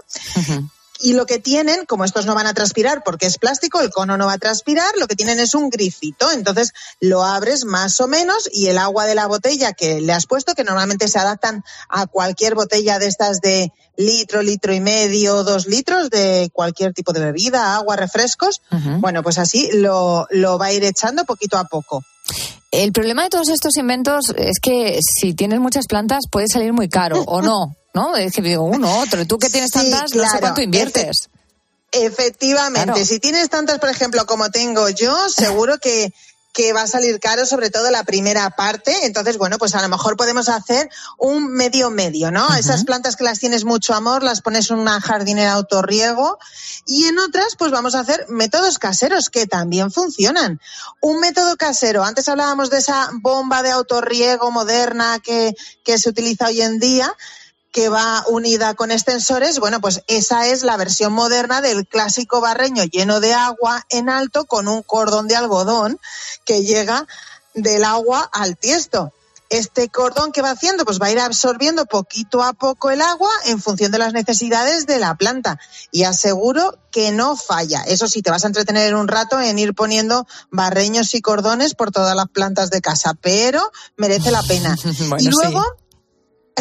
Y 1.02 1.14
lo 1.14 1.26
que 1.26 1.40
tienen, 1.40 1.86
como 1.86 2.06
estos 2.06 2.26
no 2.26 2.36
van 2.36 2.48
a 2.48 2.54
transpirar 2.54 3.04
porque 3.04 3.26
es 3.26 3.38
plástico, 3.38 3.82
el 3.82 3.90
cono 3.90 4.18
no 4.18 4.28
va 4.28 4.34
a 4.34 4.38
transpirar, 4.38 4.92
lo 4.98 5.08
que 5.08 5.16
tienen 5.16 5.40
es 5.40 5.56
un 5.56 5.70
grifito. 5.70 6.32
Entonces 6.32 6.74
lo 7.00 7.24
abres 7.24 7.66
más 7.66 8.00
o 8.00 8.08
menos 8.08 8.50
y 8.52 8.68
el 8.68 8.78
agua 8.78 9.06
de 9.06 9.16
la 9.16 9.28
botella 9.28 9.74
que 9.74 10.02
le 10.02 10.14
has 10.14 10.26
puesto, 10.26 10.54
que 10.54 10.64
normalmente 10.64 11.08
se 11.08 11.20
adaptan 11.20 11.64
a 11.90 12.08
cualquier 12.08 12.56
botella 12.56 13.00
de 13.00 13.08
estas 13.08 13.42
de 13.42 13.72
litro, 13.98 14.42
litro 14.42 14.74
y 14.74 14.80
medio, 14.80 15.44
dos 15.44 15.68
litros 15.68 16.10
de 16.10 16.50
cualquier 16.54 16.94
tipo 16.94 17.14
de 17.14 17.20
bebida, 17.20 17.76
agua, 17.76 17.96
refrescos, 17.96 18.62
bueno, 19.00 19.22
pues 19.24 19.38
así 19.38 19.70
lo, 19.74 20.28
lo 20.32 20.58
va 20.58 20.68
a 20.68 20.74
ir 20.74 20.84
echando 20.84 21.26
poquito 21.26 21.58
a 21.58 21.66
poco. 21.66 22.04
El 22.72 22.94
problema 22.94 23.24
de 23.24 23.30
todos 23.30 23.50
estos 23.50 23.76
inventos 23.76 24.34
es 24.38 24.60
que 24.62 25.00
si 25.02 25.34
tienes 25.34 25.60
muchas 25.60 25.88
plantas 25.88 26.24
puede 26.32 26.48
salir 26.48 26.72
muy 26.74 26.88
caro, 26.88 27.22
¿o 27.28 27.42
no? 27.42 27.76
¿No? 27.94 28.16
Es 28.16 28.34
que 28.34 28.42
digo 28.42 28.64
uno, 28.64 29.00
otro. 29.00 29.26
Tú 29.26 29.38
que 29.38 29.50
tienes 29.50 29.72
tantas, 29.72 30.14
no 30.16 30.30
sé 30.30 30.40
cuánto 30.40 30.62
inviertes. 30.62 31.30
Efectivamente, 31.92 33.06
si 33.06 33.20
tienes 33.20 33.50
tantas, 33.50 33.80
por 33.80 33.90
ejemplo, 33.90 34.26
como 34.26 34.50
tengo 34.50 34.88
yo, 34.90 35.30
seguro 35.30 35.78
que 35.78 36.14
que 36.54 36.74
va 36.74 36.84
a 36.84 36.88
salir 36.88 37.20
caro, 37.20 37.46
sobre 37.46 37.70
todo 37.70 37.90
la 37.92 38.04
primera 38.04 38.50
parte. 38.52 39.06
Entonces, 39.06 39.38
bueno, 39.38 39.58
pues 39.58 39.76
a 39.76 39.82
lo 39.82 39.90
mejor 39.90 40.18
podemos 40.18 40.50
hacer 40.50 40.90
un 41.18 41.48
medio 41.48 41.90
medio, 41.90 42.32
¿no? 42.32 42.54
Esas 42.56 42.84
plantas 42.84 43.16
que 43.16 43.24
las 43.24 43.40
tienes 43.40 43.64
mucho 43.64 43.94
amor, 43.94 44.24
las 44.24 44.42
pones 44.42 44.70
en 44.70 44.80
una 44.80 45.00
jardinera 45.00 45.54
autorriego 45.54 46.40
y 46.86 47.06
en 47.06 47.20
otras, 47.20 47.56
pues 47.58 47.72
vamos 47.72 47.96
a 47.96 48.02
hacer 48.02 48.26
métodos 48.30 48.80
caseros 48.80 49.30
que 49.30 49.48
también 49.48 49.92
funcionan. 49.92 50.60
Un 51.00 51.20
método 51.20 51.56
casero, 51.56 52.04
antes 52.04 52.28
hablábamos 52.28 52.70
de 52.70 52.80
esa 52.80 53.10
bomba 53.22 53.64
de 53.64 53.72
autorriego 53.72 54.52
moderna 54.52 55.20
que, 55.20 55.56
que 55.84 55.98
se 55.98 56.10
utiliza 56.10 56.48
hoy 56.48 56.62
en 56.62 56.80
día 56.80 57.16
que 57.72 57.90
va 57.90 58.24
unida 58.28 58.74
con 58.74 58.92
extensores, 58.92 59.60
bueno, 59.60 59.80
pues 59.80 60.04
esa 60.08 60.48
es 60.48 60.64
la 60.64 60.78
versión 60.78 61.14
moderna 61.14 61.62
del 61.62 61.88
clásico 61.88 62.42
barreño 62.42 62.84
lleno 62.84 63.20
de 63.20 63.34
agua 63.34 63.86
en 63.90 64.10
alto 64.10 64.46
con 64.46 64.68
un 64.68 64.84
cordón 64.84 65.28
de 65.28 65.36
algodón 65.36 66.00
que 66.46 66.64
llega 66.64 67.08
del 67.54 67.84
agua 67.84 68.30
al 68.32 68.58
tiesto. 68.58 69.14
Este 69.50 69.90
cordón 69.90 70.32
que 70.32 70.42
va 70.42 70.52
haciendo, 70.52 70.86
pues 70.86 71.02
va 71.02 71.08
a 71.08 71.12
ir 71.12 71.20
absorbiendo 71.20 71.86
poquito 71.86 72.42
a 72.42 72.54
poco 72.54 72.90
el 72.90 73.02
agua 73.02 73.30
en 73.46 73.62
función 73.62 73.92
de 73.92 73.98
las 73.98 74.14
necesidades 74.14 74.86
de 74.86 74.98
la 74.98 75.16
planta. 75.16 75.60
Y 75.92 76.04
aseguro 76.04 76.78
que 76.90 77.12
no 77.12 77.36
falla. 77.36 77.82
Eso 77.82 78.08
sí, 78.08 78.22
te 78.22 78.32
vas 78.32 78.46
a 78.46 78.48
entretener 78.48 78.96
un 78.96 79.10
rato 79.10 79.42
en 79.42 79.60
ir 79.60 79.74
poniendo 79.74 80.26
barreños 80.52 81.14
y 81.16 81.22
cordones 81.22 81.76
por 81.76 81.92
todas 81.92 82.16
las 82.16 82.30
plantas 82.30 82.70
de 82.70 82.80
casa, 82.80 83.14
pero 83.20 83.74
merece 83.98 84.32
la 84.32 84.42
pena. 84.44 84.78
y 85.20 85.28
luego, 85.28 85.66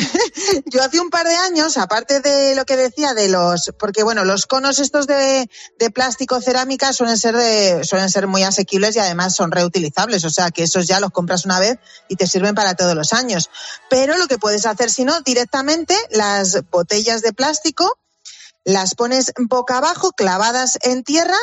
yo 0.66 0.82
hace 0.82 1.00
un 1.00 1.10
par 1.10 1.26
de 1.26 1.34
años, 1.34 1.76
aparte 1.76 2.20
de 2.20 2.54
lo 2.54 2.64
que 2.64 2.76
decía 2.76 3.14
de 3.14 3.28
los, 3.28 3.72
porque 3.78 4.02
bueno, 4.02 4.24
los 4.24 4.46
conos 4.46 4.78
estos 4.78 5.06
de, 5.06 5.48
plástico 5.94 6.40
cerámica 6.40 6.92
suelen 6.92 7.18
ser 7.18 7.36
de, 7.36 7.84
suelen 7.84 8.10
ser 8.10 8.26
muy 8.26 8.42
asequibles 8.42 8.96
y 8.96 9.00
además 9.00 9.34
son 9.34 9.50
reutilizables, 9.50 10.24
o 10.24 10.30
sea 10.30 10.50
que 10.50 10.64
esos 10.64 10.86
ya 10.86 11.00
los 11.00 11.10
compras 11.10 11.44
una 11.44 11.58
vez 11.58 11.78
y 12.08 12.16
te 12.16 12.26
sirven 12.26 12.54
para 12.54 12.74
todos 12.74 12.94
los 12.94 13.12
años. 13.12 13.50
Pero 13.88 14.16
lo 14.16 14.26
que 14.26 14.38
puedes 14.38 14.66
hacer, 14.66 14.90
si 14.90 15.04
no, 15.04 15.20
directamente 15.20 15.96
las 16.10 16.62
botellas 16.70 17.22
de 17.22 17.32
plástico 17.32 17.98
las 18.64 18.94
pones 18.94 19.32
boca 19.38 19.78
abajo, 19.78 20.12
clavadas 20.12 20.78
en 20.82 21.02
tierra, 21.02 21.36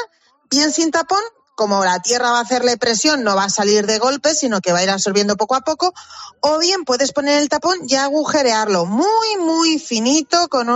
bien 0.49 0.72
sin 0.72 0.91
tapón, 0.91 1.22
como 1.58 1.84
la 1.84 1.99
tierra 2.03 2.30
va 2.30 2.38
a 2.38 2.43
hacerle 2.43 2.78
presión, 2.78 3.24
no 3.24 3.36
va 3.36 3.45
a 3.45 3.49
salir 3.49 3.88
de 3.88 3.97
golpe, 3.97 4.36
sino 4.36 4.62
que 4.62 4.72
va 4.72 4.78
a 4.78 4.84
ir 4.84 4.91
absorbiendo 4.91 5.38
poco 5.38 5.55
a 5.55 5.62
poco, 5.62 5.91
o 6.39 6.60
bien 6.60 6.86
puedes 6.86 7.14
poner 7.14 7.41
el 7.41 7.49
tapón 7.49 7.80
y 7.88 7.95
agujerearlo 7.95 8.86
muy, 8.86 9.38
muy 9.39 9.80
finito 9.80 10.49
con, 10.49 10.68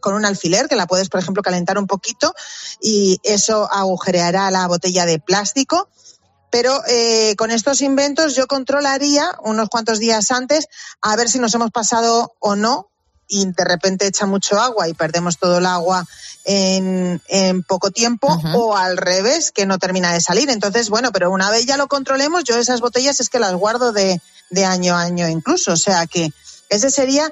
con 0.00 0.14
un 0.14 0.24
alfiler, 0.24 0.68
que 0.68 0.74
la 0.74 0.88
puedes, 0.88 1.08
por 1.08 1.20
ejemplo, 1.20 1.44
calentar 1.44 1.78
un 1.78 1.86
poquito 1.86 2.34
y 2.82 3.20
eso 3.22 3.68
agujereará 3.70 4.50
la 4.50 4.66
botella 4.66 5.06
de 5.06 5.20
plástico. 5.20 5.88
Pero 6.50 6.82
eh, 6.88 7.36
con 7.38 7.52
estos 7.52 7.80
inventos 7.80 8.34
yo 8.34 8.48
controlaría 8.48 9.38
unos 9.44 9.68
cuantos 9.68 10.00
días 10.00 10.32
antes 10.32 10.66
a 11.00 11.14
ver 11.14 11.30
si 11.30 11.38
nos 11.38 11.54
hemos 11.54 11.70
pasado 11.70 12.34
o 12.40 12.56
no 12.56 12.89
y 13.30 13.46
de 13.46 13.64
repente 13.64 14.06
echa 14.06 14.26
mucho 14.26 14.60
agua 14.60 14.88
y 14.88 14.94
perdemos 14.94 15.38
todo 15.38 15.58
el 15.58 15.66
agua 15.66 16.04
en, 16.44 17.22
en 17.28 17.62
poco 17.62 17.90
tiempo 17.90 18.26
o 18.54 18.76
al 18.76 18.96
revés, 18.96 19.52
que 19.52 19.66
no 19.66 19.78
termina 19.78 20.12
de 20.12 20.20
salir. 20.20 20.50
Entonces, 20.50 20.90
bueno, 20.90 21.12
pero 21.12 21.30
una 21.30 21.50
vez 21.50 21.64
ya 21.64 21.76
lo 21.76 21.88
controlemos, 21.88 22.44
yo 22.44 22.58
esas 22.58 22.80
botellas 22.80 23.20
es 23.20 23.30
que 23.30 23.38
las 23.38 23.54
guardo 23.54 23.92
de, 23.92 24.20
de 24.50 24.64
año 24.64 24.96
a 24.96 25.02
año 25.02 25.28
incluso. 25.28 25.72
O 25.72 25.76
sea 25.76 26.06
que 26.06 26.32
ese 26.68 26.90
sería 26.90 27.30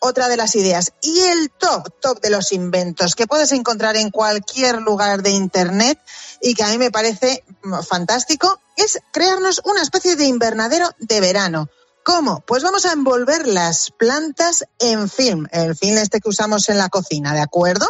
otra 0.00 0.28
de 0.28 0.36
las 0.36 0.54
ideas. 0.54 0.92
Y 1.02 1.20
el 1.20 1.50
top, 1.50 1.92
top 2.00 2.20
de 2.20 2.30
los 2.30 2.52
inventos 2.52 3.14
que 3.14 3.26
puedes 3.26 3.52
encontrar 3.52 3.96
en 3.96 4.10
cualquier 4.10 4.80
lugar 4.80 5.22
de 5.22 5.30
Internet 5.30 5.98
y 6.40 6.54
que 6.54 6.64
a 6.64 6.68
mí 6.68 6.78
me 6.78 6.90
parece 6.90 7.44
fantástico 7.86 8.60
es 8.76 9.00
crearnos 9.10 9.60
una 9.64 9.82
especie 9.82 10.16
de 10.16 10.24
invernadero 10.24 10.88
de 10.98 11.20
verano. 11.20 11.68
¿Cómo? 12.08 12.40
Pues 12.46 12.62
vamos 12.62 12.86
a 12.86 12.92
envolver 12.92 13.46
las 13.46 13.90
plantas 13.90 14.64
en 14.78 15.10
film, 15.10 15.46
el 15.52 15.76
film 15.76 15.98
este 15.98 16.20
que 16.20 16.30
usamos 16.30 16.70
en 16.70 16.78
la 16.78 16.88
cocina, 16.88 17.34
¿de 17.34 17.42
acuerdo? 17.42 17.86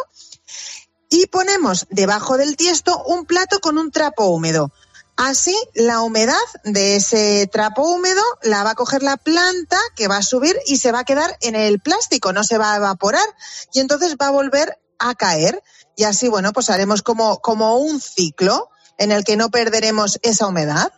Y 1.08 1.28
ponemos 1.28 1.86
debajo 1.88 2.36
del 2.36 2.56
tiesto 2.56 3.00
un 3.04 3.26
plato 3.26 3.60
con 3.60 3.78
un 3.78 3.92
trapo 3.92 4.24
húmedo. 4.24 4.72
Así, 5.16 5.56
la 5.72 6.00
humedad 6.00 6.34
de 6.64 6.96
ese 6.96 7.46
trapo 7.46 7.82
húmedo 7.82 8.20
la 8.42 8.64
va 8.64 8.70
a 8.70 8.74
coger 8.74 9.04
la 9.04 9.18
planta 9.18 9.78
que 9.94 10.08
va 10.08 10.16
a 10.16 10.22
subir 10.22 10.56
y 10.66 10.78
se 10.78 10.90
va 10.90 10.98
a 10.98 11.04
quedar 11.04 11.38
en 11.40 11.54
el 11.54 11.78
plástico, 11.78 12.32
no 12.32 12.42
se 12.42 12.58
va 12.58 12.72
a 12.72 12.78
evaporar 12.78 13.28
y 13.72 13.78
entonces 13.78 14.16
va 14.20 14.26
a 14.26 14.32
volver 14.32 14.80
a 14.98 15.14
caer. 15.14 15.62
Y 15.94 16.02
así, 16.02 16.26
bueno, 16.26 16.52
pues 16.52 16.70
haremos 16.70 17.04
como, 17.04 17.38
como 17.38 17.78
un 17.78 18.00
ciclo 18.00 18.68
en 18.98 19.12
el 19.12 19.22
que 19.22 19.36
no 19.36 19.50
perderemos 19.50 20.18
esa 20.22 20.48
humedad. 20.48 20.92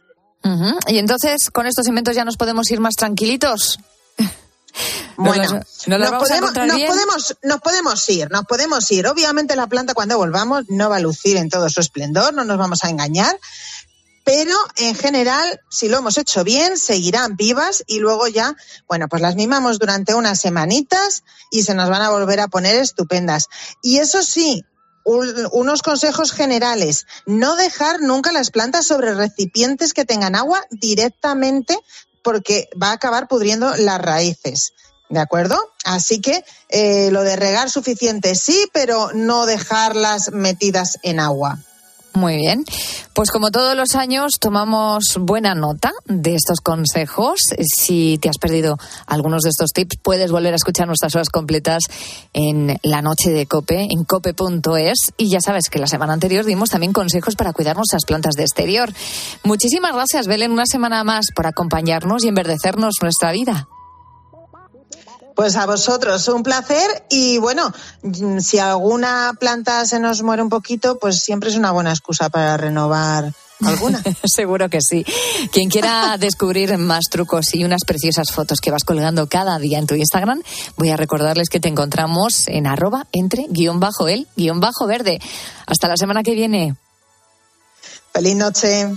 Y 0.89 0.99
entonces, 0.99 1.51
con 1.51 1.67
estos 1.67 1.87
inventos 1.87 2.15
ya 2.15 2.25
nos 2.25 2.37
podemos 2.37 2.71
ir 2.71 2.81
más 2.81 2.95
tranquilitos. 2.95 3.79
Bueno, 5.17 5.43
¿Nos, 5.43 5.89
nos 5.89 6.01
las 6.01 6.11
nos, 6.11 6.11
vamos 6.11 6.31
a 6.31 6.39
podemos, 6.39 6.55
nos 6.55 6.81
podemos, 6.81 7.37
nos 7.43 7.61
podemos 7.61 8.09
ir, 8.09 8.31
nos 8.31 8.45
podemos 8.45 8.91
ir. 8.93 9.07
Obviamente 9.09 9.57
la 9.57 9.67
planta 9.67 9.95
cuando 9.95 10.17
volvamos 10.17 10.65
no 10.69 10.89
va 10.89 10.97
a 10.97 11.01
lucir 11.01 11.37
en 11.37 11.51
todo 11.51 11.69
su 11.69 11.81
esplendor, 11.81 12.33
no 12.33 12.45
nos 12.45 12.57
vamos 12.57 12.85
a 12.85 12.89
engañar, 12.89 13.37
pero 14.25 14.55
en 14.77 14.95
general, 14.95 15.61
si 15.71 15.89
lo 15.89 15.99
hemos 15.99 16.17
hecho 16.19 16.45
bien, 16.45 16.79
seguirán 16.79 17.37
vivas 17.37 17.83
y 17.87 17.99
luego 17.99 18.29
ya, 18.29 18.55
bueno, 18.87 19.09
pues 19.09 19.21
las 19.21 19.35
mimamos 19.35 19.79
durante 19.79 20.15
unas 20.15 20.41
semanitas 20.41 21.25
y 21.51 21.65
se 21.65 21.75
nos 21.75 21.91
van 21.91 22.03
a 22.03 22.11
volver 22.11 22.41
a 22.41 22.49
poner 22.49 22.77
estupendas. 22.77 23.49
Y 23.83 23.99
eso 23.99 24.23
sí, 24.23 24.65
un- 25.05 25.49
unos 25.53 25.83
consejos 25.83 26.33
generales. 26.33 27.07
No 27.27 27.57
dejar 27.57 28.01
nunca 28.01 28.33
las 28.33 28.51
plantas 28.51 28.87
sobre 28.87 29.15
recipientes 29.15 29.93
que 29.95 30.05
tengan 30.05 30.35
agua 30.35 30.63
directamente 30.71 31.79
porque 32.23 32.69
va 32.81 32.89
a 32.89 32.93
acabar 32.93 33.29
pudriendo 33.29 33.75
las 33.77 34.01
raíces. 34.01 34.73
¿De 35.09 35.19
acuerdo? 35.19 35.59
Así 35.85 36.21
que 36.21 36.45
eh, 36.69 37.11
lo 37.11 37.23
de 37.23 37.35
regar 37.35 37.69
suficiente 37.71 38.35
sí, 38.37 38.69
pero 38.73 39.11
no 39.13 39.45
dejarlas 39.47 40.31
metidas 40.31 40.99
en 41.03 41.19
agua. 41.19 41.59
Muy 42.13 42.37
bien. 42.37 42.65
Pues 43.15 43.31
como 43.31 43.51
todos 43.51 43.77
los 43.77 43.95
años 43.95 44.39
tomamos 44.41 45.05
buena 45.21 45.55
nota 45.55 45.93
de 46.07 46.35
estos 46.35 46.61
consejos. 46.61 47.39
Si 47.77 48.19
te 48.19 48.29
has 48.29 48.39
perdido 48.39 48.79
algunos 49.07 49.43
de 49.43 49.51
estos 49.51 49.71
tips, 49.73 49.99
puedes 50.03 50.33
volver 50.33 50.53
a 50.53 50.57
escuchar 50.57 50.87
nuestras 50.87 51.15
horas 51.15 51.29
completas 51.29 51.83
en 52.33 52.79
la 52.83 53.03
noche 53.03 53.31
de 53.31 53.47
Cope, 53.47 53.87
en 53.91 54.05
cope.es. 54.05 55.13
Y 55.17 55.31
ya 55.31 55.41
sabes 55.41 55.69
que 55.71 55.79
la 55.79 55.87
semana 55.87 56.13
anterior 56.13 56.45
dimos 56.45 56.71
también 56.71 56.93
consejos 56.93 57.37
para 57.37 57.53
cuidar 57.53 57.77
nuestras 57.77 58.05
plantas 58.05 58.35
de 58.35 58.43
exterior. 58.43 58.93
Muchísimas 59.45 59.93
gracias, 59.93 60.27
Belén, 60.27 60.51
una 60.51 60.67
semana 60.67 61.05
más 61.05 61.27
por 61.35 61.47
acompañarnos 61.47 62.25
y 62.25 62.29
enverdecernos 62.29 62.95
nuestra 63.01 63.33
vida. 63.33 63.69
Pues 65.41 65.57
a 65.57 65.65
vosotros, 65.65 66.29
un 66.29 66.43
placer. 66.43 67.03
Y 67.09 67.39
bueno, 67.39 67.73
si 68.41 68.59
alguna 68.59 69.33
planta 69.41 69.87
se 69.87 69.99
nos 69.99 70.23
muere 70.23 70.43
un 70.43 70.51
poquito, 70.51 70.99
pues 70.99 71.23
siempre 71.23 71.49
es 71.49 71.57
una 71.57 71.71
buena 71.71 71.89
excusa 71.93 72.29
para 72.29 72.59
renovar 72.59 73.33
alguna. 73.65 74.03
Seguro 74.23 74.69
que 74.69 74.81
sí. 74.83 75.03
Quien 75.51 75.71
quiera 75.71 76.19
descubrir 76.19 76.77
más 76.77 77.05
trucos 77.11 77.55
y 77.55 77.65
unas 77.65 77.87
preciosas 77.87 78.33
fotos 78.33 78.61
que 78.61 78.71
vas 78.71 78.85
colgando 78.85 79.29
cada 79.29 79.59
día 79.59 79.79
en 79.79 79.87
tu 79.87 79.95
Instagram, 79.95 80.43
voy 80.77 80.91
a 80.91 80.99
recordarles 80.99 81.49
que 81.49 81.59
te 81.59 81.69
encontramos 81.69 82.47
en 82.47 82.67
arroba 82.67 83.07
entre 83.11 83.47
guion 83.49 83.81
bajo 83.81 84.09
el 84.09 84.29
guion 84.37 84.61
bajo 84.61 84.87
verde. 84.87 85.21
Hasta 85.65 85.89
la 85.89 85.97
semana 85.97 86.23
que 86.23 86.35
viene. 86.35 86.77
Feliz 88.13 88.37
noche. 88.37 88.91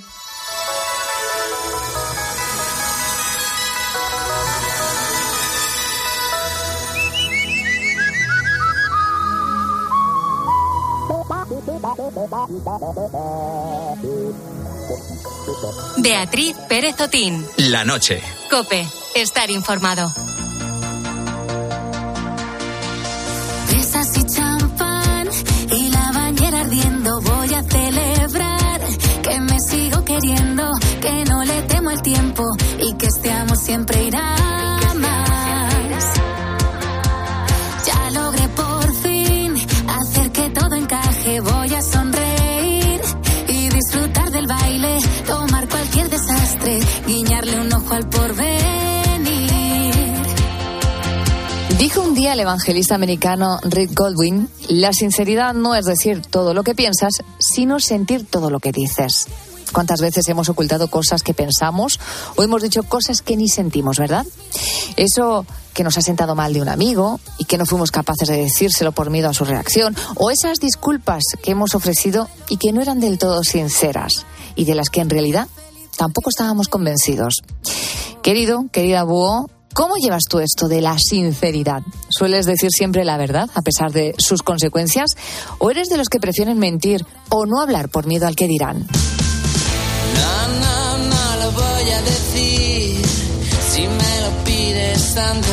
Beatriz 15.97 16.55
Pérez 16.69 16.99
Otín. 17.01 17.45
La 17.57 17.83
noche. 17.83 18.21
Cope. 18.49 18.87
Estar 19.15 19.49
informado. 19.49 20.11
Mesas 23.71 24.17
y 24.17 24.23
champán 24.25 25.29
y 25.71 25.89
la 25.89 26.11
bañera 26.11 26.61
ardiendo. 26.61 27.21
Voy 27.21 27.53
a 27.53 27.63
celebrar 27.63 28.81
que 29.21 29.39
me 29.39 29.59
sigo 29.59 30.03
queriendo, 30.03 30.71
que 31.01 31.23
no 31.25 31.43
le 31.43 31.61
temo 31.63 31.91
el 31.91 32.01
tiempo 32.01 32.43
y 32.79 32.93
que 32.95 33.07
este 33.07 33.31
amo 33.31 33.55
siempre 33.55 34.03
irá 34.03 34.62
guiñarle 47.13 47.59
un 47.59 47.71
ojo 47.71 47.93
al 47.93 48.09
porvenir. 48.09 49.93
Dijo 51.77 52.01
un 52.01 52.15
día 52.15 52.33
el 52.33 52.39
evangelista 52.39 52.95
americano 52.95 53.59
Rick 53.63 53.91
Goldwyn, 53.93 54.49
la 54.69 54.93
sinceridad 54.93 55.53
no 55.53 55.75
es 55.75 55.85
decir 55.85 56.23
todo 56.23 56.55
lo 56.55 56.63
que 56.63 56.73
piensas, 56.73 57.13
sino 57.37 57.79
sentir 57.79 58.25
todo 58.25 58.49
lo 58.49 58.59
que 58.59 58.71
dices. 58.71 59.27
¿Cuántas 59.71 60.01
veces 60.01 60.27
hemos 60.27 60.49
ocultado 60.49 60.87
cosas 60.87 61.21
que 61.21 61.35
pensamos 61.35 61.99
o 62.35 62.43
hemos 62.43 62.63
dicho 62.63 62.81
cosas 62.81 63.21
que 63.21 63.37
ni 63.37 63.47
sentimos, 63.47 63.97
verdad? 63.97 64.25
Eso 64.97 65.45
que 65.73 65.83
nos 65.83 65.97
ha 65.97 66.01
sentado 66.01 66.33
mal 66.33 66.53
de 66.53 66.61
un 66.61 66.69
amigo 66.69 67.19
y 67.37 67.45
que 67.45 67.57
no 67.57 67.65
fuimos 67.65 67.91
capaces 67.91 68.27
de 68.27 68.37
decírselo 68.37 68.91
por 68.91 69.11
miedo 69.11 69.29
a 69.29 69.33
su 69.33 69.45
reacción, 69.45 69.95
o 70.15 70.31
esas 70.31 70.59
disculpas 70.59 71.23
que 71.43 71.51
hemos 71.51 71.75
ofrecido 71.75 72.27
y 72.49 72.57
que 72.57 72.71
no 72.71 72.81
eran 72.81 72.99
del 72.99 73.19
todo 73.19 73.43
sinceras 73.43 74.25
y 74.55 74.65
de 74.65 74.75
las 74.75 74.89
que 74.89 75.01
en 75.01 75.09
realidad 75.09 75.47
tampoco 75.97 76.29
estábamos 76.29 76.67
convencidos. 76.67 77.41
Querido, 78.21 78.65
querida 78.71 79.03
Búho, 79.03 79.49
¿cómo 79.73 79.95
llevas 79.97 80.23
tú 80.29 80.39
esto 80.39 80.67
de 80.67 80.81
la 80.81 80.97
sinceridad? 80.97 81.81
¿Sueles 82.09 82.45
decir 82.45 82.69
siempre 82.71 83.03
la 83.03 83.17
verdad 83.17 83.49
a 83.53 83.61
pesar 83.61 83.91
de 83.91 84.15
sus 84.17 84.43
consecuencias? 84.43 85.11
¿O 85.59 85.71
eres 85.71 85.89
de 85.89 85.97
los 85.97 86.09
que 86.09 86.19
prefieren 86.19 86.57
mentir 86.59 87.05
o 87.29 87.45
no 87.45 87.61
hablar 87.61 87.89
por 87.89 88.05
miedo 88.05 88.27
al 88.27 88.35
que 88.35 88.47
dirán? 88.47 88.87
No, 90.15 90.47
no, 90.59 90.97
no 90.97 91.35
lo 91.43 91.51
voy 91.51 91.89
a 91.91 92.01
decir 92.01 93.05
si 93.71 93.81
me 93.81 94.21
lo 94.21 94.43
pides 94.45 95.13
tanto. 95.15 95.47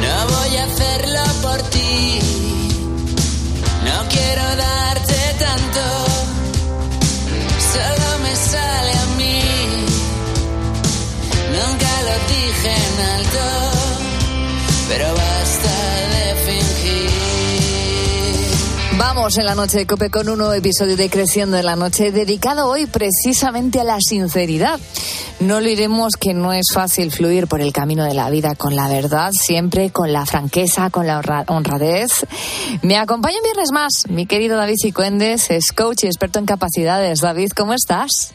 No 0.00 0.36
voy 0.36 0.56
a 0.56 0.64
hacerlo 0.64 1.20
por 1.42 1.62
ti. 1.70 2.20
No 3.84 4.08
quiero 4.08 4.42
darte 4.56 5.07
Vamos 18.98 19.38
en 19.38 19.44
la 19.46 19.54
noche 19.54 19.78
de 19.78 19.86
Cope 19.86 20.10
con 20.10 20.28
un 20.28 20.38
nuevo 20.38 20.52
episodio 20.54 20.96
de 20.96 21.08
Creciendo 21.08 21.56
en 21.56 21.66
la 21.66 21.76
Noche, 21.76 22.10
dedicado 22.10 22.68
hoy 22.68 22.86
precisamente 22.86 23.80
a 23.80 23.84
la 23.84 23.98
sinceridad. 24.00 24.80
No 25.40 25.60
lo 25.60 25.68
iremos 25.68 26.14
que 26.18 26.34
no 26.34 26.52
es 26.52 26.66
fácil 26.74 27.12
fluir 27.12 27.46
por 27.46 27.60
el 27.60 27.72
camino 27.72 28.04
de 28.04 28.14
la 28.14 28.28
vida 28.28 28.56
con 28.56 28.74
la 28.74 28.88
verdad, 28.88 29.30
siempre 29.32 29.90
con 29.90 30.12
la 30.12 30.26
franqueza, 30.26 30.90
con 30.90 31.06
la 31.06 31.20
honra- 31.20 31.44
honradez. 31.46 32.26
Me 32.82 32.96
acompaña 32.96 33.36
un 33.36 33.44
viernes 33.44 33.70
más 33.70 34.04
mi 34.08 34.26
querido 34.26 34.56
David 34.56 34.74
Cicuendes, 34.82 35.48
es 35.50 35.70
coach 35.70 36.02
y 36.02 36.06
experto 36.06 36.40
en 36.40 36.46
capacidades. 36.46 37.20
David, 37.20 37.50
¿cómo 37.56 37.74
estás? 37.74 38.32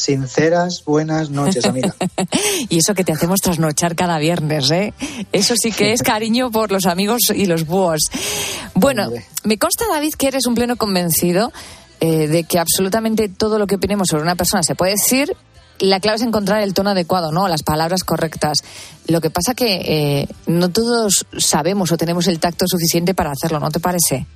Sinceras, 0.00 0.82
buenas 0.86 1.28
noches, 1.30 1.64
amiga. 1.66 1.94
Y 2.68 2.78
eso 2.78 2.94
que 2.94 3.04
te 3.04 3.12
hacemos 3.12 3.40
trasnochar 3.40 3.94
cada 3.94 4.18
viernes, 4.18 4.70
¿eh? 4.70 4.94
Eso 5.32 5.54
sí 5.60 5.72
que 5.72 5.92
es 5.92 6.02
cariño 6.04 6.50
por 6.50 6.72
los 6.72 6.86
amigos 6.86 7.30
y 7.34 7.44
los 7.44 7.66
búhos. 7.66 8.00
Bueno, 8.74 9.10
me 9.44 9.58
consta, 9.58 9.84
David, 9.90 10.14
que 10.16 10.28
eres 10.28 10.46
un 10.46 10.54
pleno 10.54 10.76
convencido 10.76 11.52
eh, 12.00 12.28
de 12.28 12.44
que 12.44 12.58
absolutamente 12.58 13.28
todo 13.28 13.58
lo 13.58 13.66
que 13.66 13.74
opinemos 13.74 14.08
sobre 14.08 14.22
una 14.22 14.36
persona 14.36 14.62
se 14.62 14.74
puede 14.74 14.92
decir 14.92 15.36
la 15.80 15.98
clave 15.98 16.16
es 16.16 16.22
encontrar 16.22 16.62
el 16.62 16.74
tono 16.74 16.90
adecuado, 16.90 17.32
¿no? 17.32 17.48
Las 17.48 17.62
palabras 17.62 18.04
correctas. 18.04 18.58
Lo 19.06 19.20
que 19.20 19.30
pasa 19.30 19.54
que 19.54 19.80
eh, 20.20 20.28
no 20.46 20.68
todos 20.68 21.26
sabemos 21.38 21.90
o 21.90 21.96
tenemos 21.96 22.26
el 22.26 22.38
tacto 22.38 22.66
suficiente 22.68 23.14
para 23.14 23.30
hacerlo, 23.32 23.60
¿no 23.60 23.70
te 23.70 23.80
parece? 23.80 24.26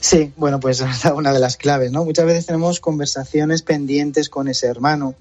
Sí, 0.00 0.32
bueno, 0.36 0.60
pues 0.60 0.80
es 1.04 1.04
una 1.12 1.32
de 1.32 1.40
las 1.40 1.56
claves, 1.56 1.92
¿no? 1.92 2.04
Muchas 2.04 2.26
veces 2.26 2.46
tenemos 2.46 2.80
conversaciones 2.80 3.62
pendientes 3.62 4.28
con 4.28 4.48
ese 4.48 4.66
hermano, 4.66 5.14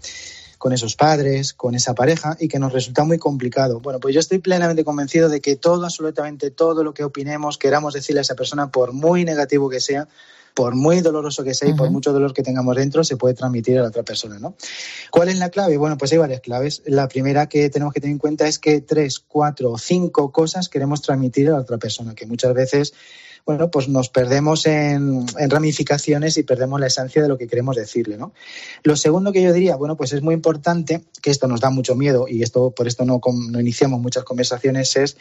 con 0.58 0.74
esos 0.74 0.96
padres, 0.96 1.54
con 1.54 1.76
esa 1.76 1.94
pareja 1.94 2.36
y 2.40 2.48
que 2.48 2.60
nos 2.60 2.74
resulta 2.74 3.04
muy 3.04 3.18
complicado. 3.18 3.80
Bueno, 3.80 4.00
pues 4.00 4.14
yo 4.14 4.20
estoy 4.20 4.40
plenamente 4.40 4.84
convencido 4.84 5.30
de 5.30 5.42
que 5.42 5.56
todo, 5.56 5.86
absolutamente 5.86 6.52
todo 6.52 6.84
lo 6.84 6.94
que 6.94 7.04
opinemos, 7.04 7.58
queramos 7.58 7.94
decirle 7.94 8.20
a 8.20 8.22
esa 8.22 8.36
persona, 8.36 8.72
por 8.72 8.94
muy 8.94 9.24
negativo 9.24 9.70
que 9.70 9.80
sea, 9.80 10.08
por 10.54 10.74
muy 10.74 11.02
doloroso 11.02 11.44
que 11.44 11.54
sea 11.54 11.70
y 11.70 11.74
por 11.76 11.92
mucho 11.92 12.12
dolor 12.12 12.34
que 12.34 12.42
tengamos 12.42 12.76
dentro, 12.76 13.04
se 13.04 13.16
puede 13.16 13.36
transmitir 13.36 13.78
a 13.78 13.84
la 13.84 13.90
otra 13.90 14.02
persona, 14.02 14.40
¿no? 14.40 14.56
¿Cuál 15.12 15.30
es 15.30 15.38
la 15.38 15.50
clave? 15.50 15.78
Bueno, 15.78 16.00
pues 16.00 16.12
hay 16.12 16.18
varias 16.18 16.42
claves. 16.42 16.82
La 16.88 17.08
primera 17.08 17.48
que 17.48 17.70
tenemos 17.70 17.94
que 17.94 18.02
tener 18.02 18.14
en 18.14 18.18
cuenta 18.18 18.48
es 18.48 18.58
que 18.58 18.82
tres, 18.82 19.20
cuatro 19.20 19.74
o 19.74 19.78
cinco 19.78 20.32
cosas 20.32 20.68
queremos 20.68 21.04
transmitir 21.04 21.50
a 21.50 21.52
la 21.52 21.60
otra 21.60 21.78
persona, 21.78 22.16
que 22.16 22.26
muchas 22.26 22.56
veces 22.56 22.96
bueno, 23.48 23.72
pues 23.72 23.88
nos 23.88 24.10
perdemos 24.10 24.66
en, 24.66 25.26
ramificaciones 25.50 26.38
y 26.38 26.44
perdemos 26.44 26.82
la 26.82 26.88
esencia 26.88 27.22
de 27.22 27.30
lo 27.30 27.38
que 27.38 27.48
queremos 27.48 27.78
decirle, 27.78 28.18
¿no? 28.18 28.34
Lo 28.84 28.98
segundo 28.98 29.32
que 29.32 29.42
yo 29.42 29.54
diría, 29.54 29.78
bueno, 29.78 29.96
pues 29.96 30.12
es 30.12 30.22
muy 30.22 30.34
importante, 30.34 31.06
que 31.22 31.32
esto 31.32 31.48
nos 31.48 31.62
da 31.62 31.70
mucho 31.70 31.96
miedo 31.96 32.28
y 32.28 32.44
esto 32.44 32.72
por 32.72 32.90
esto 32.90 33.06
no, 33.06 33.22
no 33.50 33.62
iniciamos 33.62 34.02
muchas 34.02 34.26
conversaciones, 34.26 34.98
es 34.98 35.16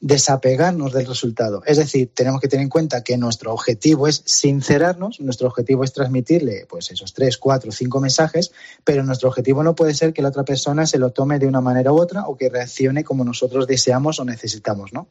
desapegarnos 0.00 0.92
del 0.92 1.06
resultado. 1.06 1.62
Es 1.64 1.76
decir, 1.76 2.10
tenemos 2.12 2.40
que 2.40 2.48
tener 2.48 2.64
en 2.64 2.70
cuenta 2.70 3.04
que 3.04 3.16
nuestro 3.16 3.52
objetivo 3.52 4.08
es 4.08 4.24
sincerarnos, 4.26 5.20
nuestro 5.20 5.46
objetivo 5.46 5.84
es 5.84 5.92
transmitirle 5.92 6.66
pues 6.68 6.90
esos 6.90 7.14
tres, 7.14 7.38
cuatro, 7.38 7.70
cinco 7.70 8.00
mensajes, 8.00 8.50
pero 8.82 9.04
nuestro 9.04 9.28
objetivo 9.28 9.62
no 9.62 9.76
puede 9.76 9.94
ser 9.94 10.12
que 10.12 10.22
la 10.22 10.30
otra 10.30 10.44
persona 10.44 10.86
se 10.86 10.98
lo 10.98 11.10
tome 11.10 11.38
de 11.38 11.46
una 11.46 11.60
manera 11.60 11.92
u 11.92 12.00
otra 12.00 12.26
o 12.26 12.36
que 12.36 12.48
reaccione 12.48 13.04
como 13.04 13.24
nosotros 13.24 13.68
deseamos 13.68 14.18
o 14.18 14.24
necesitamos, 14.24 14.92
¿no? 14.92 15.06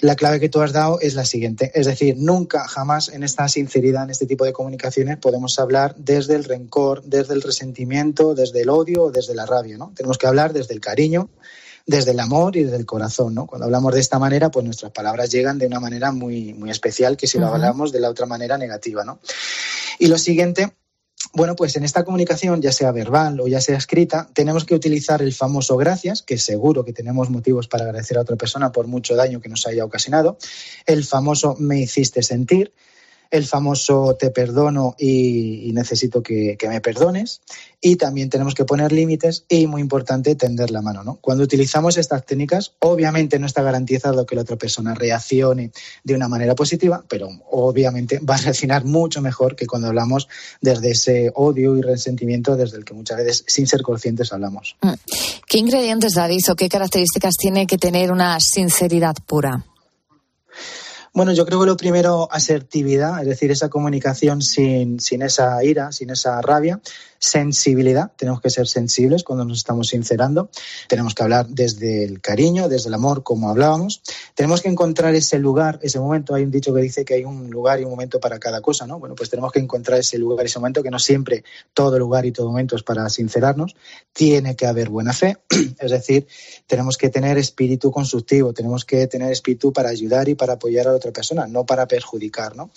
La 0.00 0.16
clave 0.16 0.40
que 0.40 0.48
tú 0.48 0.60
has 0.60 0.72
dado 0.72 1.00
es 1.00 1.14
la 1.14 1.24
siguiente, 1.24 1.70
es 1.74 1.86
decir, 1.86 2.16
nunca, 2.18 2.66
jamás 2.68 3.08
en 3.08 3.22
esta 3.22 3.48
sinceridad, 3.48 4.04
en 4.04 4.10
este 4.10 4.26
tipo 4.26 4.44
de 4.44 4.52
comunicaciones, 4.52 5.16
podemos 5.16 5.58
hablar 5.58 5.94
desde 5.96 6.34
el 6.34 6.44
rencor, 6.44 7.02
desde 7.04 7.34
el 7.34 7.42
resentimiento, 7.42 8.34
desde 8.34 8.62
el 8.62 8.68
odio 8.68 9.04
o 9.04 9.10
desde 9.10 9.34
la 9.34 9.46
rabia, 9.46 9.78
¿no? 9.78 9.92
Tenemos 9.94 10.18
que 10.18 10.26
hablar 10.26 10.52
desde 10.52 10.74
el 10.74 10.80
cariño, 10.80 11.30
desde 11.86 12.10
el 12.10 12.20
amor 12.20 12.56
y 12.56 12.64
desde 12.64 12.76
el 12.76 12.86
corazón, 12.86 13.34
¿no? 13.34 13.46
Cuando 13.46 13.66
hablamos 13.66 13.94
de 13.94 14.00
esta 14.00 14.18
manera, 14.18 14.50
pues 14.50 14.64
nuestras 14.64 14.92
palabras 14.92 15.30
llegan 15.30 15.58
de 15.58 15.66
una 15.66 15.80
manera 15.80 16.12
muy, 16.12 16.52
muy 16.52 16.70
especial 16.70 17.16
que 17.16 17.26
si 17.26 17.38
lo 17.38 17.46
hablamos 17.46 17.92
de 17.92 18.00
la 18.00 18.10
otra 18.10 18.26
manera 18.26 18.58
negativa, 18.58 19.04
¿no? 19.04 19.20
Y 19.98 20.08
lo 20.08 20.18
siguiente 20.18 20.72
bueno, 21.36 21.54
pues 21.54 21.76
en 21.76 21.84
esta 21.84 22.02
comunicación, 22.02 22.62
ya 22.62 22.72
sea 22.72 22.92
verbal 22.92 23.38
o 23.40 23.46
ya 23.46 23.60
sea 23.60 23.76
escrita, 23.76 24.26
tenemos 24.32 24.64
que 24.64 24.74
utilizar 24.74 25.20
el 25.20 25.34
famoso 25.34 25.76
gracias, 25.76 26.22
que 26.22 26.38
seguro 26.38 26.82
que 26.82 26.94
tenemos 26.94 27.28
motivos 27.28 27.68
para 27.68 27.84
agradecer 27.84 28.16
a 28.16 28.22
otra 28.22 28.36
persona 28.36 28.72
por 28.72 28.86
mucho 28.86 29.14
daño 29.16 29.42
que 29.42 29.50
nos 29.50 29.66
haya 29.66 29.84
ocasionado, 29.84 30.38
el 30.86 31.04
famoso 31.04 31.54
me 31.58 31.78
hiciste 31.78 32.22
sentir, 32.22 32.72
el 33.30 33.46
famoso 33.46 34.16
te 34.18 34.30
perdono 34.30 34.94
y, 34.98 35.70
necesito 35.72 36.22
que, 36.22 36.56
me 36.68 36.80
perdones. 36.80 37.40
Y 37.80 37.96
también 37.96 38.30
tenemos 38.30 38.54
que 38.54 38.64
poner 38.64 38.92
límites 38.92 39.44
y, 39.48 39.66
muy 39.66 39.80
importante, 39.80 40.34
tender 40.34 40.70
la 40.70 40.82
mano. 40.82 41.04
¿no? 41.04 41.16
Cuando 41.20 41.44
utilizamos 41.44 41.96
estas 41.98 42.24
técnicas, 42.24 42.72
obviamente 42.80 43.38
no 43.38 43.46
está 43.46 43.62
garantizado 43.62 44.26
que 44.26 44.34
la 44.34 44.42
otra 44.42 44.56
persona 44.56 44.94
reaccione 44.94 45.70
de 46.04 46.14
una 46.14 46.28
manera 46.28 46.54
positiva, 46.54 47.04
pero 47.08 47.28
obviamente 47.50 48.18
va 48.18 48.36
a 48.36 48.38
reaccionar 48.38 48.84
mucho 48.84 49.20
mejor 49.20 49.56
que 49.56 49.66
cuando 49.66 49.88
hablamos 49.88 50.28
desde 50.60 50.90
ese 50.90 51.32
odio 51.34 51.76
y 51.76 51.82
resentimiento 51.82 52.56
desde 52.56 52.78
el 52.78 52.84
que 52.84 52.94
muchas 52.94 53.18
veces, 53.18 53.44
sin 53.46 53.66
ser 53.66 53.82
conscientes, 53.82 54.32
hablamos. 54.32 54.76
Mm. 54.82 54.92
¿Qué 55.46 55.58
ingredientes, 55.58 56.14
David, 56.14 56.40
o 56.50 56.56
qué 56.56 56.68
características 56.68 57.34
tiene 57.36 57.66
que 57.66 57.78
tener 57.78 58.10
una 58.10 58.40
sinceridad 58.40 59.14
pura? 59.26 59.64
Bueno, 61.16 61.32
yo 61.32 61.46
creo 61.46 61.58
que 61.60 61.66
lo 61.66 61.78
primero, 61.78 62.28
asertividad, 62.30 63.22
es 63.22 63.26
decir, 63.26 63.50
esa 63.50 63.70
comunicación 63.70 64.42
sin, 64.42 65.00
sin 65.00 65.22
esa 65.22 65.64
ira, 65.64 65.90
sin 65.90 66.10
esa 66.10 66.42
rabia, 66.42 66.78
sensibilidad, 67.26 68.12
tenemos 68.16 68.40
que 68.40 68.50
ser 68.50 68.68
sensibles 68.68 69.24
cuando 69.24 69.44
nos 69.44 69.58
estamos 69.58 69.88
sincerando, 69.88 70.48
tenemos 70.88 71.14
que 71.14 71.22
hablar 71.24 71.48
desde 71.48 72.04
el 72.04 72.20
cariño, 72.20 72.68
desde 72.68 72.88
el 72.88 72.94
amor, 72.94 73.24
como 73.24 73.50
hablábamos, 73.50 74.00
tenemos 74.34 74.62
que 74.62 74.68
encontrar 74.68 75.14
ese 75.14 75.38
lugar, 75.38 75.80
ese 75.82 75.98
momento, 75.98 76.34
hay 76.34 76.44
un 76.44 76.52
dicho 76.52 76.72
que 76.72 76.80
dice 76.80 77.04
que 77.04 77.14
hay 77.14 77.24
un 77.24 77.50
lugar 77.50 77.80
y 77.80 77.84
un 77.84 77.90
momento 77.90 78.20
para 78.20 78.38
cada 78.38 78.60
cosa, 78.60 78.86
¿no? 78.86 79.00
Bueno, 79.00 79.16
pues 79.16 79.28
tenemos 79.28 79.50
que 79.50 79.58
encontrar 79.58 79.98
ese 79.98 80.18
lugar 80.18 80.46
ese 80.46 80.58
momento, 80.60 80.82
que 80.82 80.90
no 80.90 81.00
siempre 81.00 81.42
todo 81.74 81.98
lugar 81.98 82.26
y 82.26 82.32
todo 82.32 82.46
momento 82.46 82.76
es 82.76 82.84
para 82.84 83.08
sincerarnos, 83.08 83.74
tiene 84.12 84.54
que 84.54 84.66
haber 84.66 84.88
buena 84.88 85.12
fe, 85.12 85.38
es 85.80 85.90
decir, 85.90 86.28
tenemos 86.66 86.96
que 86.96 87.10
tener 87.10 87.38
espíritu 87.38 87.90
constructivo, 87.90 88.52
tenemos 88.52 88.84
que 88.84 89.06
tener 89.08 89.32
espíritu 89.32 89.72
para 89.72 89.88
ayudar 89.88 90.28
y 90.28 90.36
para 90.36 90.54
apoyar 90.54 90.86
a 90.86 90.90
la 90.90 90.96
otra 90.96 91.12
persona, 91.12 91.48
no 91.48 91.66
para 91.66 91.88
perjudicar, 91.88 92.54
¿no? 92.54 92.70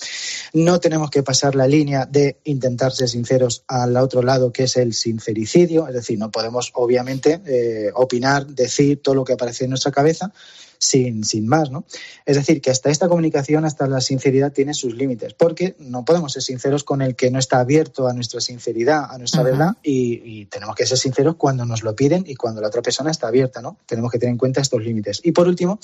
No 0.54 0.80
tenemos 0.80 1.12
que 1.12 1.22
pasar 1.22 1.54
la 1.54 1.68
línea 1.68 2.08
de 2.08 2.40
intentar 2.46 2.92
ser 2.92 3.10
sinceros 3.10 3.64
al 3.68 3.96
otro 3.98 4.24
lado 4.24 4.39
que 4.52 4.64
es 4.64 4.78
el 4.78 4.94
sincericidio, 4.94 5.88
es 5.88 5.94
decir, 5.94 6.18
no 6.18 6.32
podemos 6.32 6.72
obviamente 6.74 7.42
eh, 7.46 7.92
opinar, 7.94 8.48
decir 8.48 9.02
todo 9.02 9.16
lo 9.16 9.24
que 9.24 9.34
aparece 9.34 9.66
en 9.66 9.72
nuestra 9.72 9.92
cabeza, 9.92 10.32
sin, 10.80 11.26
sin 11.26 11.46
más, 11.46 11.70
¿no? 11.70 11.84
Es 12.26 12.38
decir, 12.38 12.62
que 12.62 12.72
hasta 12.72 12.90
esta 12.90 13.10
comunicación, 13.10 13.66
hasta 13.66 13.86
la 13.86 14.00
sinceridad 14.00 14.54
tiene 14.54 14.74
sus 14.74 14.96
límites, 14.96 15.34
porque 15.34 15.76
no 15.78 16.06
podemos 16.06 16.32
ser 16.32 16.42
sinceros 16.42 16.86
con 16.86 17.02
el 17.02 17.16
que 17.16 17.30
no 17.30 17.38
está 17.38 17.60
abierto 17.60 18.08
a 18.08 18.14
nuestra 18.14 18.40
sinceridad, 18.40 19.12
a 19.12 19.18
nuestra 19.18 19.44
verdad, 19.44 19.76
y, 19.84 20.46
tenemos 20.46 20.76
que 20.76 20.86
ser 20.86 20.98
sinceros 20.98 21.36
cuando 21.36 21.66
nos 21.66 21.84
lo 21.84 21.96
piden 21.96 22.24
y 22.26 22.36
cuando 22.36 22.62
la 22.62 22.68
otra 22.68 22.82
persona 22.82 23.12
está 23.12 23.28
abierta, 23.28 23.62
¿no? 23.62 23.78
Tenemos 23.86 24.10
que 24.10 24.18
tener 24.18 24.32
en 24.32 24.38
cuenta 24.38 24.62
estos 24.62 24.82
límites. 24.82 25.20
Y 25.24 25.34
por 25.34 25.48
último, 25.48 25.80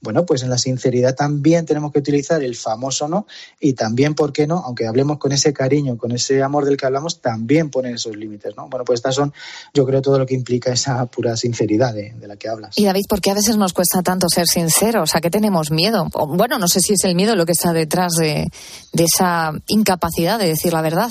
bueno, 0.00 0.24
pues 0.24 0.42
en 0.42 0.50
la 0.50 0.56
sinceridad 0.56 1.14
también 1.14 1.66
tenemos 1.66 1.92
que 1.92 1.98
utilizar 1.98 2.42
el 2.42 2.56
famoso 2.56 3.06
no, 3.06 3.26
y 3.60 3.74
también, 3.74 4.14
¿por 4.14 4.32
qué 4.32 4.46
no? 4.46 4.58
Aunque 4.64 4.86
hablemos 4.86 5.18
con 5.18 5.32
ese 5.32 5.52
cariño, 5.52 5.98
con 5.98 6.12
ese 6.12 6.42
amor 6.42 6.64
del 6.64 6.76
que 6.76 6.86
hablamos, 6.86 7.20
también 7.20 7.70
poner 7.70 7.94
esos 7.94 8.16
límites, 8.16 8.56
¿no? 8.56 8.68
Bueno, 8.68 8.84
pues 8.84 8.98
estas 8.98 9.14
son, 9.14 9.32
yo 9.74 9.84
creo, 9.84 10.00
todo 10.00 10.18
lo 10.18 10.24
que 10.24 10.34
implica 10.34 10.72
esa 10.72 11.04
pura 11.06 11.36
sinceridad 11.36 11.92
de, 11.92 12.14
de 12.14 12.26
la 12.26 12.36
que 12.36 12.48
hablas. 12.48 12.78
Y 12.78 12.86
David, 12.86 13.04
¿por 13.08 13.20
qué 13.20 13.30
a 13.30 13.34
veces 13.34 13.56
nos 13.56 13.72
cuesta 13.72 14.02
tanto 14.02 14.26
ser 14.28 14.37
sinceros? 14.46 15.14
¿A 15.14 15.20
qué 15.20 15.30
tenemos 15.30 15.70
miedo? 15.70 16.08
Bueno, 16.28 16.58
no 16.58 16.68
sé 16.68 16.80
si 16.80 16.94
es 16.94 17.04
el 17.04 17.14
miedo 17.14 17.36
lo 17.36 17.46
que 17.46 17.52
está 17.52 17.72
detrás 17.72 18.12
de, 18.18 18.48
esa 18.92 19.52
incapacidad 19.66 20.38
de 20.38 20.48
decir 20.48 20.72
la 20.72 20.82
verdad. 20.82 21.10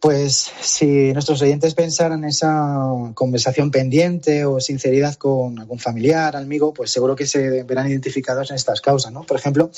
Pues 0.00 0.50
si 0.60 1.12
nuestros 1.12 1.40
oyentes 1.42 1.74
pensaran 1.74 2.24
en 2.24 2.30
esa 2.30 2.76
conversación 3.14 3.70
pendiente 3.70 4.44
o 4.44 4.58
sinceridad 4.58 5.14
con 5.14 5.60
algún 5.60 5.78
familiar, 5.78 6.34
amigo, 6.34 6.74
pues 6.74 6.90
seguro 6.90 7.14
que 7.14 7.26
se 7.26 7.62
verán 7.62 7.88
identificados 7.88 8.50
en 8.50 8.56
estas 8.56 8.80
causas, 8.80 9.12
¿no? 9.12 9.22
Por 9.22 9.36
ejemplo, 9.36 9.70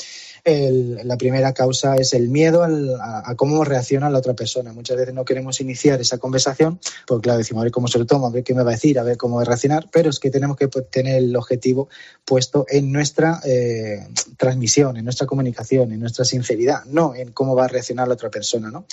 la 0.45 1.16
primera 1.16 1.55
causa 1.55 1.97
es 1.97 2.12
el 2.12 2.28
miedo 2.28 2.62
a, 2.64 3.34
cómo 3.36 3.64
reacciona 3.64 4.11
la 4.11 4.18
otra 4.18 4.34
persona. 4.34 4.72
Muchas 4.72 4.97
veces 4.99 5.14
no 5.14 5.24
queremos 5.24 5.61
iniciar 5.61 6.01
esa 6.01 6.18
conversación, 6.18 6.78
porque 7.07 7.24
claro, 7.24 7.38
decimos 7.38 7.62
a 7.62 7.64
ver 7.64 7.72
cómo 7.72 7.88
se 7.88 7.99
lo 7.99 8.05
toma, 8.05 8.26
a 8.26 8.30
ver 8.30 8.45
qué 8.45 8.55
me 8.55 8.62
va 8.62 8.72
a 8.72 8.74
decir, 8.74 8.99
a 8.99 9.03
ver 9.03 9.16
cómo 9.16 9.36
va 9.36 9.42
a 9.42 9.45
reaccionar, 9.47 9.88
pero 9.90 10.11
es 10.11 10.18
que 10.18 10.30
tenemos 10.30 10.59
que 10.59 10.68
tener 10.68 11.16
el 11.16 11.34
objetivo 11.34 11.88
puesto 12.26 12.66
en 12.68 12.92
nuestra 12.92 13.40
eh, 13.45 14.07
transmisión, 14.36 14.99
en 14.99 15.05
nuestra 15.05 15.26
comunicación, 15.26 15.92
en 15.92 16.01
nuestra 16.01 16.26
sinceridad, 16.26 16.84
no 16.84 17.14
en 17.14 17.32
cómo 17.32 17.55
va 17.55 17.64
a 17.64 17.68
reaccionar 17.68 18.09
la 18.09 18.14
otra 18.14 18.30
persona. 18.30 18.70
¿no? 18.70 18.86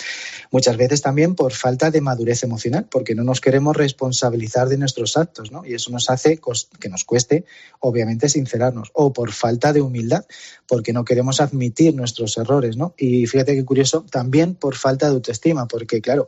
Muchas 0.52 0.78
veces 0.78 1.02
también 1.02 1.36
por 1.36 1.52
falta 1.52 1.91
de 1.91 1.99
madurez 1.99 2.43
emocional, 2.43 2.88
porque 2.89 3.14
no 3.14 3.24
nos 3.24 3.41
queremos 3.41 3.76
responsabilizar 3.76 4.70
de 4.70 4.78
nuestros 4.78 5.18
actos, 5.18 5.52
¿no? 5.52 5.66
y 5.66 5.74
eso 5.74 5.91
nos 5.91 6.10
hace 6.10 6.39
que 6.80 6.89
nos 6.89 7.04
cueste, 7.04 7.43
obviamente, 7.80 8.30
sincerarnos, 8.30 8.91
o 8.93 9.12
por 9.12 9.34
falta 9.34 9.74
de 9.74 9.82
humildad, 9.82 10.26
porque 10.68 10.93
no 10.93 11.04
queremos 11.04 11.41
admitir 11.44 11.96
nuestros 11.96 12.38
errores, 12.38 12.78
¿no? 12.78 12.94
Y 12.98 13.26
fíjate 13.28 13.56
qué 13.56 13.66
curioso, 13.66 14.06
también 14.10 14.56
por 14.56 14.76
falta 14.76 15.08
de 15.08 15.14
autoestima, 15.14 15.68
porque 15.68 16.02
claro, 16.02 16.28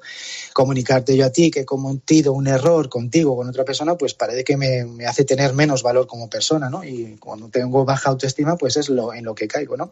comunicarte 0.54 1.16
yo 1.16 1.26
a 1.26 1.30
ti 1.30 1.52
que 1.52 1.62
he 1.62 1.66
cometido 1.66 2.34
un 2.34 2.48
error 2.48 2.90
contigo, 2.90 3.36
con 3.36 3.48
otra 3.48 3.66
persona, 3.66 3.96
pues 3.96 4.14
parece 4.14 4.44
que 4.44 4.58
me, 4.58 5.06
hace 5.06 5.26
tener 5.26 5.54
menos 5.54 5.84
valor 5.84 6.08
como 6.08 6.30
persona, 6.30 6.70
¿no? 6.70 6.84
Y 6.84 7.18
cuando 7.20 7.50
tengo 7.50 7.86
baja 7.86 8.10
autoestima, 8.10 8.58
pues 8.58 8.78
es 8.78 8.90
lo, 8.90 9.14
en 9.14 9.26
lo 9.26 9.36
que 9.36 9.48
caigo, 9.48 9.78
¿no? 9.78 9.92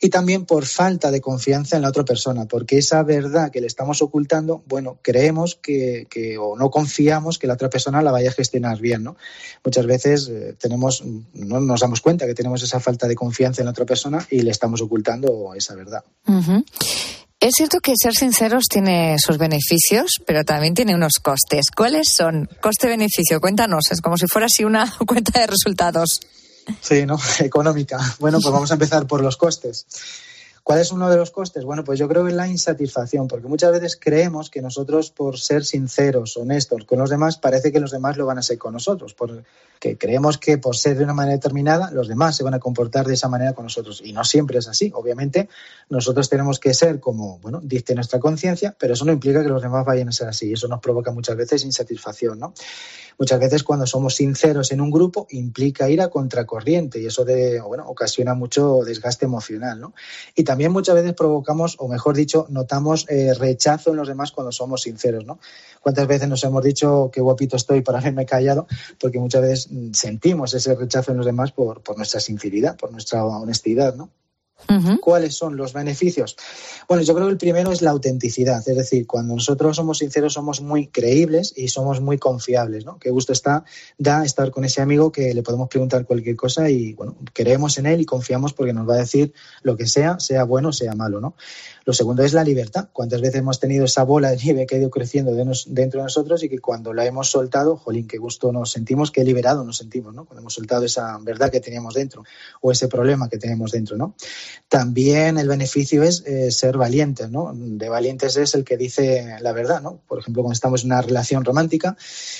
Y 0.00 0.10
también 0.10 0.44
por 0.44 0.66
falta 0.66 1.10
de 1.10 1.20
confianza 1.20 1.76
en 1.76 1.82
la 1.82 1.88
otra 1.88 2.04
persona, 2.04 2.46
porque 2.46 2.78
esa 2.78 3.02
verdad 3.02 3.50
que 3.50 3.60
le 3.60 3.66
estamos 3.66 4.02
ocultando, 4.02 4.62
bueno, 4.66 4.98
creemos 5.02 5.54
que, 5.56 6.06
o 6.40 6.56
no 6.56 6.70
confiamos 6.70 7.38
que 7.38 7.46
la 7.46 7.54
otra 7.54 7.70
persona 7.70 8.02
la 8.02 8.12
vaya 8.12 8.30
a 8.30 8.32
gestionar 8.32 8.80
bien, 8.80 9.04
¿no? 9.04 9.16
Muchas 9.64 9.86
veces 9.86 10.28
eh, 10.28 10.54
tenemos, 10.58 11.02
no 11.32 11.60
nos 11.60 11.80
damos 11.80 12.00
cuenta 12.00 12.26
que 12.26 12.34
tenemos 12.34 12.62
esa 12.62 12.80
falta 12.80 13.08
de 13.08 13.14
confianza 13.14 13.62
en 13.62 13.66
la 13.66 13.70
otra 13.72 13.86
persona 13.86 14.26
y 14.30 14.42
le 14.42 14.50
estamos 14.54 14.80
ocultando 14.80 15.52
esa 15.54 15.74
verdad. 15.74 16.04
Es 17.40 17.52
cierto 17.56 17.80
que 17.80 17.92
ser 18.00 18.14
sinceros 18.14 18.64
tiene 18.70 19.16
sus 19.18 19.36
beneficios, 19.36 20.12
pero 20.26 20.44
también 20.44 20.72
tiene 20.72 20.94
unos 20.94 21.14
costes. 21.22 21.66
¿Cuáles 21.76 22.08
son? 22.08 22.48
Coste-beneficio, 22.62 23.38
cuéntanos, 23.40 23.84
es 23.90 24.00
como 24.00 24.16
si 24.16 24.26
fuera 24.26 24.46
así 24.46 24.64
una 24.64 24.90
cuenta 25.06 25.40
de 25.40 25.46
resultados. 25.48 26.20
Sí, 26.80 27.04
¿no? 27.04 27.18
Económica. 27.40 27.98
Bueno, 28.18 28.38
pues 28.40 28.50
vamos 28.52 28.70
a 28.70 28.74
empezar 28.74 29.06
por 29.06 29.22
los 29.22 29.36
costes. 29.36 29.86
¿Cuál 30.64 30.80
es 30.80 30.92
uno 30.92 31.10
de 31.10 31.18
los 31.18 31.30
costes? 31.30 31.62
Bueno, 31.62 31.84
pues 31.84 31.98
yo 31.98 32.08
creo 32.08 32.24
que 32.24 32.30
es 32.30 32.36
la 32.36 32.48
insatisfacción, 32.48 33.28
porque 33.28 33.46
muchas 33.48 33.70
veces 33.70 33.98
creemos 34.00 34.48
que 34.48 34.62
nosotros, 34.62 35.10
por 35.10 35.38
ser 35.38 35.62
sinceros, 35.62 36.38
honestos 36.38 36.86
con 36.86 36.98
los 36.98 37.10
demás, 37.10 37.36
parece 37.36 37.70
que 37.70 37.80
los 37.80 37.90
demás 37.90 38.16
lo 38.16 38.24
van 38.24 38.38
a 38.38 38.42
ser 38.42 38.56
con 38.56 38.72
nosotros, 38.72 39.12
porque 39.12 39.44
creemos 39.98 40.38
que 40.38 40.56
por 40.56 40.74
ser 40.74 40.96
de 40.96 41.04
una 41.04 41.12
manera 41.12 41.36
determinada, 41.36 41.90
los 41.90 42.08
demás 42.08 42.34
se 42.36 42.44
van 42.44 42.54
a 42.54 42.60
comportar 42.60 43.06
de 43.06 43.12
esa 43.12 43.28
manera 43.28 43.52
con 43.52 43.66
nosotros. 43.66 44.00
Y 44.02 44.14
no 44.14 44.24
siempre 44.24 44.58
es 44.58 44.66
así. 44.66 44.90
Obviamente, 44.94 45.50
nosotros 45.90 46.30
tenemos 46.30 46.58
que 46.58 46.72
ser 46.72 46.98
como, 46.98 47.38
bueno, 47.40 47.60
dice 47.62 47.94
nuestra 47.94 48.18
conciencia, 48.18 48.74
pero 48.78 48.94
eso 48.94 49.04
no 49.04 49.12
implica 49.12 49.42
que 49.42 49.50
los 49.50 49.60
demás 49.60 49.84
vayan 49.84 50.08
a 50.08 50.12
ser 50.12 50.28
así. 50.28 50.50
Eso 50.50 50.66
nos 50.66 50.80
provoca 50.80 51.12
muchas 51.12 51.36
veces 51.36 51.62
insatisfacción, 51.62 52.38
¿no? 52.38 52.54
Muchas 53.18 53.40
veces 53.40 53.62
cuando 53.62 53.86
somos 53.86 54.16
sinceros 54.16 54.72
en 54.72 54.80
un 54.80 54.90
grupo 54.90 55.26
implica 55.30 55.88
ir 55.88 56.00
a 56.00 56.08
contracorriente 56.08 57.00
y 57.00 57.06
eso 57.06 57.24
de, 57.24 57.60
bueno, 57.60 57.84
ocasiona 57.88 58.34
mucho 58.34 58.80
desgaste 58.84 59.24
emocional, 59.24 59.80
¿no? 59.80 59.94
Y 60.34 60.44
también 60.44 60.72
muchas 60.72 60.94
veces 60.94 61.14
provocamos, 61.14 61.76
o 61.78 61.88
mejor 61.88 62.16
dicho, 62.16 62.46
notamos 62.48 63.06
eh, 63.08 63.34
rechazo 63.34 63.90
en 63.90 63.96
los 63.96 64.08
demás 64.08 64.32
cuando 64.32 64.52
somos 64.52 64.82
sinceros, 64.82 65.24
¿no? 65.24 65.38
¿Cuántas 65.80 66.06
veces 66.06 66.28
nos 66.28 66.42
hemos 66.44 66.62
dicho 66.62 67.10
qué 67.12 67.20
guapito 67.20 67.56
estoy 67.56 67.82
para 67.82 67.98
haberme 67.98 68.26
callado? 68.26 68.66
Porque 68.98 69.18
muchas 69.18 69.42
veces 69.42 69.68
mm, 69.70 69.92
sentimos 69.92 70.54
ese 70.54 70.74
rechazo 70.74 71.12
en 71.12 71.18
los 71.18 71.26
demás 71.26 71.52
por, 71.52 71.82
por 71.82 71.96
nuestra 71.96 72.20
sinceridad, 72.20 72.76
por 72.76 72.90
nuestra 72.90 73.24
honestidad, 73.24 73.94
¿no? 73.94 74.10
¿Cuáles 75.00 75.34
son 75.34 75.56
los 75.56 75.72
beneficios? 75.72 76.36
Bueno, 76.88 77.02
yo 77.02 77.14
creo 77.14 77.26
que 77.26 77.32
el 77.32 77.38
primero 77.38 77.70
es 77.70 77.82
la 77.82 77.90
autenticidad, 77.90 78.66
es 78.66 78.76
decir, 78.76 79.06
cuando 79.06 79.34
nosotros 79.34 79.76
somos 79.76 79.98
sinceros 79.98 80.32
somos 80.32 80.60
muy 80.60 80.86
creíbles 80.86 81.52
y 81.56 81.68
somos 81.68 82.00
muy 82.00 82.18
confiables, 82.18 82.84
¿no? 82.84 82.98
Qué 82.98 83.10
gusto 83.10 83.32
está, 83.32 83.64
da 83.98 84.24
estar 84.24 84.50
con 84.50 84.64
ese 84.64 84.80
amigo 84.80 85.12
que 85.12 85.34
le 85.34 85.42
podemos 85.42 85.68
preguntar 85.68 86.06
cualquier 86.06 86.36
cosa 86.36 86.70
y, 86.70 86.94
bueno, 86.94 87.16
creemos 87.32 87.78
en 87.78 87.86
él 87.86 88.00
y 88.00 88.06
confiamos 88.06 88.52
porque 88.52 88.72
nos 88.72 88.88
va 88.88 88.94
a 88.94 88.98
decir 88.98 89.32
lo 89.62 89.76
que 89.76 89.86
sea, 89.86 90.18
sea 90.18 90.44
bueno, 90.44 90.72
sea 90.72 90.94
malo, 90.94 91.20
¿no? 91.20 91.34
Lo 91.84 91.92
segundo 91.92 92.22
es 92.22 92.32
la 92.32 92.44
libertad. 92.44 92.88
¿Cuántas 92.92 93.20
veces 93.20 93.36
hemos 93.36 93.60
tenido 93.60 93.84
esa 93.84 94.04
bola 94.04 94.30
de 94.30 94.36
nieve 94.38 94.66
que 94.66 94.76
ha 94.76 94.78
ido 94.78 94.90
creciendo 94.90 95.32
dentro 95.32 96.00
de 96.00 96.04
nosotros 96.04 96.42
y 96.42 96.48
que 96.48 96.58
cuando 96.58 96.92
la 96.94 97.04
hemos 97.04 97.30
soltado, 97.30 97.76
jolín, 97.76 98.08
qué 98.08 98.16
gusto 98.16 98.52
nos 98.52 98.70
sentimos, 98.70 99.10
qué 99.10 99.22
liberado 99.24 99.64
nos 99.64 99.78
sentimos, 99.78 100.14
¿no? 100.14 100.24
Cuando 100.24 100.40
hemos 100.40 100.54
soltado 100.54 100.84
esa 100.84 101.18
verdad 101.20 101.50
que 101.50 101.60
teníamos 101.60 101.94
dentro 101.94 102.24
o 102.62 102.72
ese 102.72 102.88
problema 102.88 103.28
que 103.28 103.38
teníamos 103.38 103.72
dentro, 103.72 103.96
¿no? 103.96 104.14
También 104.68 105.36
el 105.36 105.48
beneficio 105.48 106.02
es 106.02 106.24
eh, 106.26 106.50
ser 106.50 106.78
valientes, 106.78 107.30
¿no? 107.30 107.52
De 107.54 107.88
valientes 107.88 108.36
es 108.36 108.54
el 108.54 108.64
que 108.64 108.76
dice 108.76 109.36
la 109.40 109.52
verdad, 109.52 109.82
¿no? 109.82 110.00
Por 110.08 110.18
ejemplo, 110.20 110.42
cuando 110.42 110.54
estamos 110.54 110.84
en 110.84 110.92
una 110.92 111.02
relación 111.02 111.44
romántica, 111.44 111.96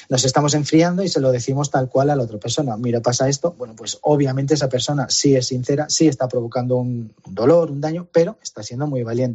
nos 0.08 0.24
estamos 0.24 0.54
enfriando 0.54 1.02
y 1.02 1.08
se 1.08 1.20
lo 1.20 1.30
decimos 1.32 1.70
tal 1.70 1.88
cual 1.88 2.10
a 2.10 2.16
la 2.16 2.22
otra 2.22 2.38
persona. 2.38 2.76
Mira, 2.76 3.00
pasa 3.00 3.28
esto. 3.28 3.54
Bueno, 3.58 3.74
pues 3.76 3.98
obviamente 4.02 4.54
esa 4.54 4.68
persona 4.68 5.06
sí 5.10 5.36
es 5.36 5.48
sincera, 5.48 5.86
sí 5.88 6.08
está 6.08 6.28
provocando 6.28 6.76
un 6.76 7.12
dolor, 7.26 7.70
un 7.70 7.80
daño, 7.80 8.08
pero 8.10 8.38
está 8.42 8.62
siendo 8.62 8.86
muy 8.86 9.02
valiente. 9.02 9.33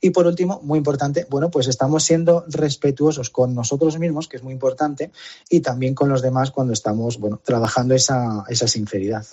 Y 0.00 0.10
por 0.10 0.26
último, 0.26 0.60
muy 0.62 0.78
importante, 0.78 1.26
bueno, 1.28 1.50
pues 1.50 1.68
estamos 1.68 2.04
siendo 2.04 2.44
respetuosos 2.48 3.30
con 3.30 3.54
nosotros 3.54 3.98
mismos, 3.98 4.28
que 4.28 4.36
es 4.36 4.42
muy 4.42 4.52
importante, 4.52 5.10
y 5.50 5.60
también 5.60 5.94
con 5.94 6.08
los 6.08 6.22
demás 6.22 6.50
cuando 6.50 6.72
estamos, 6.72 7.18
bueno, 7.18 7.40
trabajando 7.42 7.94
esa, 7.94 8.44
esa 8.48 8.68
sinceridad. 8.68 9.26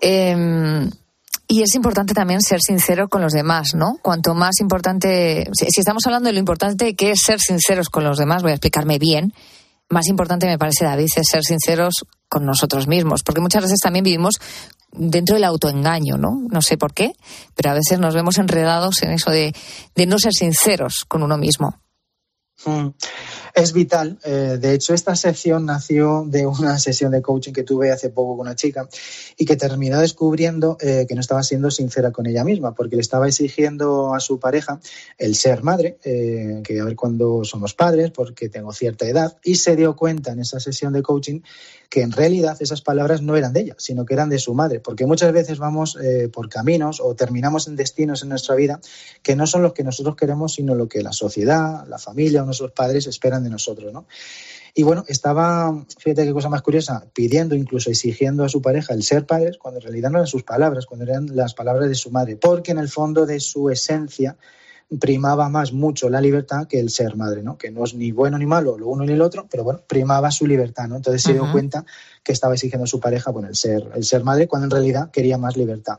Em, 0.00 0.90
y 1.48 1.62
es 1.62 1.74
importante 1.74 2.14
también 2.14 2.40
ser 2.40 2.60
sincero 2.60 3.08
con 3.08 3.22
los 3.22 3.32
demás, 3.32 3.74
¿no? 3.74 3.98
Cuanto 4.02 4.34
más 4.34 4.60
importante, 4.60 5.50
si 5.52 5.80
estamos 5.80 6.06
hablando 6.06 6.28
de 6.28 6.34
lo 6.34 6.38
importante 6.38 6.94
que 6.94 7.10
es 7.10 7.22
ser 7.22 7.40
sinceros 7.40 7.88
con 7.88 8.04
los 8.04 8.18
demás, 8.18 8.42
voy 8.42 8.52
a 8.52 8.54
explicarme 8.54 8.98
bien, 8.98 9.32
más 9.88 10.06
importante 10.06 10.46
me 10.46 10.58
parece, 10.58 10.84
David, 10.84 11.08
es 11.16 11.26
ser 11.28 11.42
sinceros 11.42 12.06
con 12.30 12.46
nosotros 12.46 12.86
mismos, 12.86 13.22
porque 13.22 13.42
muchas 13.42 13.64
veces 13.64 13.80
también 13.82 14.04
vivimos 14.04 14.36
dentro 14.92 15.34
del 15.34 15.44
autoengaño, 15.44 16.16
¿no? 16.16 16.46
No 16.50 16.62
sé 16.62 16.78
por 16.78 16.94
qué, 16.94 17.12
pero 17.54 17.70
a 17.70 17.74
veces 17.74 17.98
nos 17.98 18.14
vemos 18.14 18.38
enredados 18.38 19.02
en 19.02 19.10
eso 19.10 19.30
de, 19.30 19.54
de 19.94 20.06
no 20.06 20.18
ser 20.18 20.32
sinceros 20.32 21.04
con 21.06 21.22
uno 21.22 21.36
mismo. 21.36 21.80
Mm. 22.64 22.88
Es 23.54 23.72
vital. 23.72 24.18
Eh, 24.24 24.58
de 24.60 24.74
hecho, 24.74 24.94
esta 24.94 25.16
sección 25.16 25.66
nació 25.66 26.24
de 26.26 26.46
una 26.46 26.78
sesión 26.78 27.10
de 27.10 27.22
coaching 27.22 27.52
que 27.52 27.62
tuve 27.62 27.90
hace 27.90 28.10
poco 28.10 28.36
con 28.36 28.46
una 28.46 28.54
chica 28.54 28.88
y 29.36 29.44
que 29.44 29.56
terminó 29.56 29.98
descubriendo 29.98 30.76
eh, 30.80 31.06
que 31.08 31.14
no 31.14 31.20
estaba 31.20 31.42
siendo 31.42 31.70
sincera 31.70 32.12
con 32.12 32.26
ella 32.26 32.44
misma, 32.44 32.74
porque 32.74 32.96
le 32.96 33.02
estaba 33.02 33.26
exigiendo 33.26 34.14
a 34.14 34.20
su 34.20 34.38
pareja 34.38 34.80
el 35.18 35.34
ser 35.34 35.62
madre, 35.62 35.98
eh, 36.04 36.60
que 36.62 36.80
a 36.80 36.84
ver 36.84 36.96
cuándo 36.96 37.44
somos 37.44 37.74
padres, 37.74 38.10
porque 38.10 38.48
tengo 38.48 38.72
cierta 38.72 39.06
edad, 39.06 39.38
y 39.42 39.56
se 39.56 39.74
dio 39.74 39.96
cuenta 39.96 40.32
en 40.32 40.40
esa 40.40 40.60
sesión 40.60 40.92
de 40.92 41.02
coaching 41.02 41.40
que 41.90 42.02
en 42.02 42.12
realidad 42.12 42.56
esas 42.60 42.80
palabras 42.80 43.20
no 43.20 43.36
eran 43.36 43.52
de 43.52 43.60
ella, 43.60 43.74
sino 43.76 44.06
que 44.06 44.14
eran 44.14 44.30
de 44.30 44.38
su 44.38 44.54
madre, 44.54 44.80
porque 44.80 45.06
muchas 45.06 45.32
veces 45.32 45.58
vamos 45.58 45.98
por 46.32 46.48
caminos 46.48 47.00
o 47.02 47.16
terminamos 47.16 47.66
en 47.66 47.74
destinos 47.74 48.22
en 48.22 48.28
nuestra 48.28 48.54
vida 48.54 48.80
que 49.22 49.34
no 49.34 49.46
son 49.46 49.62
los 49.62 49.72
que 49.72 49.82
nosotros 49.82 50.14
queremos, 50.14 50.54
sino 50.54 50.76
lo 50.76 50.88
que 50.88 51.02
la 51.02 51.12
sociedad, 51.12 51.84
la 51.88 51.98
familia 51.98 52.42
o 52.42 52.46
nuestros 52.46 52.70
padres 52.70 53.08
esperan 53.08 53.42
de 53.42 53.50
nosotros, 53.50 53.92
¿no? 53.92 54.06
Y 54.72 54.84
bueno, 54.84 55.04
estaba, 55.08 55.84
fíjate 55.98 56.24
qué 56.24 56.32
cosa 56.32 56.48
más 56.48 56.62
curiosa, 56.62 57.04
pidiendo, 57.12 57.56
incluso 57.56 57.90
exigiendo 57.90 58.44
a 58.44 58.48
su 58.48 58.62
pareja 58.62 58.94
el 58.94 59.02
ser 59.02 59.26
padres, 59.26 59.58
cuando 59.58 59.80
en 59.80 59.82
realidad 59.82 60.10
no 60.10 60.18
eran 60.18 60.28
sus 60.28 60.44
palabras, 60.44 60.86
cuando 60.86 61.06
eran 61.06 61.34
las 61.34 61.54
palabras 61.54 61.88
de 61.88 61.96
su 61.96 62.12
madre, 62.12 62.36
porque 62.36 62.70
en 62.70 62.78
el 62.78 62.88
fondo 62.88 63.26
de 63.26 63.40
su 63.40 63.68
esencia 63.68 64.36
primaba 64.98 65.48
más 65.48 65.72
mucho 65.72 66.10
la 66.10 66.20
libertad 66.20 66.66
que 66.66 66.80
el 66.80 66.90
ser 66.90 67.16
madre, 67.16 67.42
¿no? 67.42 67.56
Que 67.56 67.70
no 67.70 67.84
es 67.84 67.94
ni 67.94 68.10
bueno 68.10 68.38
ni 68.38 68.46
malo, 68.46 68.76
lo 68.76 68.88
uno 68.88 69.04
ni 69.04 69.12
el 69.12 69.22
otro, 69.22 69.46
pero 69.48 69.62
bueno, 69.62 69.80
primaba 69.86 70.30
su 70.32 70.46
libertad, 70.46 70.88
¿no? 70.88 70.96
Entonces 70.96 71.22
se 71.22 71.32
dio 71.32 71.50
cuenta 71.52 71.84
que 72.24 72.32
estaba 72.32 72.54
exigiendo 72.54 72.84
a 72.84 72.88
su 72.88 72.98
pareja, 72.98 73.30
bueno, 73.30 73.48
el 73.48 73.54
ser, 73.54 73.88
el 73.94 74.04
ser 74.04 74.24
madre, 74.24 74.48
cuando 74.48 74.66
en 74.66 74.70
realidad 74.72 75.10
quería 75.10 75.38
más 75.38 75.56
libertad. 75.56 75.98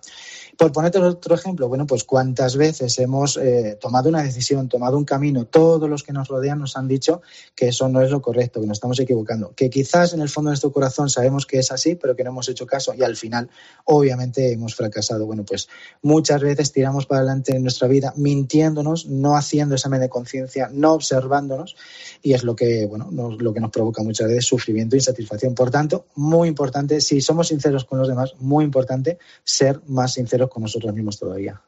Por 0.57 0.71
ponerte 0.71 0.99
otro 0.99 1.35
ejemplo, 1.35 1.67
bueno, 1.67 1.85
pues 1.85 2.03
cuántas 2.03 2.55
veces 2.55 2.97
hemos 2.99 3.37
eh, 3.37 3.77
tomado 3.79 4.09
una 4.09 4.21
decisión, 4.21 4.69
tomado 4.69 4.97
un 4.97 5.05
camino, 5.05 5.45
todos 5.45 5.89
los 5.89 6.03
que 6.03 6.13
nos 6.13 6.27
rodean 6.27 6.59
nos 6.59 6.77
han 6.77 6.87
dicho 6.87 7.21
que 7.55 7.69
eso 7.69 7.89
no 7.89 8.01
es 8.01 8.11
lo 8.11 8.21
correcto, 8.21 8.61
que 8.61 8.67
nos 8.67 8.77
estamos 8.77 8.99
equivocando, 8.99 9.53
que 9.55 9.69
quizás 9.69 10.13
en 10.13 10.21
el 10.21 10.29
fondo 10.29 10.49
de 10.49 10.53
nuestro 10.53 10.71
corazón 10.71 11.09
sabemos 11.09 11.45
que 11.45 11.59
es 11.59 11.71
así, 11.71 11.95
pero 11.95 12.15
que 12.15 12.23
no 12.23 12.31
hemos 12.31 12.49
hecho 12.49 12.65
caso 12.65 12.93
y 12.93 13.03
al 13.03 13.15
final, 13.15 13.49
obviamente, 13.85 14.51
hemos 14.51 14.75
fracasado. 14.75 15.25
Bueno, 15.25 15.43
pues 15.45 15.67
muchas 16.01 16.41
veces 16.41 16.71
tiramos 16.71 17.05
para 17.05 17.19
adelante 17.21 17.55
en 17.55 17.63
nuestra 17.63 17.87
vida 17.87 18.13
mintiéndonos, 18.15 19.07
no 19.07 19.35
haciendo 19.35 19.75
examen 19.75 20.01
de 20.01 20.09
conciencia, 20.09 20.69
no 20.71 20.93
observándonos 20.93 21.75
y 22.21 22.33
es 22.33 22.43
lo 22.43 22.55
que, 22.55 22.85
bueno, 22.85 23.09
lo 23.11 23.53
que 23.53 23.59
nos 23.59 23.71
provoca 23.71 24.03
muchas 24.03 24.27
veces 24.27 24.45
sufrimiento 24.45 24.95
e 24.95 24.99
insatisfacción. 24.99 25.55
Por 25.55 25.71
tanto, 25.71 26.05
muy 26.15 26.47
importante, 26.47 27.01
si 27.01 27.21
somos 27.21 27.47
sinceros 27.47 27.85
con 27.85 27.99
los 27.99 28.07
demás, 28.07 28.35
muy 28.39 28.63
importante 28.63 29.17
ser 29.43 29.81
más 29.87 30.13
sinceros 30.13 30.49
con 30.51 30.63
nosotros 30.63 30.93
mismos 30.93 31.17
todavía. 31.17 31.61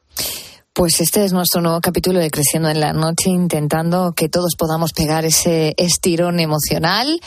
Pues 0.74 1.00
este 1.00 1.24
es 1.24 1.32
nuestro 1.32 1.60
nuevo 1.60 1.80
capítulo 1.80 2.18
de 2.18 2.32
Creciendo 2.32 2.68
en 2.68 2.80
la 2.80 2.92
Noche, 2.92 3.30
intentando 3.30 4.12
que 4.12 4.28
todos 4.28 4.56
podamos 4.58 4.92
pegar 4.92 5.24
ese 5.24 5.72
estirón 5.76 6.40
emocional, 6.40 7.20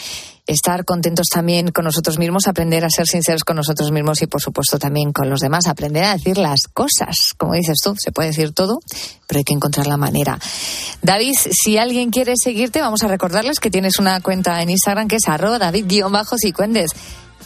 estar 0.47 0.84
contentos 0.84 1.28
también 1.34 1.72
con 1.72 1.86
nosotros 1.86 2.20
mismos, 2.20 2.49
aprender 2.49 2.84
a 2.84 2.89
ser 2.89 3.08
sinceros 3.08 3.45
con 3.45 3.55
nosotros 3.55 3.89
mismos 3.93 4.22
y, 4.22 4.28
por 4.28 4.41
supuesto, 4.41 4.78
también 4.78 5.14
con 5.14 5.30
los 5.30 5.39
demás, 5.39 5.68
aprender 5.68 6.03
a 6.03 6.18
decir 6.18 6.38
las 6.38 6.64
cosas. 6.74 7.36
Como 7.38 7.53
dices 7.53 7.78
tú, 7.82 7.95
se 7.97 8.12
puede 8.12 8.32
decir 8.32 8.51
todo, 8.51 8.80
pero 9.28 9.38
hay 9.38 9.45
que 9.45 9.53
encontrar 9.53 9.88
la 9.88 9.95
manera. 9.95 10.38
David, 11.01 11.36
si 11.38 11.78
alguien 11.78 12.10
quiere 12.10 12.34
seguirte, 12.36 12.82
vamos 12.82 13.03
a 13.03 13.08
recordarles 13.08 13.62
que 13.62 13.72
tienes 13.72 13.97
una 13.97 14.20
cuenta 14.20 14.62
en 14.62 14.72
Instagram 14.72 15.08
que 15.08 15.16
es 15.16 15.28
arroba 15.30 15.58
david-cicuendes. 15.58 16.91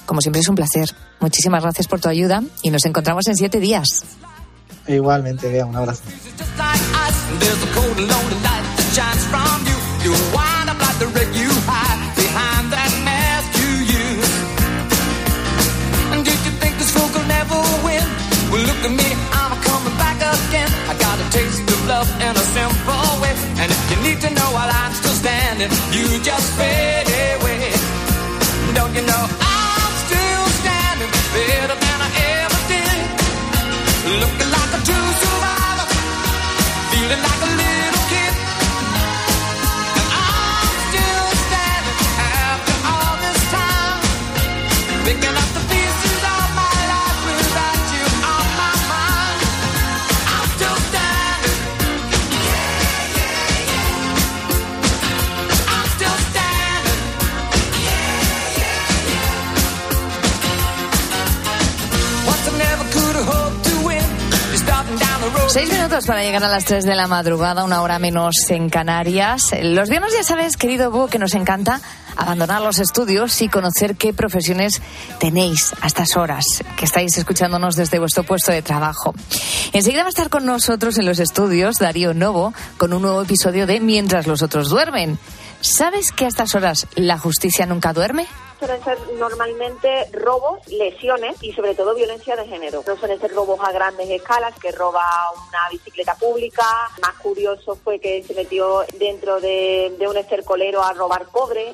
Como 0.05 0.21
siempre 0.21 0.41
es 0.41 0.47
un 0.47 0.55
placer. 0.55 0.93
Muchísimas 1.19 1.61
gracias 1.63 1.87
por 1.87 1.99
tu 1.99 2.09
ayuda 2.09 2.43
y 2.61 2.69
nos 2.71 2.85
encontramos 2.85 3.27
en 3.27 3.35
siete 3.35 3.59
días. 3.59 3.87
Igualmente, 4.87 5.47
vea, 5.49 5.65
un 5.65 5.75
abrazo. 5.75 6.03
Look 18.51 18.85
at 18.85 18.91
me, 18.91 19.09
I'm 19.31 19.61
coming 19.63 19.97
back 19.97 20.17
again. 20.17 20.69
I 20.89 20.93
got 20.99 21.17
a 21.19 21.29
taste 21.31 21.61
of 21.61 21.87
love 21.87 22.09
in 22.21 22.35
a 22.35 22.45
simple 22.55 23.21
way. 23.21 23.33
And 23.61 23.71
if 23.71 23.81
you 23.91 23.97
need 24.03 24.19
to 24.21 24.29
know 24.33 24.49
while 24.53 24.69
I'm 24.69 24.93
still 24.93 25.13
standing, 25.13 25.69
you 25.93 26.19
just 26.21 26.47
fade 26.57 27.07
away. 27.07 27.71
Don't 28.75 28.93
you 28.93 29.05
know 29.05 29.40
Seis 65.51 65.69
minutos 65.69 66.05
para 66.05 66.23
llegar 66.23 66.45
a 66.45 66.47
las 66.47 66.63
tres 66.63 66.85
de 66.85 66.95
la 66.95 67.09
madrugada, 67.09 67.65
una 67.65 67.81
hora 67.81 67.99
menos 67.99 68.35
en 68.47 68.69
Canarias. 68.69 69.51
Los 69.61 69.89
viernes 69.89 70.13
ya 70.13 70.23
sabes, 70.23 70.55
querido 70.55 70.91
Búho, 70.91 71.09
que 71.09 71.19
nos 71.19 71.35
encanta 71.35 71.81
abandonar 72.15 72.61
los 72.61 72.79
estudios 72.79 73.41
y 73.41 73.49
conocer 73.49 73.97
qué 73.97 74.13
profesiones 74.13 74.81
tenéis 75.19 75.73
a 75.81 75.87
estas 75.87 76.15
horas, 76.15 76.45
que 76.77 76.85
estáis 76.85 77.17
escuchándonos 77.17 77.75
desde 77.75 77.99
vuestro 77.99 78.23
puesto 78.23 78.53
de 78.53 78.61
trabajo. 78.61 79.13
Enseguida 79.73 80.03
va 80.03 80.07
a 80.07 80.09
estar 80.11 80.29
con 80.29 80.45
nosotros 80.45 80.97
en 80.97 81.05
los 81.05 81.19
estudios 81.19 81.79
Darío 81.79 82.13
Novo 82.13 82.53
con 82.77 82.93
un 82.93 83.01
nuevo 83.01 83.21
episodio 83.21 83.67
de 83.67 83.81
Mientras 83.81 84.27
los 84.27 84.43
otros 84.43 84.69
duermen. 84.69 85.19
¿Sabes 85.62 86.12
que 86.12 86.26
a 86.26 86.28
estas 86.28 86.55
horas 86.55 86.88
la 86.95 87.18
justicia 87.18 87.66
nunca 87.66 87.93
duerme? 87.93 88.28
suelen 88.62 88.84
ser 88.84 88.99
normalmente 89.18 90.05
robos, 90.14 90.59
lesiones 90.68 91.41
y 91.41 91.51
sobre 91.51 91.74
todo 91.74 91.95
violencia 91.95 92.36
de 92.36 92.45
género. 92.45 92.84
No 92.86 92.95
suelen 92.95 93.20
ser 93.20 93.32
robos 93.32 93.59
a 93.59 93.72
grandes 93.72 94.07
escalas, 94.07 94.53
que 94.59 94.72
roba 94.72 95.03
una 95.49 95.68
bicicleta 95.72 96.14
pública. 96.14 96.64
Más 97.01 97.16
curioso 97.16 97.76
fue 97.84 97.99
que 97.99 98.22
se 98.22 98.36
metió 98.36 98.86
dentro 98.99 99.41
de, 99.41 99.95
de 99.97 100.07
un 100.07 100.16
estercolero 100.16 100.84
a 100.84 100.93
robar 100.93 101.26
cobre. 101.32 101.74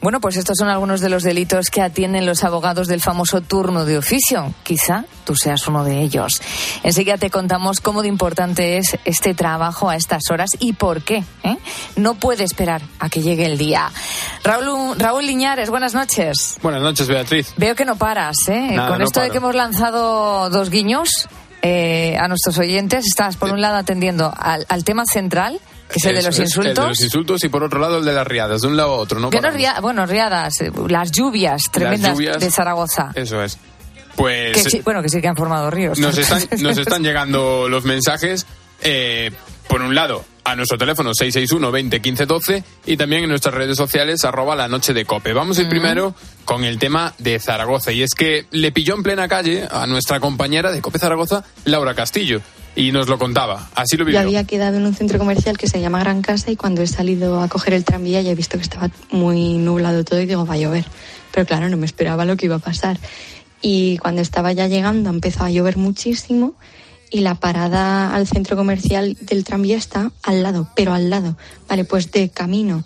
Bueno, 0.00 0.20
pues 0.20 0.36
estos 0.36 0.56
son 0.58 0.68
algunos 0.68 1.00
de 1.00 1.08
los 1.08 1.24
delitos 1.24 1.70
que 1.70 1.82
atienden 1.82 2.24
los 2.24 2.44
abogados 2.44 2.86
del 2.86 3.00
famoso 3.00 3.40
turno 3.40 3.84
de 3.84 3.98
oficio. 3.98 4.54
Quizá 4.62 5.04
tú 5.24 5.34
seas 5.34 5.66
uno 5.66 5.82
de 5.84 6.00
ellos. 6.00 6.40
Enseguida 6.84 7.18
te 7.18 7.30
contamos 7.30 7.80
cómo 7.80 8.02
de 8.02 8.08
importante 8.08 8.78
es 8.78 8.96
este 9.04 9.34
trabajo 9.34 9.90
a 9.90 9.96
estas 9.96 10.30
horas 10.30 10.50
y 10.60 10.74
por 10.74 11.02
qué. 11.02 11.24
¿eh? 11.42 11.56
No 11.96 12.14
puede 12.14 12.44
esperar 12.44 12.80
a 13.00 13.08
que 13.08 13.22
llegue 13.22 13.46
el 13.46 13.58
día. 13.58 13.90
Raúl, 14.44 14.96
Raúl 14.98 15.26
Liñares, 15.26 15.68
buenas 15.68 15.94
noches. 15.94 16.58
Buenas 16.62 16.82
noches, 16.82 17.08
Beatriz. 17.08 17.52
Veo 17.56 17.74
que 17.74 17.84
no 17.84 17.96
paras, 17.96 18.36
¿eh? 18.48 18.68
Nada, 18.76 18.90
Con 18.90 18.98
no 18.98 19.04
esto 19.04 19.20
de 19.20 19.30
que 19.30 19.38
hemos 19.38 19.56
lanzado 19.56 20.48
dos 20.48 20.70
guiños 20.70 21.28
eh, 21.62 22.16
a 22.20 22.28
nuestros 22.28 22.56
oyentes, 22.58 23.04
estás 23.04 23.36
por 23.36 23.50
un 23.50 23.60
lado 23.60 23.76
atendiendo 23.76 24.32
al, 24.36 24.64
al 24.68 24.84
tema 24.84 25.04
central, 25.12 25.60
es 25.94 26.04
el 26.04 26.14
de 26.16 26.22
los 26.22 26.38
El 26.38 26.44
insultos. 26.44 26.74
de 26.84 26.88
los 26.88 27.00
insultos 27.00 27.44
y 27.44 27.48
por 27.48 27.62
otro 27.62 27.78
lado 27.80 27.98
el 27.98 28.04
de 28.04 28.12
las 28.12 28.26
riadas, 28.26 28.60
de 28.62 28.68
un 28.68 28.76
lado 28.76 28.94
a 28.94 28.96
otro, 28.96 29.18
¿no? 29.20 29.30
Ria- 29.30 29.80
bueno, 29.80 30.04
riadas, 30.06 30.60
eh, 30.60 30.70
las 30.88 31.10
lluvias 31.12 31.62
tremendas 31.72 32.12
lluvias. 32.12 32.38
de 32.40 32.50
Zaragoza. 32.50 33.10
Eso 33.14 33.42
es. 33.42 33.58
Pues 34.16 34.52
Que 34.64 34.70
sí, 34.70 34.80
bueno, 34.84 35.00
que 35.02 35.08
sí 35.08 35.20
que 35.20 35.28
han 35.28 35.36
formado 35.36 35.70
ríos. 35.70 35.98
nos 35.98 36.16
están, 36.18 36.42
nos 36.62 36.76
están 36.76 37.02
llegando 37.02 37.68
los 37.68 37.84
mensajes, 37.84 38.46
eh, 38.82 39.30
por 39.68 39.80
un 39.82 39.94
lado, 39.94 40.24
a 40.44 40.56
nuestro 40.56 40.78
teléfono 40.78 41.12
661 41.14 41.70
20 41.70 42.00
15 42.00 42.26
12 42.26 42.64
y 42.86 42.96
también 42.96 43.24
en 43.24 43.28
nuestras 43.28 43.54
redes 43.54 43.76
sociales 43.76 44.24
arroba 44.24 44.56
la 44.56 44.66
noche 44.66 44.94
de 44.94 45.04
cope. 45.04 45.32
Vamos 45.34 45.58
a 45.58 45.62
ir 45.62 45.68
primero 45.68 46.14
con 46.46 46.64
el 46.64 46.78
tema 46.78 47.12
de 47.18 47.38
Zaragoza 47.38 47.92
y 47.92 48.02
es 48.02 48.14
que 48.14 48.46
le 48.50 48.72
pilló 48.72 48.94
en 48.94 49.02
plena 49.02 49.28
calle 49.28 49.68
a 49.70 49.86
nuestra 49.86 50.20
compañera 50.20 50.72
de 50.72 50.80
Cope 50.80 50.98
Zaragoza, 50.98 51.44
Laura 51.66 51.94
Castillo, 51.94 52.40
y 52.78 52.92
nos 52.92 53.08
lo 53.08 53.18
contaba. 53.18 53.68
Así 53.74 53.96
lo 53.96 54.02
Yo 54.02 54.06
vivió. 54.06 54.20
había 54.20 54.44
quedado 54.44 54.76
en 54.76 54.86
un 54.86 54.94
centro 54.94 55.18
comercial 55.18 55.58
que 55.58 55.66
se 55.66 55.80
llama 55.80 55.98
Gran 55.98 56.22
Casa 56.22 56.52
y 56.52 56.56
cuando 56.56 56.80
he 56.80 56.86
salido 56.86 57.42
a 57.42 57.48
coger 57.48 57.74
el 57.74 57.84
tranvía 57.84 58.22
ya 58.22 58.30
he 58.30 58.36
visto 58.36 58.56
que 58.56 58.62
estaba 58.62 58.88
muy 59.10 59.54
nublado 59.54 60.04
todo 60.04 60.20
y 60.20 60.26
digo, 60.26 60.46
va 60.46 60.54
a 60.54 60.58
llover. 60.58 60.84
Pero 61.32 61.44
claro, 61.44 61.68
no 61.68 61.76
me 61.76 61.86
esperaba 61.86 62.24
lo 62.24 62.36
que 62.36 62.46
iba 62.46 62.54
a 62.54 62.60
pasar. 62.60 62.96
Y 63.60 63.98
cuando 63.98 64.22
estaba 64.22 64.52
ya 64.52 64.68
llegando 64.68 65.10
empezó 65.10 65.42
a 65.42 65.50
llover 65.50 65.76
muchísimo 65.76 66.54
y 67.10 67.20
la 67.20 67.34
parada 67.34 68.14
al 68.14 68.28
centro 68.28 68.56
comercial 68.56 69.16
del 69.22 69.42
tranvía 69.42 69.76
está 69.76 70.12
al 70.22 70.44
lado, 70.44 70.68
pero 70.76 70.94
al 70.94 71.10
lado. 71.10 71.36
Vale, 71.68 71.84
pues 71.84 72.12
de 72.12 72.28
camino 72.28 72.84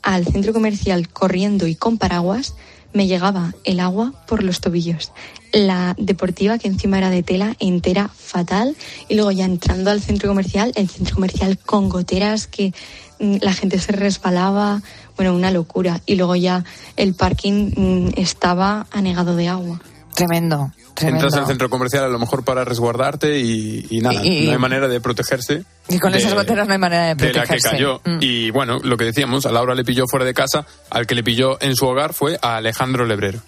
al 0.00 0.24
centro 0.24 0.54
comercial 0.54 1.10
corriendo 1.10 1.66
y 1.66 1.74
con 1.74 1.98
paraguas 1.98 2.54
me 2.96 3.06
llegaba 3.06 3.52
el 3.64 3.78
agua 3.78 4.14
por 4.26 4.42
los 4.42 4.60
tobillos. 4.62 5.12
La 5.52 5.94
deportiva, 5.98 6.58
que 6.58 6.66
encima 6.66 6.96
era 6.96 7.10
de 7.10 7.22
tela, 7.22 7.54
entera 7.60 8.08
fatal. 8.08 8.74
Y 9.08 9.16
luego 9.16 9.30
ya 9.32 9.44
entrando 9.44 9.90
al 9.90 10.00
centro 10.00 10.28
comercial, 10.30 10.72
el 10.76 10.88
centro 10.88 11.14
comercial 11.14 11.58
con 11.58 11.90
goteras 11.90 12.46
que 12.46 12.72
mm, 13.20 13.36
la 13.42 13.52
gente 13.52 13.78
se 13.78 13.92
resbalaba. 13.92 14.82
Bueno, 15.14 15.34
una 15.34 15.50
locura. 15.50 16.00
Y 16.06 16.16
luego 16.16 16.36
ya 16.36 16.64
el 16.96 17.12
parking 17.14 17.72
mm, 17.76 18.12
estaba 18.16 18.86
anegado 18.90 19.36
de 19.36 19.48
agua. 19.48 19.80
Tremendo, 20.16 20.72
tremendo. 20.94 21.26
Entras 21.26 21.40
al 21.40 21.46
centro 21.46 21.70
comercial 21.70 22.02
a 22.04 22.08
lo 22.08 22.18
mejor 22.18 22.42
para 22.42 22.64
resguardarte 22.64 23.38
y, 23.38 23.86
y 23.90 24.00
nada, 24.00 24.24
Y- 24.24 24.44
y- 24.44 24.46
no 24.46 24.52
hay 24.52 24.58
manera 24.58 24.88
de 24.88 25.00
protegerse. 25.00 25.62
Y 25.88 25.98
con 26.00 26.10
de- 26.12 26.18
esas 26.18 26.34
goteras 26.34 26.66
no 26.66 26.72
hay 26.72 26.78
manera 26.80 27.08
de 27.08 27.14
de 27.14 27.32
la 27.32 27.42
que 27.42 27.46
protegerse. 27.48 27.70
cayó. 27.70 28.00
Mm. 28.04 28.18
Y 28.22 28.50
bueno, 28.50 28.78
lo 28.82 28.96
que 28.96 29.04
decíamos, 29.04 29.46
a 29.46 29.52
Laura 29.52 29.74
le 29.74 29.84
pilló 29.84 30.06
fuera 30.10 30.24
de 30.24 30.34
casa, 30.34 30.66
al 30.90 31.06
que 31.06 31.14
le 31.14 31.22
pilló 31.22 31.60
en 31.62 31.76
su 31.76 31.86
hogar 31.86 32.14
fue 32.14 32.38
a 32.42 32.56
Alejandro 32.56 33.04
Lebrero. 33.06 33.40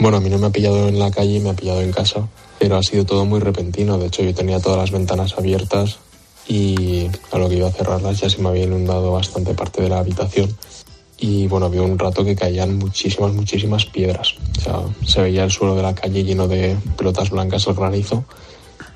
Bueno, 0.00 0.18
a 0.18 0.20
mí 0.20 0.28
no 0.28 0.38
me 0.38 0.48
ha 0.48 0.50
pillado 0.50 0.88
en 0.88 0.98
la 0.98 1.10
calle, 1.10 1.40
me 1.40 1.50
ha 1.50 1.54
pillado 1.54 1.80
en 1.80 1.92
casa, 1.92 2.26
pero 2.58 2.76
ha 2.76 2.82
sido 2.82 3.04
todo 3.04 3.24
muy 3.24 3.40
repentino. 3.40 3.96
De 3.98 4.06
hecho, 4.06 4.22
yo 4.22 4.34
tenía 4.34 4.60
todas 4.60 4.78
las 4.78 4.90
ventanas 4.90 5.34
abiertas 5.38 5.98
y 6.46 7.08
a 7.32 7.38
lo 7.38 7.48
que 7.48 7.56
iba 7.56 7.68
a 7.68 7.72
cerrarlas 7.72 8.20
ya 8.20 8.30
se 8.30 8.38
me 8.40 8.48
había 8.48 8.64
inundado 8.64 9.12
bastante 9.12 9.54
parte 9.54 9.82
de 9.82 9.88
la 9.88 9.98
habitación. 9.98 10.56
Y 11.18 11.48
bueno, 11.48 11.66
había 11.66 11.82
un 11.82 11.98
rato 11.98 12.24
que 12.24 12.36
caían 12.36 12.78
muchísimas, 12.78 13.32
muchísimas 13.32 13.84
piedras. 13.86 14.34
O 14.58 14.60
sea, 14.60 14.80
se 15.04 15.20
veía 15.20 15.44
el 15.44 15.50
suelo 15.50 15.74
de 15.74 15.82
la 15.82 15.94
calle 15.94 16.22
lleno 16.22 16.46
de 16.46 16.76
pelotas 16.96 17.30
blancas, 17.30 17.66
el 17.66 17.74
granizo. 17.74 18.24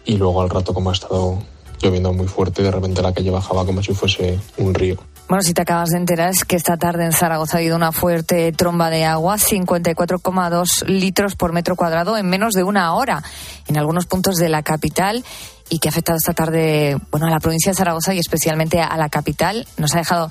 Y 0.04 0.16
luego 0.16 0.42
al 0.42 0.50
rato, 0.50 0.72
como 0.72 0.90
ha 0.90 0.92
estado 0.92 1.38
lloviendo 1.80 2.12
muy 2.12 2.28
fuerte, 2.28 2.62
de 2.62 2.70
repente 2.70 3.02
la 3.02 3.12
calle 3.12 3.30
bajaba 3.30 3.66
como 3.66 3.82
si 3.82 3.92
fuese 3.92 4.38
un 4.56 4.72
río. 4.72 4.96
Bueno, 5.28 5.42
si 5.42 5.54
te 5.54 5.62
acabas 5.62 5.90
de 5.90 5.96
enterar 5.96 6.30
es 6.30 6.44
que 6.44 6.56
esta 6.56 6.76
tarde 6.76 7.04
en 7.04 7.12
Zaragoza 7.12 7.56
ha 7.56 7.60
habido 7.60 7.74
una 7.74 7.90
fuerte 7.90 8.52
tromba 8.52 8.90
de 8.90 9.04
agua, 9.04 9.36
54,2 9.36 10.86
litros 10.86 11.36
por 11.36 11.52
metro 11.52 11.74
cuadrado 11.74 12.16
en 12.18 12.28
menos 12.28 12.52
de 12.52 12.62
una 12.62 12.94
hora 12.94 13.22
en 13.66 13.78
algunos 13.78 14.06
puntos 14.06 14.36
de 14.36 14.48
la 14.48 14.62
capital 14.62 15.24
y 15.70 15.78
que 15.78 15.88
ha 15.88 15.90
afectado 15.90 16.18
esta 16.18 16.34
tarde, 16.34 16.98
bueno, 17.10 17.26
a 17.26 17.30
la 17.30 17.40
provincia 17.40 17.72
de 17.72 17.76
Zaragoza 17.76 18.14
y 18.14 18.18
especialmente 18.18 18.80
a 18.80 18.94
la 18.96 19.08
capital. 19.08 19.66
Nos 19.78 19.94
ha 19.94 19.98
dejado 19.98 20.30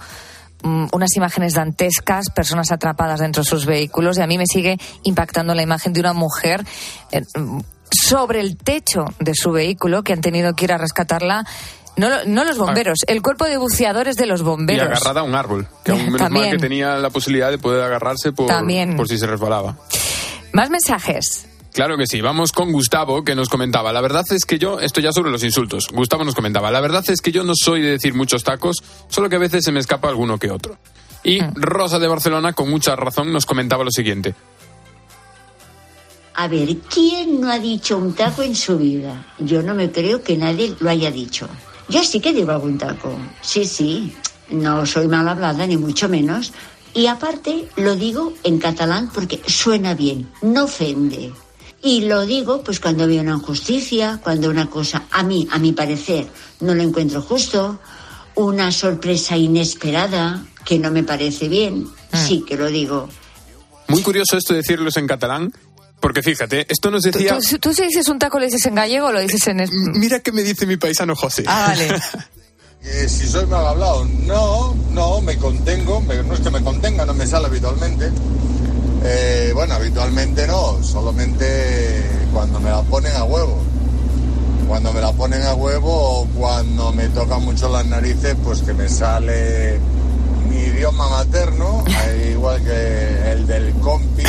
mm, 0.63 0.87
unas 0.93 1.15
imágenes 1.15 1.53
dantescas, 1.53 2.29
personas 2.29 2.71
atrapadas 2.71 3.19
dentro 3.19 3.43
de 3.43 3.49
sus 3.49 3.65
vehículos 3.65 4.17
y 4.17 4.21
a 4.21 4.27
mí 4.27 4.37
me 4.37 4.45
sigue 4.45 4.77
impactando 5.03 5.53
la 5.55 5.61
imagen 5.61 5.93
de 5.93 5.99
una 5.99 6.13
mujer 6.13 6.63
eh, 7.11 7.21
mm, 7.37 7.59
sobre 7.91 8.39
el 8.39 8.57
techo 8.57 9.05
de 9.19 9.33
su 9.35 9.51
vehículo 9.51 10.03
que 10.03 10.13
han 10.13 10.21
tenido 10.21 10.53
que 10.53 10.65
ir 10.65 10.73
a 10.73 10.77
rescatarla. 10.77 11.45
No, 11.97 12.07
no 12.25 12.45
los 12.45 12.57
bomberos, 12.57 12.99
el 13.07 13.21
cuerpo 13.21 13.45
de 13.45 13.57
buceadores 13.57 14.15
de 14.15 14.25
los 14.25 14.39
Y 14.39 14.43
bomberos. 14.43 14.87
agarrada 14.87 15.19
a 15.21 15.23
un 15.23 15.35
árbol. 15.35 15.67
Que 15.83 15.91
aún 15.91 16.05
menos 16.05 16.19
También. 16.21 16.45
mal 16.45 16.51
que 16.55 16.57
tenía 16.61 16.95
la 16.95 17.09
posibilidad 17.09 17.51
de 17.51 17.57
poder 17.57 17.83
agarrarse 17.83 18.31
por, 18.31 18.47
También. 18.47 18.95
por 18.95 19.09
si 19.09 19.17
se 19.17 19.27
resbalaba. 19.27 19.75
Más 20.53 20.69
mensajes. 20.69 21.47
Claro 21.73 21.97
que 21.97 22.05
sí, 22.05 22.19
vamos 22.19 22.51
con 22.51 22.71
Gustavo 22.71 23.23
que 23.23 23.33
nos 23.33 23.47
comentaba, 23.47 23.93
la 23.93 24.01
verdad 24.01 24.25
es 24.29 24.45
que 24.45 24.59
yo, 24.59 24.79
esto 24.81 24.99
ya 24.99 25.13
sobre 25.13 25.31
los 25.31 25.43
insultos, 25.43 25.87
Gustavo 25.91 26.25
nos 26.25 26.35
comentaba, 26.35 26.69
la 26.69 26.81
verdad 26.81 27.03
es 27.07 27.21
que 27.21 27.31
yo 27.31 27.45
no 27.45 27.53
soy 27.55 27.81
de 27.81 27.91
decir 27.91 28.13
muchos 28.13 28.43
tacos, 28.43 28.83
solo 29.07 29.29
que 29.29 29.37
a 29.37 29.39
veces 29.39 29.63
se 29.63 29.71
me 29.71 29.79
escapa 29.79 30.09
alguno 30.09 30.37
que 30.37 30.51
otro. 30.51 30.77
Y 31.23 31.39
Rosa 31.55 31.99
de 31.99 32.07
Barcelona 32.07 32.51
con 32.51 32.69
mucha 32.69 32.95
razón 32.95 33.31
nos 33.31 33.45
comentaba 33.45 33.83
lo 33.83 33.91
siguiente, 33.91 34.35
A 36.33 36.47
ver, 36.47 36.75
¿quién 36.89 37.39
no 37.41 37.51
ha 37.51 37.59
dicho 37.59 37.97
un 37.97 38.13
taco 38.13 38.41
en 38.41 38.55
su 38.55 38.77
vida? 38.77 39.33
Yo 39.37 39.61
no 39.61 39.75
me 39.75 39.91
creo 39.91 40.23
que 40.23 40.37
nadie 40.37 40.75
lo 40.79 40.89
haya 40.89 41.11
dicho. 41.11 41.47
Yo 41.87 42.03
sí 42.03 42.19
que 42.19 42.33
digo 42.33 42.51
algún 42.51 42.77
taco. 42.77 43.13
Sí, 43.41 43.65
sí. 43.65 44.15
No 44.49 44.85
soy 44.85 45.07
mal 45.07 45.27
hablada, 45.27 45.67
ni 45.67 45.77
mucho 45.77 46.09
menos. 46.09 46.53
Y 46.93 47.07
aparte, 47.07 47.67
lo 47.75 47.95
digo 47.95 48.33
en 48.43 48.59
catalán 48.59 49.09
porque 49.13 49.41
suena 49.45 49.93
bien, 49.93 50.29
no 50.41 50.63
ofende. 50.63 51.31
Y 51.83 52.01
lo 52.01 52.25
digo 52.25 52.63
pues 52.63 52.79
cuando 52.79 53.07
veo 53.07 53.21
una 53.21 53.33
injusticia, 53.33 54.19
cuando 54.23 54.49
una 54.49 54.69
cosa, 54.69 55.03
a 55.11 55.23
mí, 55.23 55.47
a 55.51 55.57
mi 55.59 55.73
parecer, 55.73 56.27
no 56.59 56.75
lo 56.75 56.83
encuentro 56.83 57.21
justo, 57.21 57.79
una 58.35 58.71
sorpresa 58.71 59.35
inesperada 59.37 60.43
que 60.65 60.77
no 60.79 60.91
me 60.91 61.03
parece 61.03 61.47
bien, 61.47 61.87
sí 62.13 62.45
que 62.47 62.55
lo 62.55 62.67
digo. 62.67 63.09
muy 63.87 64.01
curioso 64.03 64.37
esto 64.37 64.53
de 64.53 64.59
decirlos 64.61 64.95
en 64.97 65.07
catalán, 65.07 65.51
porque 65.99 66.21
fíjate, 66.21 66.65
esto 66.69 66.91
nos 66.91 67.01
¿Tú, 67.03 67.11
decía... 67.11 67.37
tú- 67.49 67.57
tú 67.59 67.73
si 67.73 67.83
dices 67.83 68.07
un 68.09 68.19
taco 68.19 68.37
lo 68.39 68.45
dices 68.45 68.65
en 68.67 68.75
gallego 68.75 69.07
o 69.07 69.11
lo 69.11 69.19
dices 69.19 69.45
en... 69.47 69.59
es- 69.61 69.71
Mira 69.71 70.19
qué 70.19 70.31
me 70.31 70.43
dice 70.43 70.65
mi 70.67 70.77
paisano 70.77 71.15
José. 71.15 71.43
Ah, 71.47 71.65
vale. 71.69 71.87
Eh, 72.83 73.07
si 73.07 73.27
soy 73.27 73.45
mal 73.45 73.63
hablado, 73.63 74.05
no, 74.25 74.73
no, 74.89 75.21
me 75.21 75.37
contengo, 75.37 76.01
me- 76.01 76.23
no 76.23 76.33
es 76.33 76.39
que 76.39 76.49
me 76.49 76.63
contenga, 76.63 77.05
no 77.05 77.13
me 77.13 77.27
sale 77.27 77.45
habitualmente. 77.45 78.11
Eh, 79.03 79.51
bueno, 79.53 79.75
habitualmente 79.75 80.45
no, 80.47 80.81
solamente 80.83 82.03
cuando 82.31 82.59
me 82.59 82.69
la 82.69 82.81
ponen 82.83 83.15
a 83.15 83.23
huevo. 83.23 83.57
Cuando 84.67 84.93
me 84.93 85.01
la 85.01 85.11
ponen 85.11 85.41
a 85.41 85.53
huevo 85.53 86.21
o 86.21 86.25
cuando 86.27 86.93
me 86.93 87.09
tocan 87.09 87.43
mucho 87.43 87.67
las 87.67 87.85
narices, 87.85 88.35
pues 88.43 88.61
que 88.61 88.73
me 88.73 88.87
sale 88.87 89.79
mi 90.49 90.57
idioma 90.57 91.09
materno, 91.09 91.83
igual 92.31 92.63
que 92.63 93.31
el 93.31 93.47
del 93.47 93.73
compi 93.75 94.23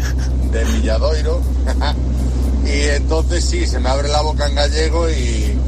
de 0.52 0.64
Villadoiro. 0.64 1.40
y 2.66 2.82
entonces 2.82 3.44
sí, 3.44 3.66
se 3.66 3.80
me 3.80 3.88
abre 3.88 4.08
la 4.08 4.20
boca 4.20 4.46
en 4.46 4.54
gallego 4.54 5.08
y, 5.10 5.58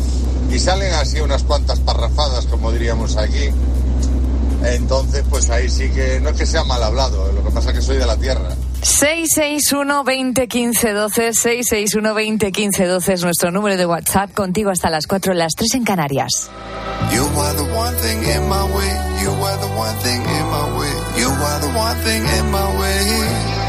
y 0.51 0.59
salen 0.59 0.93
así 0.95 1.21
unas 1.21 1.43
cuantas 1.45 1.81
parrafadas, 1.81 2.47
como 2.47 2.71
diríamos 2.71 3.17
aquí. 3.17 3.51
Entonces, 4.65 5.25
pues 5.29 5.49
ahí 5.51 5.69
sí 5.69 5.89
que 5.91 6.21
no 6.21 6.31
es 6.31 6.37
que 6.37 6.47
sea 6.47 6.65
mal 6.65 6.83
hablado, 6.83 7.33
lo 7.33 7.43
que 7.43 7.51
pasa 7.51 7.71
es 7.71 7.77
que 7.77 7.83
soy 7.83 7.97
de 7.97 8.07
la 8.07 8.17
tierra. 8.17 8.51
661 8.83 10.05
20 10.05 10.49
15 10.49 10.93
12 10.93 11.33
661 11.33 12.15
20 12.15 12.53
15 12.53 12.87
12 12.87 13.13
es 13.13 13.23
nuestro 13.23 13.51
número 13.51 13.77
de 13.77 13.87
WhatsApp 13.87 14.33
contigo 14.33 14.71
hasta 14.71 14.91
las 14.91 15.07
4 15.07 15.35
las 15.35 15.55
3 15.55 15.75
en 15.75 15.85
Canarias. 15.85 16.51
You 17.13 17.25
are 17.25 17.57
the 17.57 17.75
one 17.75 17.97
thing 17.97 18.23
in 18.23 18.49
my 18.49 18.63
way. 18.75 18.91
You 19.23 19.31
are 19.31 19.59
the 19.59 19.67
one 19.77 19.97
thing 20.03 20.23
in 20.23 20.47
my 20.51 20.79
way. 20.79 20.93
You 21.19 21.29
are 21.29 21.61
the 21.61 21.79
one 21.79 21.97
thing 22.05 22.23
in 22.23 22.51
my 22.51 22.79
way. 22.79 23.61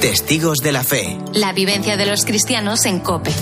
Testigos 0.00 0.58
de 0.58 0.72
la 0.72 0.84
fe. 0.84 1.18
La 1.32 1.52
vivencia 1.52 1.96
de 1.96 2.06
los 2.06 2.24
cristianos 2.24 2.84
en 2.86 3.00
COPE. 3.00 3.32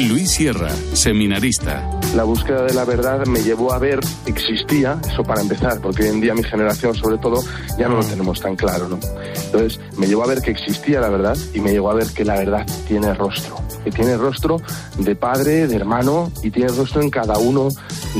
Luis 0.00 0.30
Sierra, 0.30 0.70
seminarista. 0.92 1.90
La 2.14 2.22
búsqueda 2.22 2.62
de 2.62 2.72
la 2.72 2.84
verdad 2.84 3.26
me 3.26 3.42
llevó 3.42 3.72
a 3.72 3.80
ver 3.80 3.98
que 4.24 4.30
existía, 4.30 4.96
eso 5.04 5.24
para 5.24 5.40
empezar, 5.40 5.80
porque 5.80 6.04
hoy 6.04 6.10
en 6.10 6.20
día 6.20 6.34
mi 6.34 6.44
generación 6.44 6.94
sobre 6.94 7.18
todo 7.18 7.42
ya 7.76 7.88
no 7.88 7.96
lo 7.96 8.04
tenemos 8.04 8.40
tan 8.40 8.54
claro, 8.54 8.88
¿no? 8.88 9.00
Entonces 9.46 9.80
me 9.96 10.06
llevó 10.06 10.22
a 10.22 10.28
ver 10.28 10.40
que 10.40 10.52
existía 10.52 11.00
la 11.00 11.08
verdad 11.08 11.36
y 11.52 11.60
me 11.60 11.72
llevó 11.72 11.90
a 11.90 11.94
ver 11.94 12.06
que 12.14 12.24
la 12.24 12.38
verdad 12.38 12.64
tiene 12.86 13.12
rostro, 13.14 13.56
que 13.84 13.90
tiene 13.90 14.16
rostro 14.16 14.58
de 14.98 15.14
padre, 15.14 15.66
de 15.66 15.76
hermano 15.76 16.30
y 16.42 16.50
tiene 16.50 16.68
rostro 16.68 17.02
en 17.02 17.10
cada 17.10 17.38
uno 17.38 17.68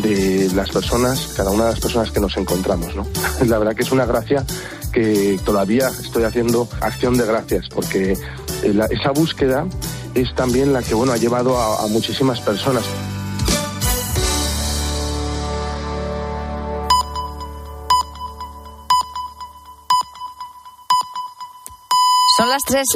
de 0.03 0.51
las 0.55 0.71
personas, 0.71 1.33
cada 1.37 1.51
una 1.51 1.65
de 1.65 1.71
las 1.73 1.81
personas 1.81 2.11
que 2.11 2.21
nos 2.21 2.37
encontramos. 2.37 2.95
La 3.47 3.59
verdad 3.59 3.75
que 3.75 3.83
es 3.83 3.93
una 3.93 4.07
gracia 4.07 4.45
que 4.93 5.39
todavía 5.45 5.89
estoy 5.89 6.25
haciendo 6.25 6.69
acción 6.81 7.17
de 7.17 7.27
gracias 7.27 7.69
porque 7.69 8.13
eh, 8.13 8.81
esa 8.91 9.11
búsqueda 9.13 9.67
es 10.15 10.35
también 10.35 10.73
la 10.73 10.83
que 10.83 10.95
bueno 10.95 11.13
ha 11.13 11.17
llevado 11.17 11.59
a, 11.59 11.85
a 11.85 11.87
muchísimas 11.89 12.41
personas. 12.41 12.85
Son 22.39 22.49
las 22.49 22.63
3 22.63 22.87